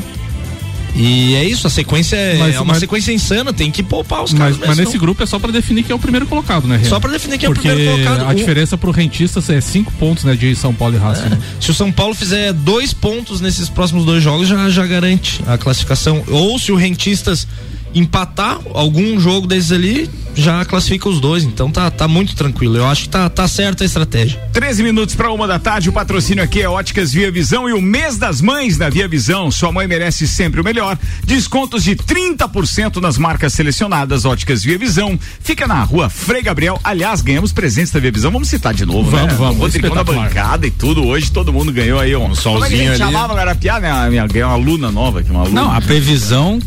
E 0.94 1.34
é 1.34 1.44
isso, 1.44 1.66
a 1.66 1.70
sequência 1.70 2.14
é, 2.16 2.38
Mas- 2.38 2.54
é 2.54 2.58
uma 2.60 2.66
mas- 2.72 2.78
sequência 2.78 3.12
insana, 3.12 3.52
tem 3.52 3.70
que 3.70 3.82
poupar 3.82 4.22
os 4.22 4.32
Mas, 4.32 4.38
caras. 4.38 4.56
mas 4.58 4.68
mesmo, 4.70 4.84
nesse 4.84 4.96
grupo 4.98 5.22
é 5.22 5.26
só 5.26 5.38
pra 5.40 5.50
definir 5.50 5.82
quem 5.82 5.92
é 5.92 5.96
o 5.96 5.98
primeiro 5.98 6.24
colocado, 6.26 6.68
né? 6.68 6.76
Rian? 6.76 6.88
Só 6.88 7.00
pra 7.00 7.10
definir 7.10 7.36
quem 7.38 7.46
é 7.48 7.50
o 7.50 7.54
Porque 7.54 7.68
primeiro 7.68 7.92
colocado. 8.02 8.28
A 8.28 8.30
O- 8.30 8.34
diferença 8.34 8.78
pro 8.78 8.90
Rentistas 8.92 9.50
é 9.50 9.60
cinco 9.60 9.90
pontos, 9.92 10.22
né? 10.24 10.36
De 10.36 10.54
São 10.54 10.72
Paulo 10.72 10.94
e 10.94 10.98
Racing. 10.98 11.30
né? 11.30 11.38
Se 11.60 11.70
o 11.70 11.74
São 11.74 11.90
Paulo 11.90 12.14
fizer 12.14 12.52
dois 12.52 12.92
pontos 12.92 13.40
nesses 13.40 13.68
próximos 13.68 14.04
dois 14.04 14.22
jogos, 14.22 14.46
já, 14.48 14.70
já 14.70 14.86
garante 14.86 15.40
a 15.46 15.58
classificação. 15.58 16.22
Ou 16.28 16.58
se 16.60 16.70
o 16.70 16.76
Rentistas 16.76 17.46
empatar 17.94 18.58
algum 18.72 19.18
jogo 19.20 19.46
desses 19.46 19.72
ali, 19.72 20.10
já 20.34 20.64
classifica 20.64 21.08
os 21.08 21.20
dois. 21.20 21.44
Então 21.44 21.70
tá, 21.70 21.90
tá 21.90 22.08
muito 22.08 22.34
tranquilo. 22.34 22.76
Eu 22.76 22.86
acho 22.86 23.02
que 23.04 23.08
tá, 23.10 23.28
tá 23.28 23.46
certa 23.46 23.84
a 23.84 23.86
estratégia. 23.86 24.40
13 24.52 24.82
minutos 24.82 25.14
para 25.14 25.30
uma 25.32 25.46
da 25.46 25.58
tarde, 25.58 25.88
o 25.88 25.92
patrocínio 25.92 26.42
aqui 26.42 26.60
é 26.60 26.68
Óticas 26.68 27.12
Via 27.12 27.30
Visão 27.30 27.68
e 27.68 27.72
o 27.72 27.80
mês 27.80 28.16
das 28.18 28.40
mães 28.40 28.76
na 28.78 28.88
Via 28.88 29.06
Visão. 29.06 29.50
Sua 29.50 29.70
mãe 29.70 29.86
merece 29.86 30.26
sempre 30.26 30.60
o 30.60 30.64
melhor. 30.64 30.98
Descontos 31.24 31.84
de 31.84 31.94
30% 31.96 32.96
nas 33.00 33.16
marcas 33.18 33.52
selecionadas. 33.52 34.24
Óticas 34.24 34.62
Via 34.64 34.78
Visão. 34.78 35.18
Fica 35.40 35.66
na 35.66 35.82
rua 35.84 36.08
Frei 36.08 36.42
Gabriel. 36.42 36.80
Aliás, 36.82 37.20
ganhamos 37.20 37.52
presentes 37.52 37.92
da 37.92 38.00
Via 38.00 38.10
Visão. 38.10 38.30
Vamos 38.30 38.48
citar 38.48 38.74
de 38.74 38.84
novo, 38.84 39.10
Vamos, 39.10 39.26
né? 39.32 39.34
vamos. 39.38 39.58
Rodrigão 39.58 39.94
da 39.94 40.00
Espetacular. 40.00 40.28
bancada 40.28 40.66
e 40.66 40.70
tudo. 40.70 41.04
Hoje 41.04 41.30
todo 41.30 41.52
mundo 41.52 41.72
ganhou 41.72 41.98
aí 42.00 42.14
um 42.16 42.34
solzinho 42.34 42.52
Como 42.54 42.64
é 42.64 42.68
que 42.68 42.74
a 42.74 42.78
gente 42.78 43.02
ali. 43.02 43.12
chamava 43.12 43.34
Garapiá, 43.34 43.78
né? 43.80 43.90
A 43.90 44.10
minha, 44.10 44.26
ganhou 44.26 44.48
uma 44.50 44.54
aluna 44.56 44.90
nova 44.90 45.20
aqui, 45.20 45.30
uma 45.30 45.42
aluna. 45.42 45.60
Não, 45.62 45.70
a 45.72 45.80
previsão 45.80 46.58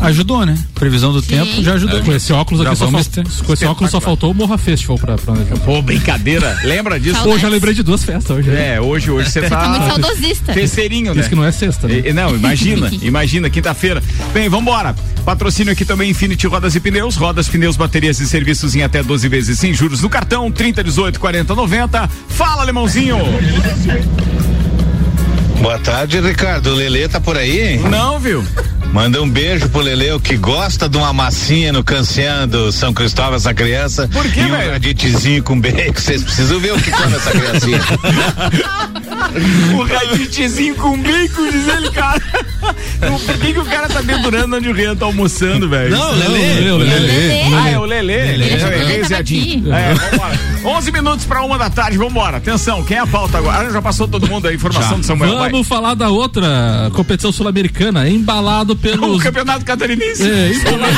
ajudou, 0.00 0.44
né? 0.44 0.58
Previsão 0.74 1.12
do 1.12 1.22
tempo 1.22 1.62
já 1.62 1.74
ajudou. 1.74 2.00
Com 2.02 2.12
esse 2.12 2.32
óculos 2.32 2.62
Já 2.62 2.70
aqui 2.70 2.78
só, 2.78 2.86
ter- 2.86 3.24
com 3.46 3.52
esse 3.52 3.64
óculos 3.64 3.90
só 3.90 4.00
faltou 4.00 4.30
o 4.30 4.34
Morra 4.34 4.58
Festival 4.58 4.98
pra, 4.98 5.16
pra 5.16 5.34
Pô, 5.64 5.80
brincadeira. 5.80 6.58
Lembra 6.64 6.98
disso? 7.00 7.22
Pô, 7.22 7.38
já 7.38 7.48
lembrei 7.48 7.72
de 7.74 7.82
duas 7.82 8.04
festas 8.04 8.36
hoje. 8.36 8.50
É, 8.50 8.80
hoje, 8.80 9.10
hoje 9.10 9.30
você 9.30 9.42
tá. 9.42 9.56
Tá 9.56 9.68
muito 9.68 9.86
saudosista. 9.86 10.52
Terceirinho, 10.52 11.14
né? 11.14 11.20
Diz 11.20 11.28
que 11.28 11.34
não 11.34 11.44
é 11.44 11.52
sexta, 11.52 11.88
né? 11.88 12.02
E- 12.06 12.12
Não, 12.12 12.34
imagina, 12.34 12.90
imagina, 13.02 13.48
quinta-feira. 13.48 14.02
Bem, 14.32 14.48
vambora. 14.48 14.94
Patrocínio 15.24 15.72
aqui 15.72 15.84
também 15.84 16.10
Infinity 16.10 16.46
Rodas 16.46 16.74
e 16.74 16.80
Pneus, 16.80 17.16
rodas, 17.16 17.48
pneus, 17.48 17.76
baterias 17.76 18.20
e 18.20 18.26
serviços 18.26 18.74
em 18.76 18.82
até 18.82 19.02
12 19.02 19.26
vezes 19.28 19.58
sem 19.58 19.72
juros 19.72 20.02
no 20.02 20.10
cartão, 20.10 20.50
30, 20.52 20.84
18, 20.84 21.18
40, 21.18 21.54
90. 21.54 22.10
Fala, 22.28 22.60
alemãozinho. 22.62 23.16
Boa 25.62 25.78
tarde, 25.78 26.20
Ricardo. 26.20 26.66
O 26.72 26.74
Lelê 26.74 27.08
tá 27.08 27.20
por 27.20 27.38
aí? 27.38 27.78
Não, 27.78 28.18
viu? 28.20 28.44
Manda 28.94 29.20
um 29.20 29.28
beijo 29.28 29.68
pro 29.70 29.80
Lelê, 29.80 30.12
o 30.12 30.20
que 30.20 30.36
gosta 30.36 30.88
de 30.88 30.96
uma 30.96 31.12
massinha 31.12 31.72
no 31.72 31.82
cancian 31.82 32.46
do 32.46 32.70
São 32.70 32.94
Cristóvão, 32.94 33.34
essa 33.34 33.52
criança. 33.52 34.06
Por 34.06 34.22
quê, 34.30 34.38
E 34.38 34.44
um 34.44 34.70
raditezinho 34.70 35.42
com 35.42 35.60
bacon. 35.60 35.92
Vocês 35.94 36.22
precisam 36.22 36.60
ver 36.60 36.74
o 36.74 36.80
que 36.80 36.92
come 36.92 37.16
essa 37.16 37.30
criancinha. 37.32 37.80
o 39.76 39.82
raditezinho 39.82 40.76
com 40.76 40.96
bacon, 41.02 41.50
diz 41.50 41.68
ele, 41.76 41.90
cara. 41.90 42.22
Por 43.00 43.38
que, 43.38 43.52
que 43.52 43.58
o 43.58 43.64
cara 43.64 43.88
tá 43.88 44.00
dedurando 44.00 44.56
onde 44.56 44.68
o 44.68 44.72
Rian 44.72 44.94
tá 44.94 45.06
almoçando, 45.06 45.68
velho? 45.68 45.90
Não, 45.90 46.12
o 46.12 46.14
Lelê. 46.14 46.70
o 46.70 46.76
Lelê. 46.76 47.42
Ah, 47.52 47.70
é 47.70 47.78
o 47.78 47.84
Lelê. 47.84 48.34
Ele 48.34 48.48
É, 48.48 48.54
achou 48.54 48.68
que 48.68 48.74
é, 48.74 48.78
ele 48.78 48.84
tava 48.84 48.96
Rezeadinho. 48.96 49.64
Aqui. 50.64 50.68
É, 50.68 50.70
vambora. 50.70 50.78
11 50.78 50.92
minutos 50.92 51.24
pra 51.26 51.42
uma 51.42 51.58
da 51.58 51.70
tarde, 51.70 51.98
vambora. 51.98 52.38
Atenção, 52.38 52.82
quem 52.84 52.96
é 52.96 53.00
a 53.00 53.06
pauta 53.06 53.38
agora? 53.38 53.68
Ah, 53.68 53.70
já 53.72 53.82
passou 53.82 54.08
todo 54.08 54.26
mundo 54.28 54.48
a 54.48 54.54
informação 54.54 54.98
do 54.98 55.06
Samuel. 55.06 55.38
vai. 55.38 55.50
Vamos 55.50 55.66
falar 55.68 55.94
da 55.94 56.08
outra 56.08 56.90
competição 56.94 57.30
sul-americana, 57.32 58.08
embalado 58.08 58.72
O 58.74 58.76
pelos. 58.76 59.22
campeonato 59.22 59.64
catarinense. 59.64 60.22
É, 60.28 60.52
embalado. 60.52 60.94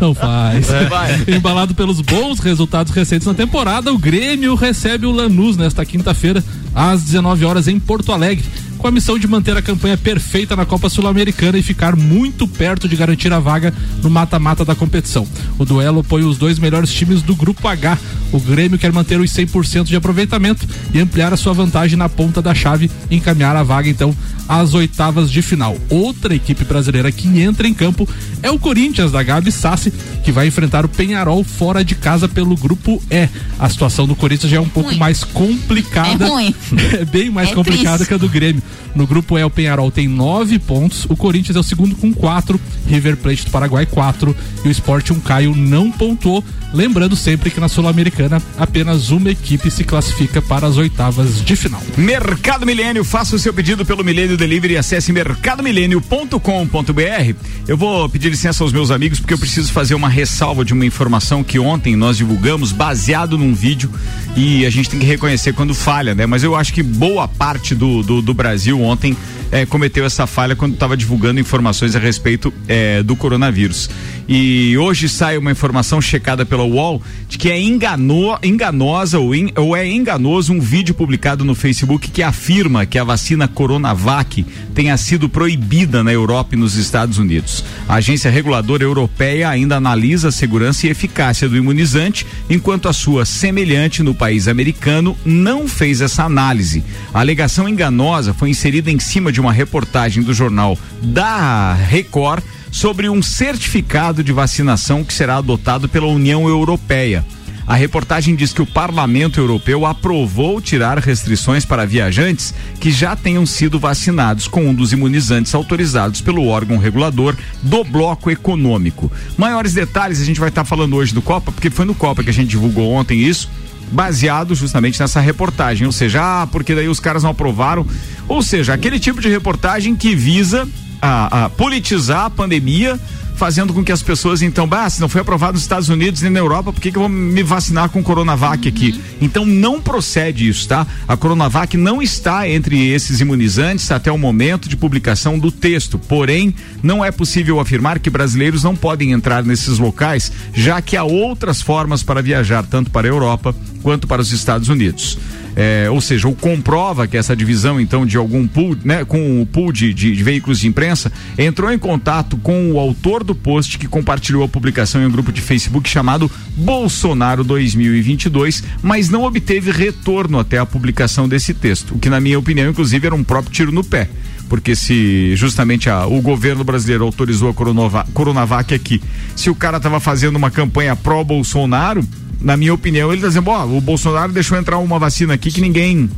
Não 0.00 0.14
faz. 0.14 0.66
Vai. 0.88 1.24
Embalado 1.28 1.74
pelos 1.74 2.00
bons 2.00 2.38
resultados 2.40 2.92
recentes 2.92 3.26
na 3.26 3.34
temporada, 3.34 3.92
o 3.92 3.98
Grêmio 3.98 4.54
recebe 4.54 5.06
o 5.06 5.10
Lanús 5.12 5.56
nesta 5.56 5.84
quinta-feira, 5.84 6.42
às 6.74 7.02
19 7.02 7.44
horas 7.44 7.68
em 7.68 7.78
Porto 7.78 8.12
Alegre. 8.12 8.44
Com 8.78 8.88
a 8.88 8.90
missão 8.90 9.18
de 9.18 9.26
manter 9.26 9.56
a 9.56 9.62
campanha 9.62 9.96
perfeita 9.96 10.54
na 10.54 10.64
Copa 10.64 10.88
Sul-Americana 10.88 11.58
e 11.58 11.62
ficar 11.62 11.96
muito 11.96 12.46
perto 12.46 12.88
de 12.88 12.94
garantir 12.94 13.32
a 13.32 13.40
vaga 13.40 13.72
no 14.02 14.10
mata-mata 14.10 14.64
da 14.64 14.74
competição. 14.74 15.26
O 15.58 15.64
duelo 15.64 16.04
põe 16.04 16.22
os 16.22 16.36
dois 16.38 16.58
melhores 16.58 16.92
times 16.92 17.22
do 17.22 17.34
Grupo 17.34 17.66
H. 17.66 17.98
O 18.32 18.38
Grêmio 18.38 18.78
quer 18.78 18.92
manter 18.92 19.18
os 19.18 19.30
100% 19.30 19.84
de 19.84 19.96
aproveitamento 19.96 20.66
e 20.92 21.00
ampliar 21.00 21.32
a 21.32 21.36
sua 21.36 21.52
vantagem 21.52 21.96
na 21.96 22.08
ponta 22.08 22.42
da 22.42 22.54
chave 22.54 22.90
e 23.10 23.16
encaminhar 23.16 23.56
a 23.56 23.62
vaga, 23.62 23.88
então, 23.88 24.14
às 24.48 24.74
oitavas 24.74 25.30
de 25.30 25.42
final. 25.42 25.76
Outra 25.88 26.34
equipe 26.34 26.64
brasileira 26.64 27.10
que 27.10 27.40
entra 27.40 27.66
em 27.66 27.74
campo 27.74 28.08
é 28.42 28.50
o 28.50 28.58
Corinthians 28.58 29.10
da 29.10 29.22
Gabi 29.22 29.50
Sassi, 29.50 29.92
que 30.22 30.30
vai 30.30 30.46
enfrentar 30.46 30.84
o 30.84 30.88
Penharol 30.88 31.42
fora 31.42 31.84
de 31.84 31.94
casa 31.94 32.28
pelo 32.28 32.56
grupo 32.56 33.02
E. 33.10 33.28
A 33.58 33.68
situação 33.68 34.06
do 34.06 34.14
Corinthians 34.14 34.50
já 34.50 34.58
é 34.58 34.60
um 34.60 34.68
pouco 34.68 34.90
Ruim. 34.90 34.98
mais 34.98 35.24
complicada. 35.24 36.26
É 36.26 36.28
ruim. 36.28 36.54
É 36.96 37.04
bem 37.04 37.30
mais 37.30 37.50
É 37.50 37.54
complicada 37.54 38.04
que 38.06 38.14
a 38.14 38.16
do 38.16 38.28
Grêmio. 38.28 38.62
No 38.94 39.06
grupo 39.06 39.38
E, 39.38 39.44
o 39.44 39.50
Penharol 39.50 39.90
tem 39.90 40.08
nove 40.08 40.58
pontos, 40.58 41.06
o 41.08 41.16
Corinthians 41.16 41.56
é 41.56 41.60
o 41.60 41.62
segundo 41.62 41.94
com 41.96 42.12
quatro, 42.12 42.60
River 42.86 43.16
Plate 43.16 43.44
do 43.44 43.50
Paraguai 43.50 43.86
quatro 43.86 44.34
e 44.64 44.68
o 44.68 44.70
Sport 44.70 45.10
um 45.10 45.20
Caio 45.20 45.54
não 45.54 45.90
pontuou. 45.90 46.42
Lembrando 46.72 47.16
sempre 47.16 47.50
que 47.50 47.60
na 47.60 47.68
Sul-Americana 47.68 48.42
apenas 48.58 49.10
uma 49.10 49.30
equipe 49.30 49.70
se 49.70 49.84
classifica 49.84 50.42
para 50.42 50.66
as 50.66 50.76
oitavas 50.76 51.42
de 51.42 51.56
final. 51.56 51.82
Mercado 51.96 52.66
Milênio, 52.66 53.04
faça 53.04 53.36
o 53.36 53.38
seu 53.38 53.54
pedido 53.54 53.84
pelo 53.84 54.04
Milênio 54.04 54.36
Delivery 54.36 54.74
e 54.74 54.76
acesse 54.76 55.12
mercadomilênio.com.br. 55.12 57.34
Eu 57.66 57.76
vou 57.76 58.08
pedir 58.08 58.30
licença 58.30 58.64
aos 58.64 58.72
meus 58.72 58.90
amigos 58.90 59.20
porque 59.20 59.34
eu 59.34 59.38
preciso 59.38 59.72
fazer 59.72 59.94
uma 59.94 60.08
ressalva 60.08 60.64
de 60.64 60.72
uma 60.72 60.84
informação 60.84 61.44
que 61.44 61.58
ontem 61.58 61.96
nós 61.96 62.16
divulgamos 62.16 62.72
baseado 62.72 63.38
num 63.38 63.54
vídeo 63.54 63.90
e 64.36 64.66
a 64.66 64.70
gente 64.70 64.90
tem 64.90 65.00
que 65.00 65.06
reconhecer 65.06 65.52
quando 65.52 65.74
falha, 65.74 66.14
né? 66.14 66.26
Mas 66.26 66.42
eu 66.42 66.54
acho 66.54 66.72
que 66.72 66.82
boa 66.82 67.26
parte 67.26 67.74
do, 67.74 68.02
do, 68.02 68.20
do 68.20 68.34
Brasil 68.34 68.55
ontem 68.80 69.16
eh, 69.52 69.66
cometeu 69.66 70.04
essa 70.04 70.26
falha 70.26 70.56
quando 70.56 70.74
estava 70.74 70.96
divulgando 70.96 71.40
informações 71.40 71.94
a 71.94 71.98
respeito 71.98 72.52
eh, 72.68 73.02
do 73.02 73.16
coronavírus. 73.16 73.88
E 74.28 74.76
hoje 74.76 75.08
sai 75.08 75.38
uma 75.38 75.52
informação 75.52 76.00
checada 76.00 76.44
pela 76.44 76.64
UOL 76.64 77.00
de 77.28 77.38
que 77.38 77.48
é 77.48 77.60
engano, 77.60 78.36
enganosa 78.42 79.18
ou, 79.20 79.34
en- 79.34 79.52
ou 79.56 79.76
é 79.76 79.86
enganoso 79.88 80.52
um 80.52 80.60
vídeo 80.60 80.94
publicado 80.94 81.44
no 81.44 81.54
Facebook 81.54 82.10
que 82.10 82.22
afirma 82.22 82.84
que 82.84 82.98
a 82.98 83.04
vacina 83.04 83.46
Coronavac 83.46 84.44
tenha 84.74 84.96
sido 84.96 85.28
proibida 85.28 86.02
na 86.02 86.12
Europa 86.12 86.54
e 86.54 86.58
nos 86.58 86.74
Estados 86.74 87.18
Unidos. 87.18 87.64
A 87.88 87.94
agência 87.94 88.30
reguladora 88.30 88.82
europeia 88.82 89.48
ainda 89.48 89.76
analisa 89.76 90.28
a 90.28 90.32
segurança 90.32 90.86
e 90.86 90.90
eficácia 90.90 91.48
do 91.48 91.56
imunizante, 91.56 92.26
enquanto 92.50 92.88
a 92.88 92.92
sua 92.92 93.24
semelhante 93.24 94.02
no 94.02 94.14
país 94.14 94.48
americano 94.48 95.16
não 95.24 95.68
fez 95.68 96.00
essa 96.00 96.24
análise. 96.24 96.82
A 97.14 97.20
alegação 97.20 97.68
enganosa 97.68 98.34
foi 98.34 98.50
inserida 98.50 98.90
em 98.90 98.98
cima 98.98 99.30
de 99.30 99.40
uma 99.40 99.52
reportagem 99.52 100.22
do 100.22 100.34
jornal 100.34 100.76
da 101.00 101.74
Record 101.74 102.42
sobre 102.76 103.08
um 103.08 103.22
certificado 103.22 104.22
de 104.22 104.34
vacinação 104.34 105.02
que 105.02 105.14
será 105.14 105.38
adotado 105.38 105.88
pela 105.88 106.08
União 106.08 106.46
Europeia. 106.46 107.24
A 107.66 107.74
reportagem 107.74 108.36
diz 108.36 108.52
que 108.52 108.60
o 108.60 108.66
Parlamento 108.66 109.40
Europeu 109.40 109.86
aprovou 109.86 110.60
tirar 110.60 110.98
restrições 110.98 111.64
para 111.64 111.86
viajantes 111.86 112.52
que 112.78 112.90
já 112.92 113.16
tenham 113.16 113.46
sido 113.46 113.78
vacinados 113.78 114.46
com 114.46 114.66
um 114.66 114.74
dos 114.74 114.92
imunizantes 114.92 115.54
autorizados 115.54 116.20
pelo 116.20 116.46
órgão 116.46 116.76
regulador 116.76 117.34
do 117.62 117.82
bloco 117.82 118.30
econômico. 118.30 119.10
Maiores 119.38 119.72
detalhes 119.72 120.20
a 120.20 120.24
gente 120.26 120.38
vai 120.38 120.50
estar 120.50 120.66
falando 120.66 120.96
hoje 120.96 121.14
do 121.14 121.22
Copa, 121.22 121.50
porque 121.50 121.70
foi 121.70 121.86
no 121.86 121.94
Copa 121.94 122.22
que 122.22 122.30
a 122.30 122.34
gente 122.34 122.50
divulgou 122.50 122.92
ontem 122.92 123.22
isso 123.22 123.48
baseado 123.90 124.54
justamente 124.54 125.00
nessa 125.00 125.20
reportagem, 125.20 125.86
ou 125.86 125.92
seja, 125.92 126.42
ah, 126.42 126.46
porque 126.46 126.74
daí 126.74 126.88
os 126.88 127.00
caras 127.00 127.22
não 127.22 127.30
aprovaram, 127.30 127.86
ou 128.28 128.42
seja, 128.42 128.74
aquele 128.74 128.98
tipo 128.98 129.20
de 129.20 129.30
reportagem 129.30 129.94
que 129.94 130.14
visa 130.14 130.68
a, 131.00 131.44
a 131.44 131.50
politizar 131.50 132.26
a 132.26 132.30
pandemia, 132.30 132.98
fazendo 133.36 133.74
com 133.74 133.84
que 133.84 133.92
as 133.92 134.02
pessoas 134.02 134.40
então, 134.40 134.66
bah, 134.66 134.88
se 134.88 135.00
não 135.00 135.08
foi 135.08 135.20
aprovado 135.20 135.52
nos 135.52 135.62
Estados 135.62 135.88
Unidos 135.88 136.22
nem 136.22 136.30
na 136.30 136.38
Europa, 136.38 136.72
por 136.72 136.80
que, 136.80 136.90
que 136.90 136.96
eu 136.96 137.02
vou 137.02 137.08
me 137.08 137.42
vacinar 137.42 137.90
com 137.90 138.02
Coronavac 138.02 138.66
aqui? 138.66 138.98
Então 139.20 139.44
não 139.44 139.80
procede 139.80 140.48
isso, 140.48 140.66
tá? 140.66 140.86
A 141.06 141.16
Coronavac 141.16 141.76
não 141.76 142.00
está 142.00 142.48
entre 142.48 142.88
esses 142.88 143.20
imunizantes 143.20 143.90
até 143.90 144.10
o 144.10 144.18
momento 144.18 144.68
de 144.68 144.76
publicação 144.76 145.38
do 145.38 145.52
texto. 145.52 145.98
Porém, 145.98 146.54
não 146.82 147.04
é 147.04 147.10
possível 147.10 147.60
afirmar 147.60 147.98
que 147.98 148.08
brasileiros 148.08 148.64
não 148.64 148.74
podem 148.74 149.12
entrar 149.12 149.44
nesses 149.44 149.78
locais, 149.78 150.32
já 150.54 150.80
que 150.80 150.96
há 150.96 151.04
outras 151.04 151.60
formas 151.60 152.02
para 152.02 152.22
viajar, 152.22 152.64
tanto 152.64 152.90
para 152.90 153.06
a 153.06 153.10
Europa 153.10 153.54
quanto 153.82 154.06
para 154.06 154.22
os 154.22 154.32
Estados 154.32 154.68
Unidos. 154.68 155.18
É, 155.58 155.88
ou 155.90 156.02
seja, 156.02 156.28
o 156.28 156.34
comprova 156.34 157.06
que 157.06 157.16
essa 157.16 157.34
divisão, 157.34 157.80
então, 157.80 158.04
de 158.04 158.18
algum 158.18 158.46
pool, 158.46 158.76
né, 158.84 159.06
com 159.06 159.40
o 159.40 159.46
pool 159.46 159.72
de, 159.72 159.94
de- 159.94 160.14
de 160.14 160.22
veículos 160.22 160.60
de 160.60 160.68
imprensa, 160.68 161.10
entrou 161.38 161.72
em 161.72 161.78
contato 161.78 162.36
com 162.36 162.72
o 162.72 162.78
autor 162.78 163.24
do 163.24 163.34
post 163.34 163.78
que 163.78 163.88
compartilhou 163.88 164.44
a 164.44 164.48
publicação 164.48 165.00
em 165.00 165.06
um 165.06 165.10
grupo 165.10 165.32
de 165.32 165.40
Facebook 165.40 165.88
chamado 165.88 166.30
Bolsonaro 166.54 167.42
2022, 167.42 168.62
mas 168.82 169.08
não 169.08 169.22
obteve 169.24 169.70
retorno 169.70 170.38
até 170.38 170.58
a 170.58 170.66
publicação 170.66 171.26
desse 171.26 171.54
texto, 171.54 171.94
o 171.94 171.98
que, 171.98 172.10
na 172.10 172.20
minha 172.20 172.38
opinião, 172.38 172.68
inclusive, 172.68 173.06
era 173.06 173.14
um 173.14 173.24
próprio 173.24 173.50
tiro 173.52 173.72
no 173.72 173.82
pé. 173.82 174.10
Porque 174.48 174.76
se 174.76 175.34
justamente 175.36 175.90
a- 175.90 176.06
o 176.06 176.20
governo 176.22 176.62
brasileiro 176.62 177.04
autorizou 177.04 177.50
a 177.50 177.54
Coronava- 177.54 178.06
Coronavac 178.14 178.72
aqui, 178.74 179.02
se 179.34 179.50
o 179.50 179.54
cara 179.54 179.78
estava 179.78 179.98
fazendo 179.98 180.36
uma 180.36 180.50
campanha 180.50 180.94
pró-Bolsonaro, 180.94 182.04
na 182.40 182.56
minha 182.56 182.72
opinião, 182.72 183.12
ele 183.12 183.22
tá 183.22 183.28
dizendo, 183.28 183.50
ó, 183.50 183.64
o 183.66 183.80
Bolsonaro 183.80 184.32
deixou 184.32 184.56
entrar 184.58 184.78
uma 184.78 184.98
vacina 184.98 185.34
aqui 185.34 185.50
que 185.50 185.60
ninguém 185.60 186.08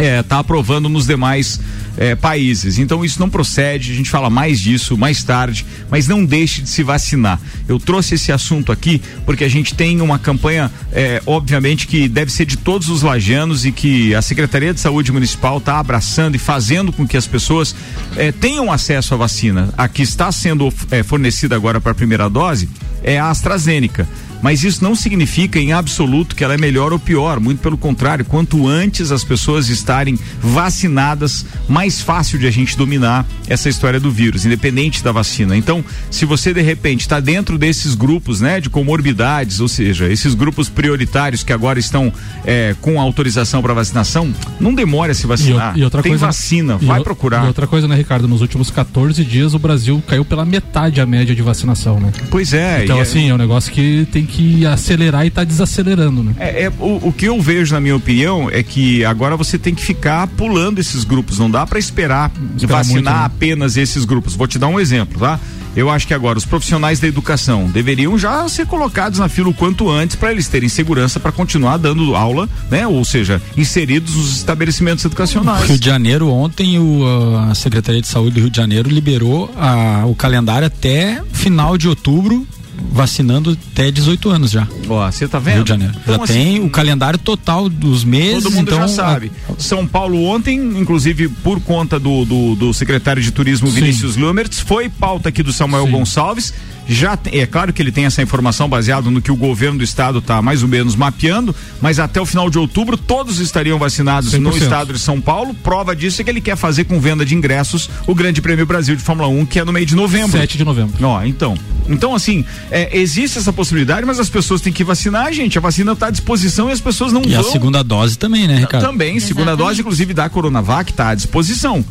é, 0.00 0.22
tá 0.22 0.38
aprovando 0.38 0.88
nos 0.88 1.06
demais 1.06 1.60
é, 1.96 2.14
países. 2.14 2.78
Então 2.78 3.04
isso 3.04 3.20
não 3.20 3.28
procede, 3.28 3.92
a 3.92 3.94
gente 3.94 4.08
fala 4.08 4.30
mais 4.30 4.58
disso 4.58 4.96
mais 4.96 5.22
tarde, 5.22 5.66
mas 5.90 6.08
não 6.08 6.24
deixe 6.24 6.62
de 6.62 6.70
se 6.70 6.82
vacinar. 6.82 7.38
Eu 7.68 7.78
trouxe 7.78 8.14
esse 8.14 8.32
assunto 8.32 8.72
aqui 8.72 9.00
porque 9.26 9.44
a 9.44 9.48
gente 9.48 9.74
tem 9.74 10.00
uma 10.00 10.18
campanha, 10.18 10.70
é, 10.92 11.22
obviamente, 11.26 11.86
que 11.86 12.08
deve 12.08 12.32
ser 12.32 12.46
de 12.46 12.56
todos 12.56 12.88
os 12.88 13.02
lajanos 13.02 13.66
e 13.66 13.72
que 13.72 14.14
a 14.14 14.22
Secretaria 14.22 14.72
de 14.72 14.80
Saúde 14.80 15.12
Municipal 15.12 15.58
está 15.58 15.78
abraçando 15.78 16.34
e 16.34 16.38
fazendo 16.38 16.92
com 16.92 17.06
que 17.06 17.16
as 17.16 17.26
pessoas 17.26 17.74
é, 18.16 18.32
tenham 18.32 18.72
acesso 18.72 19.12
à 19.12 19.16
vacina. 19.18 19.68
A 19.76 19.86
que 19.86 20.02
está 20.02 20.32
sendo 20.32 20.72
é, 20.90 21.02
fornecida 21.02 21.54
agora 21.54 21.80
para 21.80 21.92
a 21.92 21.94
primeira 21.94 22.28
dose 22.30 22.68
é 23.02 23.18
a 23.18 23.30
AstraZeneca 23.30 24.08
mas 24.42 24.64
isso 24.64 24.82
não 24.82 24.94
significa 24.94 25.58
em 25.58 25.72
absoluto 25.72 26.34
que 26.36 26.42
ela 26.44 26.54
é 26.54 26.58
melhor 26.58 26.92
ou 26.92 26.98
pior, 26.98 27.38
muito 27.40 27.60
pelo 27.60 27.76
contrário, 27.78 28.24
quanto 28.24 28.66
antes 28.68 29.10
as 29.10 29.22
pessoas 29.24 29.68
estarem 29.68 30.18
vacinadas, 30.40 31.44
mais 31.68 32.00
fácil 32.00 32.38
de 32.38 32.46
a 32.46 32.50
gente 32.50 32.76
dominar 32.76 33.26
essa 33.48 33.68
história 33.68 33.98
do 33.98 34.10
vírus, 34.10 34.46
independente 34.46 35.02
da 35.02 35.10
vacina. 35.12 35.56
Então, 35.56 35.84
se 36.10 36.24
você 36.24 36.52
de 36.54 36.60
repente 36.62 37.00
está 37.00 37.18
dentro 37.20 37.58
desses 37.58 37.94
grupos, 37.94 38.40
né, 38.40 38.60
de 38.60 38.70
comorbidades, 38.70 39.60
ou 39.60 39.68
seja, 39.68 40.10
esses 40.10 40.34
grupos 40.34 40.68
prioritários 40.68 41.42
que 41.42 41.52
agora 41.52 41.78
estão 41.78 42.12
é, 42.44 42.74
com 42.80 43.00
autorização 43.00 43.60
para 43.62 43.74
vacinação, 43.74 44.32
não 44.60 44.74
demore 44.74 45.12
a 45.12 45.14
se 45.14 45.26
vacinar. 45.26 45.76
E, 45.76 45.80
e 45.80 45.84
outra 45.84 46.02
Tem 46.02 46.12
coisa, 46.12 46.26
vacina, 46.26 46.78
e 46.80 46.84
vai 46.84 47.00
o- 47.00 47.04
procurar. 47.04 47.44
E 47.44 47.48
outra 47.48 47.66
coisa, 47.66 47.88
né, 47.88 47.96
Ricardo? 47.96 48.28
Nos 48.28 48.40
últimos 48.40 48.70
14 48.70 49.24
dias 49.24 49.54
o 49.54 49.58
Brasil 49.58 50.02
caiu 50.06 50.24
pela 50.24 50.44
metade 50.44 51.00
a 51.00 51.06
média 51.06 51.34
de 51.34 51.42
vacinação, 51.42 51.98
né? 51.98 52.12
Pois 52.30 52.52
é. 52.52 52.84
Então, 52.84 52.98
é- 52.98 53.02
assim, 53.02 53.28
é 53.30 53.34
um 53.34 53.38
negócio 53.38 53.72
que 53.72 54.06
tem 54.12 54.24
que 54.30 54.64
acelerar 54.64 55.26
e 55.26 55.30
tá 55.30 55.44
desacelerando, 55.44 56.22
né? 56.22 56.34
É, 56.38 56.64
é, 56.64 56.72
o, 56.78 57.08
o 57.08 57.12
que 57.12 57.26
eu 57.26 57.40
vejo, 57.40 57.74
na 57.74 57.80
minha 57.80 57.96
opinião, 57.96 58.48
é 58.50 58.62
que 58.62 59.04
agora 59.04 59.36
você 59.36 59.58
tem 59.58 59.74
que 59.74 59.82
ficar 59.82 60.26
pulando 60.28 60.78
esses 60.78 61.04
grupos. 61.04 61.38
Não 61.38 61.50
dá 61.50 61.66
para 61.66 61.78
esperar, 61.78 62.30
Esperar 62.56 62.78
vacinar 62.78 63.02
muito, 63.02 63.18
né? 63.20 63.24
apenas 63.26 63.76
esses 63.76 64.04
grupos. 64.04 64.34
Vou 64.34 64.46
te 64.46 64.58
dar 64.58 64.68
um 64.68 64.78
exemplo, 64.80 65.18
tá? 65.20 65.38
Eu 65.76 65.88
acho 65.88 66.04
que 66.04 66.12
agora 66.12 66.36
os 66.36 66.44
profissionais 66.44 66.98
da 66.98 67.06
educação 67.06 67.66
deveriam 67.70 68.18
já 68.18 68.48
ser 68.48 68.66
colocados 68.66 69.20
na 69.20 69.28
fila 69.28 69.50
o 69.50 69.54
quanto 69.54 69.88
antes 69.88 70.16
para 70.16 70.32
eles 70.32 70.48
terem 70.48 70.68
segurança 70.68 71.20
para 71.20 71.30
continuar 71.30 71.76
dando 71.76 72.16
aula, 72.16 72.48
né? 72.68 72.88
Ou 72.88 73.04
seja, 73.04 73.40
inseridos 73.56 74.16
nos 74.16 74.36
estabelecimentos 74.38 75.04
educacionais. 75.04 75.68
Rio 75.68 75.78
de 75.78 75.86
Janeiro, 75.86 76.28
ontem 76.28 76.76
o, 76.80 77.04
a 77.48 77.54
Secretaria 77.54 78.00
de 78.00 78.08
Saúde 78.08 78.34
do 78.34 78.40
Rio 78.40 78.50
de 78.50 78.56
Janeiro 78.56 78.90
liberou 78.90 79.48
a- 79.56 80.02
o 80.06 80.14
calendário 80.16 80.66
até 80.66 81.22
final 81.32 81.78
de 81.78 81.88
outubro, 81.88 82.44
vacinando 82.92 83.56
até 83.72 83.90
18 83.90 84.30
anos 84.30 84.50
já. 84.50 84.66
Ó, 84.88 85.10
você 85.10 85.28
tá 85.28 85.38
vendo? 85.38 85.56
Rio 85.56 85.64
de 85.64 85.68
Janeiro. 85.68 85.94
Então, 86.02 86.16
já 86.16 86.24
assim, 86.24 86.32
tem 86.32 86.64
o 86.64 86.70
calendário 86.70 87.18
total 87.18 87.68
dos 87.68 88.04
meses. 88.04 88.42
Todo 88.42 88.52
mundo 88.52 88.68
então, 88.68 88.80
já 88.80 88.88
sabe. 88.88 89.32
São 89.58 89.86
Paulo 89.86 90.22
ontem, 90.24 90.56
inclusive 90.78 91.28
por 91.28 91.60
conta 91.60 91.98
do, 91.98 92.24
do, 92.24 92.54
do 92.54 92.74
secretário 92.74 93.22
de 93.22 93.30
turismo 93.30 93.68
Sim. 93.68 93.74
Vinícius 93.74 94.16
Lumertz, 94.16 94.60
foi 94.60 94.88
pauta 94.88 95.28
aqui 95.28 95.42
do 95.42 95.52
Samuel 95.52 95.86
Sim. 95.86 95.92
Gonçalves. 95.92 96.54
Já 96.92 97.16
tem- 97.16 97.40
é 97.40 97.46
claro 97.46 97.72
que 97.72 97.80
ele 97.80 97.92
tem 97.92 98.04
essa 98.04 98.20
informação 98.20 98.68
baseada 98.68 99.08
no 99.10 99.22
que 99.22 99.30
o 99.30 99.36
governo 99.36 99.78
do 99.78 99.84
estado 99.84 100.18
está 100.18 100.42
mais 100.42 100.62
ou 100.62 100.68
menos 100.68 100.96
mapeando, 100.96 101.54
mas 101.80 102.00
até 102.00 102.20
o 102.20 102.26
final 102.26 102.50
de 102.50 102.58
outubro 102.58 102.96
todos 102.96 103.38
estariam 103.38 103.78
vacinados 103.78 104.32
no 104.32 104.50
100%. 104.52 104.62
estado 104.62 104.92
de 104.92 104.98
São 104.98 105.20
Paulo. 105.20 105.54
Prova 105.54 105.94
disso 105.94 106.20
é 106.20 106.24
que 106.24 106.30
ele 106.30 106.40
quer 106.40 106.56
fazer 106.56 106.84
com 106.84 106.98
venda 107.00 107.24
de 107.24 107.34
ingressos 107.34 107.88
o 108.08 108.14
Grande 108.14 108.42
Prêmio 108.42 108.66
Brasil 108.66 108.96
de 108.96 109.02
Fórmula 109.02 109.28
1, 109.28 109.46
que 109.46 109.60
é 109.60 109.64
no 109.64 109.72
meio 109.72 109.86
de 109.86 109.94
novembro. 109.94 110.32
7 110.36 110.58
de 110.58 110.64
novembro. 110.64 110.94
Ó, 111.06 111.22
então. 111.24 111.56
Então, 111.88 112.14
assim, 112.14 112.44
é, 112.70 112.98
existe 112.98 113.38
essa 113.38 113.52
possibilidade, 113.52 114.04
mas 114.06 114.18
as 114.18 114.28
pessoas 114.28 114.60
têm 114.60 114.72
que 114.72 114.82
vacinar, 114.84 115.32
gente. 115.32 115.56
A 115.58 115.60
vacina 115.60 115.92
está 115.92 116.08
à 116.08 116.10
disposição 116.10 116.68
e 116.68 116.72
as 116.72 116.80
pessoas 116.80 117.12
não 117.12 117.22
E 117.24 117.34
a 117.34 117.40
vão. 117.42 117.52
segunda 117.52 117.82
dose 117.84 118.18
também, 118.18 118.46
né, 118.48 118.56
Ricardo? 118.58 118.84
Também, 118.84 119.18
segunda 119.20 119.56
dose, 119.56 119.80
inclusive 119.80 120.12
da 120.12 120.28
Coronavac, 120.28 120.90
está 120.90 121.10
à 121.10 121.14
disposição. 121.14 121.84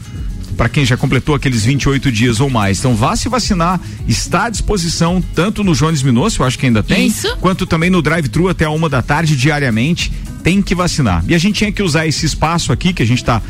Para 0.57 0.69
quem 0.69 0.85
já 0.85 0.97
completou 0.97 1.35
aqueles 1.35 1.63
28 1.63 2.11
dias 2.11 2.39
ou 2.39 2.49
mais. 2.49 2.79
Então, 2.79 2.95
vá 2.95 3.15
se 3.15 3.29
vacinar, 3.29 3.79
está 4.07 4.45
à 4.45 4.49
disposição, 4.49 5.23
tanto 5.33 5.63
no 5.63 5.73
Jones 5.73 6.03
Minosso, 6.03 6.41
eu 6.41 6.45
acho 6.45 6.57
que 6.59 6.65
ainda 6.65 6.83
tem, 6.83 7.07
Isso. 7.07 7.35
quanto 7.37 7.65
também 7.65 7.89
no 7.89 8.01
drive-thru 8.01 8.49
até 8.49 8.65
a 8.65 8.69
uma 8.69 8.89
da 8.89 9.01
tarde, 9.01 9.35
diariamente. 9.35 10.11
Tem 10.43 10.61
que 10.61 10.73
vacinar. 10.73 11.23
E 11.27 11.35
a 11.35 11.37
gente 11.37 11.55
tinha 11.57 11.71
que 11.71 11.83
usar 11.83 12.07
esse 12.07 12.25
espaço 12.25 12.71
aqui, 12.71 12.93
que 12.93 13.03
a 13.03 13.05
gente 13.05 13.19
está, 13.19 13.41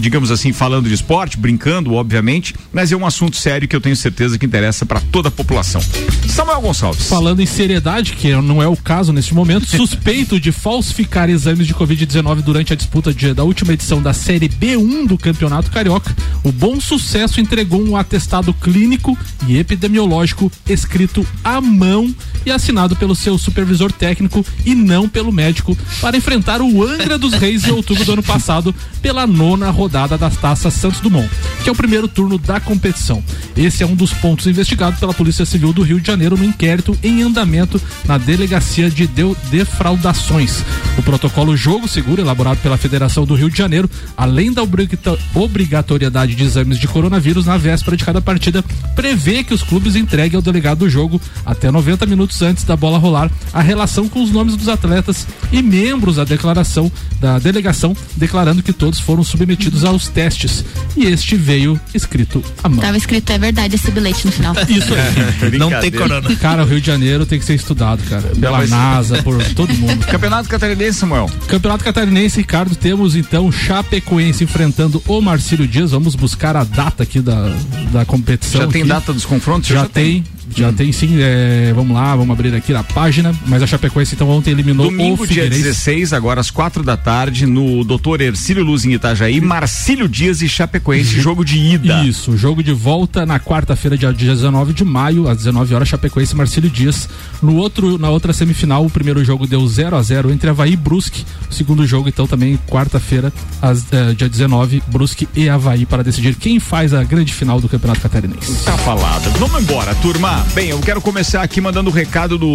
digamos 0.00 0.30
assim, 0.30 0.52
falando 0.52 0.88
de 0.88 0.94
esporte, 0.94 1.36
brincando, 1.36 1.92
obviamente, 1.94 2.54
mas 2.72 2.90
é 2.90 2.96
um 2.96 3.06
assunto 3.06 3.36
sério 3.36 3.68
que 3.68 3.76
eu 3.76 3.80
tenho 3.80 3.94
certeza 3.96 4.38
que 4.38 4.46
interessa 4.46 4.84
para 4.86 5.00
toda 5.00 5.28
a 5.28 5.30
população. 5.30 5.80
Samuel 6.28 6.60
Gonçalves. 6.62 7.06
Falando 7.08 7.40
em 7.40 7.46
seriedade, 7.46 8.12
que 8.12 8.34
não 8.36 8.62
é 8.62 8.66
o 8.66 8.76
caso 8.76 9.12
neste 9.12 9.34
momento, 9.34 9.66
suspeito 9.76 10.40
de 10.40 10.50
falsificar 10.50 11.28
exames 11.28 11.66
de 11.66 11.74
Covid-19 11.74 12.42
durante 12.42 12.72
a 12.72 12.76
disputa 12.76 13.12
de- 13.12 13.34
da 13.34 13.44
última 13.44 13.72
edição 13.74 14.00
da 14.02 14.12
Série 14.14 14.48
B1 14.48 15.06
do 15.06 15.18
Campeonato 15.18 15.70
Carioca, 15.70 16.14
o 16.42 16.50
Bom 16.50 16.80
Sucesso 16.80 17.40
entregou 17.40 17.82
um 17.86 17.96
atestado 17.96 18.52
clínico 18.54 19.16
e 19.46 19.58
epidemiológico 19.58 20.50
escrito 20.68 21.26
à 21.44 21.60
mão 21.60 22.14
e 22.46 22.50
assinado 22.50 22.96
pelo 22.96 23.14
seu 23.14 23.36
supervisor 23.38 23.92
técnico 23.92 24.44
e 24.64 24.74
não 24.74 25.08
pelo 25.08 25.30
médico 25.30 25.76
para 26.00 26.16
enfrentar 26.22 26.62
o 26.62 26.82
Angra 26.84 27.18
dos 27.18 27.32
Reis 27.34 27.66
em 27.66 27.72
outubro 27.72 28.04
do 28.04 28.12
ano 28.12 28.22
passado 28.22 28.72
pela 29.02 29.26
nona 29.26 29.70
rodada 29.70 30.16
das 30.16 30.36
taças 30.36 30.72
Santos 30.72 31.00
Dumont, 31.00 31.28
que 31.64 31.68
é 31.68 31.72
o 31.72 31.74
primeiro 31.74 32.06
turno 32.06 32.38
da 32.38 32.60
competição. 32.60 33.22
Esse 33.56 33.82
é 33.82 33.86
um 33.86 33.96
dos 33.96 34.12
pontos 34.12 34.46
investigados 34.46 35.00
pela 35.00 35.12
Polícia 35.12 35.44
Civil 35.44 35.72
do 35.72 35.82
Rio 35.82 36.00
de 36.00 36.06
Janeiro 36.06 36.36
no 36.36 36.44
inquérito 36.44 36.96
em 37.02 37.22
andamento 37.22 37.82
na 38.06 38.18
Delegacia 38.18 38.88
de 38.88 39.08
Defraudações. 39.50 40.62
O 40.96 41.02
protocolo 41.02 41.56
Jogo 41.56 41.88
Seguro, 41.88 42.22
elaborado 42.22 42.58
pela 42.62 42.76
Federação 42.76 43.24
do 43.26 43.34
Rio 43.34 43.50
de 43.50 43.58
Janeiro, 43.58 43.90
além 44.16 44.52
da 44.52 44.62
obrigato- 44.62 45.18
obrigatoriedade 45.34 46.36
de 46.36 46.44
exames 46.44 46.78
de 46.78 46.86
coronavírus 46.86 47.46
na 47.46 47.56
véspera 47.58 47.96
de 47.96 48.04
cada 48.04 48.20
partida, 48.20 48.62
prevê 48.94 49.42
que 49.42 49.52
os 49.54 49.62
clubes 49.64 49.96
entreguem 49.96 50.36
ao 50.36 50.42
delegado 50.42 50.78
do 50.78 50.88
jogo, 50.90 51.20
até 51.44 51.68
90 51.70 52.06
minutos 52.06 52.40
antes 52.42 52.62
da 52.62 52.76
bola 52.76 52.96
rolar, 52.98 53.28
a 53.52 53.60
relação 53.60 54.08
com 54.08 54.22
os 54.22 54.30
nomes 54.30 54.54
dos 54.54 54.68
atletas 54.68 55.26
e 55.50 55.60
membros 55.60 56.11
da 56.16 56.24
declaração 56.24 56.90
da 57.20 57.38
delegação, 57.38 57.96
declarando 58.16 58.62
que 58.62 58.72
todos 58.72 59.00
foram 59.00 59.22
submetidos 59.22 59.84
aos 59.84 60.08
testes. 60.08 60.64
E 60.96 61.04
este 61.04 61.36
veio 61.36 61.78
escrito 61.94 62.42
à 62.62 62.68
mão. 62.68 62.78
Tava 62.78 62.96
escrito, 62.96 63.30
é 63.30 63.38
verdade, 63.38 63.76
esse 63.76 63.90
bilhete 63.90 64.26
no 64.26 64.32
final. 64.32 64.54
Isso 64.68 64.92
aí. 64.94 65.58
Não 65.58 65.70
tem 65.80 65.90
corona. 65.90 66.34
Cara, 66.36 66.62
o 66.62 66.66
Rio 66.66 66.80
de 66.80 66.86
Janeiro 66.86 67.24
tem 67.26 67.38
que 67.38 67.44
ser 67.44 67.54
estudado, 67.54 68.02
cara. 68.08 68.22
Pela 68.38 68.58
mas- 68.58 68.70
NASA, 68.70 69.22
por 69.22 69.42
todo 69.54 69.72
mundo. 69.74 70.04
Campeonato 70.06 70.48
Catarinense, 70.48 70.98
Samuel. 70.98 71.30
Campeonato 71.46 71.84
Catarinense, 71.84 72.38
Ricardo, 72.38 72.74
temos 72.74 73.14
então 73.16 73.50
Chapecoense 73.50 74.44
enfrentando 74.44 75.02
o 75.06 75.20
Marcílio 75.20 75.66
Dias. 75.66 75.92
Vamos 75.92 76.14
buscar 76.14 76.56
a 76.56 76.64
data 76.64 77.02
aqui 77.02 77.20
da, 77.20 77.48
da 77.92 78.04
competição. 78.04 78.62
Já 78.62 78.66
tem 78.66 78.82
aqui. 78.82 78.88
data 78.88 79.12
dos 79.12 79.24
confrontos? 79.24 79.68
Já, 79.68 79.86
tem. 79.86 80.24
Já 80.56 80.72
tem 80.72 80.92
sim, 80.92 81.16
é, 81.20 81.72
vamos 81.74 81.94
lá, 81.94 82.14
vamos 82.14 82.32
abrir 82.32 82.54
aqui 82.54 82.74
a 82.74 82.82
página, 82.82 83.34
mas 83.46 83.62
a 83.62 83.66
Chapecoense 83.66 84.14
então 84.14 84.28
ontem 84.28 84.50
eliminou 84.50 84.90
Domingo, 84.90 85.22
o 85.22 85.26
dia 85.26 85.44
Figueirense. 85.44 85.62
16, 85.62 86.12
agora 86.12 86.40
às 86.40 86.50
quatro 86.50 86.82
da 86.82 86.96
tarde, 86.96 87.46
no 87.46 87.84
Doutor 87.84 88.20
Ercílio 88.20 88.64
Luz 88.64 88.84
em 88.84 88.92
Itajaí, 88.92 89.40
Marcílio 89.40 90.08
Dias 90.08 90.42
e 90.42 90.48
Chapecoense, 90.48 91.20
jogo 91.20 91.44
de 91.44 91.58
ida. 91.58 92.04
Isso, 92.04 92.36
jogo 92.36 92.62
de 92.62 92.72
volta 92.72 93.24
na 93.24 93.38
quarta-feira, 93.38 93.96
dia 93.96 94.12
19 94.12 94.72
de 94.72 94.84
maio, 94.84 95.28
às 95.28 95.38
19 95.38 95.74
horas, 95.74 95.88
Chapecoense 95.88 96.34
e 96.34 96.36
Marcílio 96.36 96.70
Dias. 96.70 97.08
No 97.42 97.56
outro, 97.56 97.98
na 97.98 98.10
outra 98.10 98.32
semifinal, 98.32 98.84
o 98.84 98.90
primeiro 98.90 99.24
jogo 99.24 99.46
deu 99.46 99.66
0 99.66 99.96
a 99.96 100.02
0 100.02 100.30
entre 100.30 100.50
Havaí 100.50 100.72
e 100.72 100.76
Brusque. 100.76 101.24
O 101.50 101.54
segundo 101.54 101.86
jogo, 101.86 102.08
então, 102.08 102.26
também 102.26 102.58
quarta-feira, 102.68 103.32
às, 103.60 103.84
eh, 103.92 104.14
dia 104.14 104.28
19, 104.28 104.82
Brusque 104.88 105.28
e 105.34 105.48
Havaí, 105.48 105.86
para 105.86 106.02
decidir 106.02 106.34
quem 106.36 106.58
faz 106.60 106.94
a 106.94 107.02
grande 107.02 107.32
final 107.32 107.60
do 107.60 107.68
Campeonato 107.68 108.00
Catarinense. 108.00 108.64
Tá 108.64 108.76
falado. 108.78 109.30
Vamos 109.38 109.62
embora, 109.62 109.94
turma. 109.96 110.41
Bem, 110.54 110.68
eu 110.68 110.78
quero 110.80 111.00
começar 111.00 111.42
aqui 111.42 111.62
mandando 111.62 111.88
o 111.88 111.92
recado 111.92 112.36
do 112.36 112.46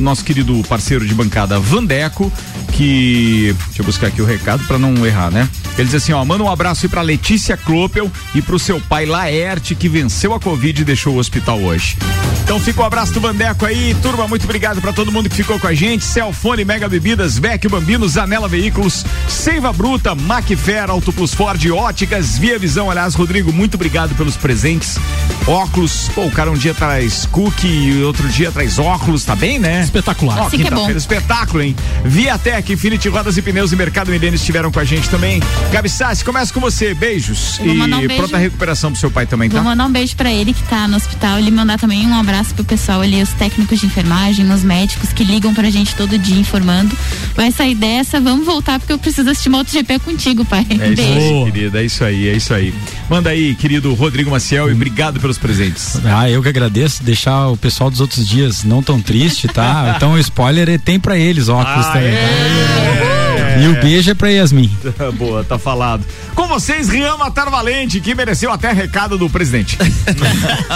nosso 0.00 0.24
querido 0.24 0.60
parceiro 0.68 1.06
de 1.06 1.14
bancada, 1.14 1.60
Vandeco, 1.60 2.32
que. 2.72 3.54
Deixa 3.66 3.80
eu 3.80 3.84
buscar 3.84 4.08
aqui 4.08 4.20
o 4.20 4.24
recado 4.24 4.64
pra 4.64 4.76
não 4.76 5.06
errar, 5.06 5.30
né? 5.30 5.48
Ele 5.76 5.84
diz 5.86 5.94
assim: 5.94 6.12
ó, 6.12 6.24
manda 6.24 6.42
um 6.42 6.50
abraço 6.50 6.84
aí 6.84 6.90
pra 6.90 7.00
Letícia 7.00 7.56
Klopel 7.56 8.10
e 8.34 8.42
pro 8.42 8.58
seu 8.58 8.80
pai 8.80 9.06
Laerte, 9.06 9.76
que 9.76 9.88
venceu 9.88 10.34
a 10.34 10.40
Covid 10.40 10.82
e 10.82 10.84
deixou 10.84 11.14
o 11.14 11.18
hospital 11.18 11.60
hoje. 11.60 11.96
Então 12.42 12.58
fica 12.58 12.80
o 12.80 12.84
abraço 12.84 13.12
do 13.12 13.20
Vandeco 13.20 13.66
aí, 13.66 13.94
turma. 14.02 14.26
Muito 14.26 14.44
obrigado 14.44 14.80
pra 14.80 14.92
todo 14.92 15.12
mundo 15.12 15.28
que 15.28 15.36
ficou 15.36 15.60
com 15.60 15.66
a 15.66 15.74
gente. 15.74 16.04
Celfone, 16.04 16.64
Mega 16.64 16.88
Bebidas, 16.88 17.38
Vecchio 17.38 17.70
Bambino, 17.70 18.08
Zanela 18.08 18.48
Veículos, 18.48 19.04
Seiva 19.28 19.72
Bruta, 19.72 20.14
Macfer, 20.14 20.90
Auto 20.90 21.12
Plus 21.12 21.34
Ford, 21.34 21.64
Óticas, 21.70 22.38
Via 22.38 22.58
Visão. 22.58 22.90
Aliás, 22.90 23.14
Rodrigo, 23.14 23.52
muito 23.52 23.74
obrigado 23.74 24.14
pelos 24.16 24.36
presentes. 24.36 24.98
óculos. 25.46 26.10
Pô, 26.14 26.24
o 26.24 26.30
cara 26.30 26.50
um 26.50 26.54
dia 26.54 26.74
traz 26.74 27.17
cookie 27.26 27.66
e 27.68 28.02
outro 28.02 28.28
dia 28.28 28.50
traz 28.50 28.78
óculos, 28.78 29.24
tá 29.24 29.34
bem, 29.36 29.58
né? 29.58 29.82
Espetacular. 29.82 30.38
Ó, 30.42 30.46
Assim 30.46 30.58
que 30.58 30.66
é 30.66 30.70
bom. 30.70 30.90
espetáculo, 30.90 31.62
hein? 31.62 31.74
Viatec, 32.04 32.72
Infinity 32.72 33.08
Rodas 33.08 33.36
e 33.36 33.42
Pneus 33.42 33.72
e 33.72 33.76
Mercado 33.76 34.10
Milênio 34.10 34.36
estiveram 34.36 34.70
com 34.72 34.78
a 34.80 34.84
gente 34.84 35.08
também. 35.08 35.40
Gabi 35.72 35.88
Sassi, 35.88 36.24
começa 36.24 36.52
com 36.52 36.60
você. 36.60 36.94
Beijos. 36.94 37.58
Vou 37.58 37.74
mandar 37.74 37.98
um 37.98 38.02
e 38.02 38.08
beijo. 38.08 38.22
pronta 38.22 38.38
recuperação 38.38 38.90
pro 38.90 39.00
seu 39.00 39.10
pai 39.10 39.26
também, 39.26 39.48
Vou 39.48 39.58
tá? 39.60 39.64
mandar 39.64 39.86
um 39.86 39.90
beijo 39.92 40.16
pra 40.16 40.30
ele 40.32 40.52
que 40.52 40.62
tá 40.64 40.88
no 40.88 40.96
hospital. 40.96 41.38
Ele 41.38 41.50
mandar 41.50 41.78
também 41.78 42.06
um 42.06 42.14
abraço 42.18 42.54
pro 42.54 42.64
pessoal 42.64 43.00
ali, 43.00 43.22
os 43.22 43.30
técnicos 43.34 43.80
de 43.80 43.86
enfermagem, 43.86 44.50
os 44.50 44.62
médicos 44.62 45.12
que 45.12 45.24
ligam 45.24 45.52
pra 45.54 45.68
gente 45.70 45.94
todo 45.94 46.18
dia 46.18 46.38
informando. 46.38 46.96
Vai 47.34 47.50
sair 47.52 47.74
dessa, 47.74 48.20
vamos 48.20 48.46
voltar 48.46 48.78
porque 48.78 48.92
eu 48.92 48.98
preciso 48.98 49.28
assistir 49.30 49.48
uma 49.48 49.64
GP 49.64 49.98
contigo, 49.98 50.44
pai. 50.44 50.66
É 50.70 50.74
isso 50.88 51.02
Beijo. 51.02 51.12
aí, 51.44 51.52
querida. 51.52 51.80
É 51.80 51.84
isso 51.84 52.04
aí, 52.04 52.28
é 52.28 52.32
isso 52.32 52.54
aí. 52.54 52.74
Manda 53.08 53.30
aí, 53.30 53.54
querido 53.54 53.94
Rodrigo 53.94 54.30
Maciel, 54.30 54.68
e 54.68 54.72
obrigado 54.74 55.18
pelos 55.18 55.38
presentes. 55.38 55.98
Ah, 56.04 56.28
eu 56.28 56.42
que 56.42 56.48
agradeço 56.48 57.02
deixar 57.02 57.48
o 57.48 57.56
pessoal 57.56 57.90
dos 57.90 58.00
outros 58.00 58.26
dias 58.28 58.64
não 58.64 58.82
tão 58.82 59.00
triste, 59.00 59.48
tá? 59.48 59.94
Então 59.96 60.12
o 60.12 60.18
spoiler 60.18 60.68
é- 60.68 60.78
tem 60.78 61.00
pra 61.00 61.16
eles 61.18 61.48
óculos 61.48 61.86
Ah, 61.86 61.92
também. 61.92 62.08
é. 62.14 63.17
E 63.62 63.68
o 63.68 63.80
beijo 63.80 64.10
é 64.10 64.14
pra 64.14 64.28
Yasmin. 64.28 64.70
Boa, 65.16 65.44
tá 65.44 65.58
falado. 65.58 66.04
Com 66.34 66.46
vocês, 66.46 66.88
Rian 66.88 67.16
Matar 67.16 67.50
Valente, 67.50 68.00
que 68.00 68.14
mereceu 68.14 68.52
até 68.52 68.72
recado 68.72 69.18
do 69.18 69.28
presidente. 69.28 69.78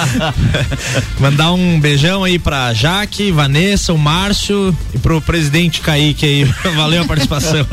Mandar 1.18 1.52
um 1.52 1.78
beijão 1.78 2.24
aí 2.24 2.38
pra 2.38 2.72
Jaque, 2.74 3.30
Vanessa, 3.30 3.92
o 3.92 3.98
Márcio 3.98 4.76
e 4.94 4.98
pro 4.98 5.20
presidente 5.20 5.80
Kaique 5.80 6.26
aí. 6.26 6.44
Valeu 6.74 7.02
a 7.02 7.06
participação. 7.06 7.66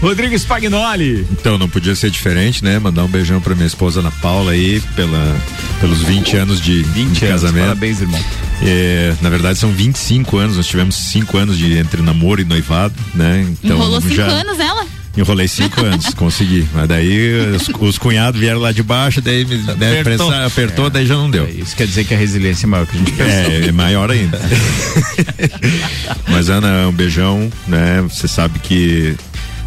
Rodrigo 0.00 0.34
Spagnoli. 0.38 1.26
Então, 1.32 1.58
não 1.58 1.68
podia 1.68 1.94
ser 1.94 2.10
diferente, 2.10 2.64
né? 2.64 2.78
Mandar 2.78 3.04
um 3.04 3.08
beijão 3.08 3.40
pra 3.40 3.54
minha 3.54 3.66
esposa 3.66 4.00
Ana 4.00 4.10
Paula 4.10 4.52
aí, 4.52 4.80
pela, 4.94 5.36
pelos 5.80 6.02
20 6.02 6.36
anos 6.36 6.60
de, 6.60 6.82
20 6.82 6.92
de 6.94 7.26
anos, 7.26 7.42
casamento. 7.42 7.64
parabéns, 7.64 8.00
irmão. 8.00 8.20
É, 8.64 9.14
na 9.20 9.28
verdade, 9.28 9.58
são 9.58 9.70
25 9.72 10.36
anos, 10.38 10.56
nós 10.56 10.66
tivemos 10.66 10.94
5 10.94 11.36
anos 11.36 11.58
de 11.58 11.76
entre 11.76 12.00
namoro 12.00 12.40
e 12.40 12.44
noivado, 12.44 12.94
né? 13.14 13.44
Então, 13.62 13.76
Enrolou 13.76 14.00
cinco 14.00 14.14
já 14.14 14.26
anos 14.26 14.58
ela? 14.60 14.86
Enrolei 15.16 15.48
5 15.48 15.80
anos, 15.84 16.14
consegui. 16.14 16.66
Mas 16.72 16.88
daí 16.88 17.54
os, 17.56 17.68
os 17.80 17.98
cunhados 17.98 18.40
vieram 18.40 18.60
lá 18.60 18.70
de 18.72 18.82
baixo, 18.82 19.20
daí 19.20 19.44
me 19.44 19.56
né, 19.56 19.72
Apertou. 19.72 20.02
pressão, 20.04 20.46
apertou, 20.46 20.90
daí 20.90 21.06
já 21.06 21.14
não 21.16 21.30
deu. 21.30 21.46
Isso 21.48 21.74
quer 21.76 21.86
dizer 21.86 22.04
que 22.04 22.14
a 22.14 22.16
resiliência 22.16 22.66
é 22.66 22.68
maior 22.68 22.86
que 22.86 22.96
a 22.96 22.98
gente 22.98 23.12
pensa. 23.12 23.30
É, 23.30 23.66
é 23.66 23.72
maior 23.72 24.10
ainda. 24.10 24.40
Mas 26.28 26.48
Ana, 26.48 26.88
um 26.88 26.92
beijão, 26.92 27.50
né? 27.66 28.02
Você 28.08 28.28
sabe 28.28 28.58
que 28.60 29.16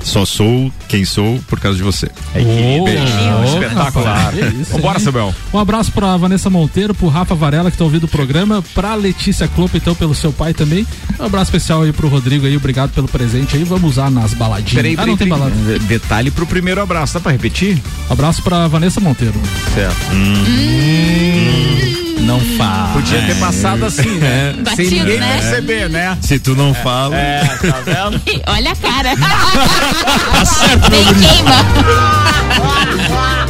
só 0.06 0.24
sou 0.24 0.72
quem 0.88 1.04
sou 1.04 1.40
por 1.48 1.60
causa 1.60 1.78
de 1.78 1.84
você. 1.84 2.06
É 2.34 2.40
que 2.40 2.82
beijo. 2.84 3.04
ô, 3.42 3.44
espetacular. 3.44 4.34
isso, 4.38 4.72
Vambora? 4.72 5.00
Samuel. 5.00 5.36
Um 5.52 5.60
abraço 5.60 5.92
pra 5.92 6.16
Vanessa 6.16 6.50
Monteiro, 6.50 6.94
pro 6.94 7.08
Rafa 7.08 7.34
Varela 7.34 7.72
que 7.72 7.78
tá 7.78 7.84
ouvindo 7.84 8.04
o 8.04 8.08
programa, 8.08 8.64
pra 8.74 8.94
Letícia 8.94 9.48
Klopp, 9.48 9.74
então, 9.74 9.96
pelo 9.96 10.14
seu 10.14 10.32
pai 10.32 10.54
também. 10.54 10.86
Um 11.20 11.26
abraço 11.26 11.46
especial 11.46 11.82
aí 11.82 11.92
pro 11.92 12.08
Rodrigo 12.08 12.46
aí, 12.46 12.56
obrigado 12.56 12.92
pelo 12.92 13.08
presente 13.08 13.58
aí. 13.58 13.64
Vamos 13.64 13.92
usar 13.92 14.12
nas 14.12 14.34
baladinhas. 14.34 14.76
Peraí, 14.76 14.94
ah, 14.94 14.98
peraí, 14.98 15.10
não 15.10 15.18
tem 15.18 15.28
balada. 15.28 15.56
Detalhe 15.80 16.30
pro 16.30 16.46
primeiro 16.46 16.82
abraço, 16.82 17.16
dá 17.16 17.20
pra 17.20 17.32
repetir? 17.32 17.82
Abraço 18.08 18.44
pra 18.44 18.68
Vanessa 18.68 19.02
Monteiro. 19.02 19.42
Certo. 19.74 19.96
Não 22.36 22.58
fala. 22.58 22.94
Podia 22.94 23.22
ter 23.22 23.36
passado 23.36 23.86
assim, 23.86 24.18
né? 24.18 24.54
Sem 24.54 24.64
Batido, 24.64 24.96
ninguém 24.96 25.20
né? 25.20 25.34
perceber, 25.40 25.90
né? 25.90 26.18
Se 26.22 26.38
tu 26.38 26.54
não 26.54 26.74
fala. 26.74 27.16
É, 27.16 27.46
tá 27.46 27.80
vendo? 27.80 28.22
Olha 28.48 28.72
a 28.72 28.76
cara. 28.76 29.16
Tá 29.16 30.90
Bem 30.90 31.06
queima. 31.14 31.56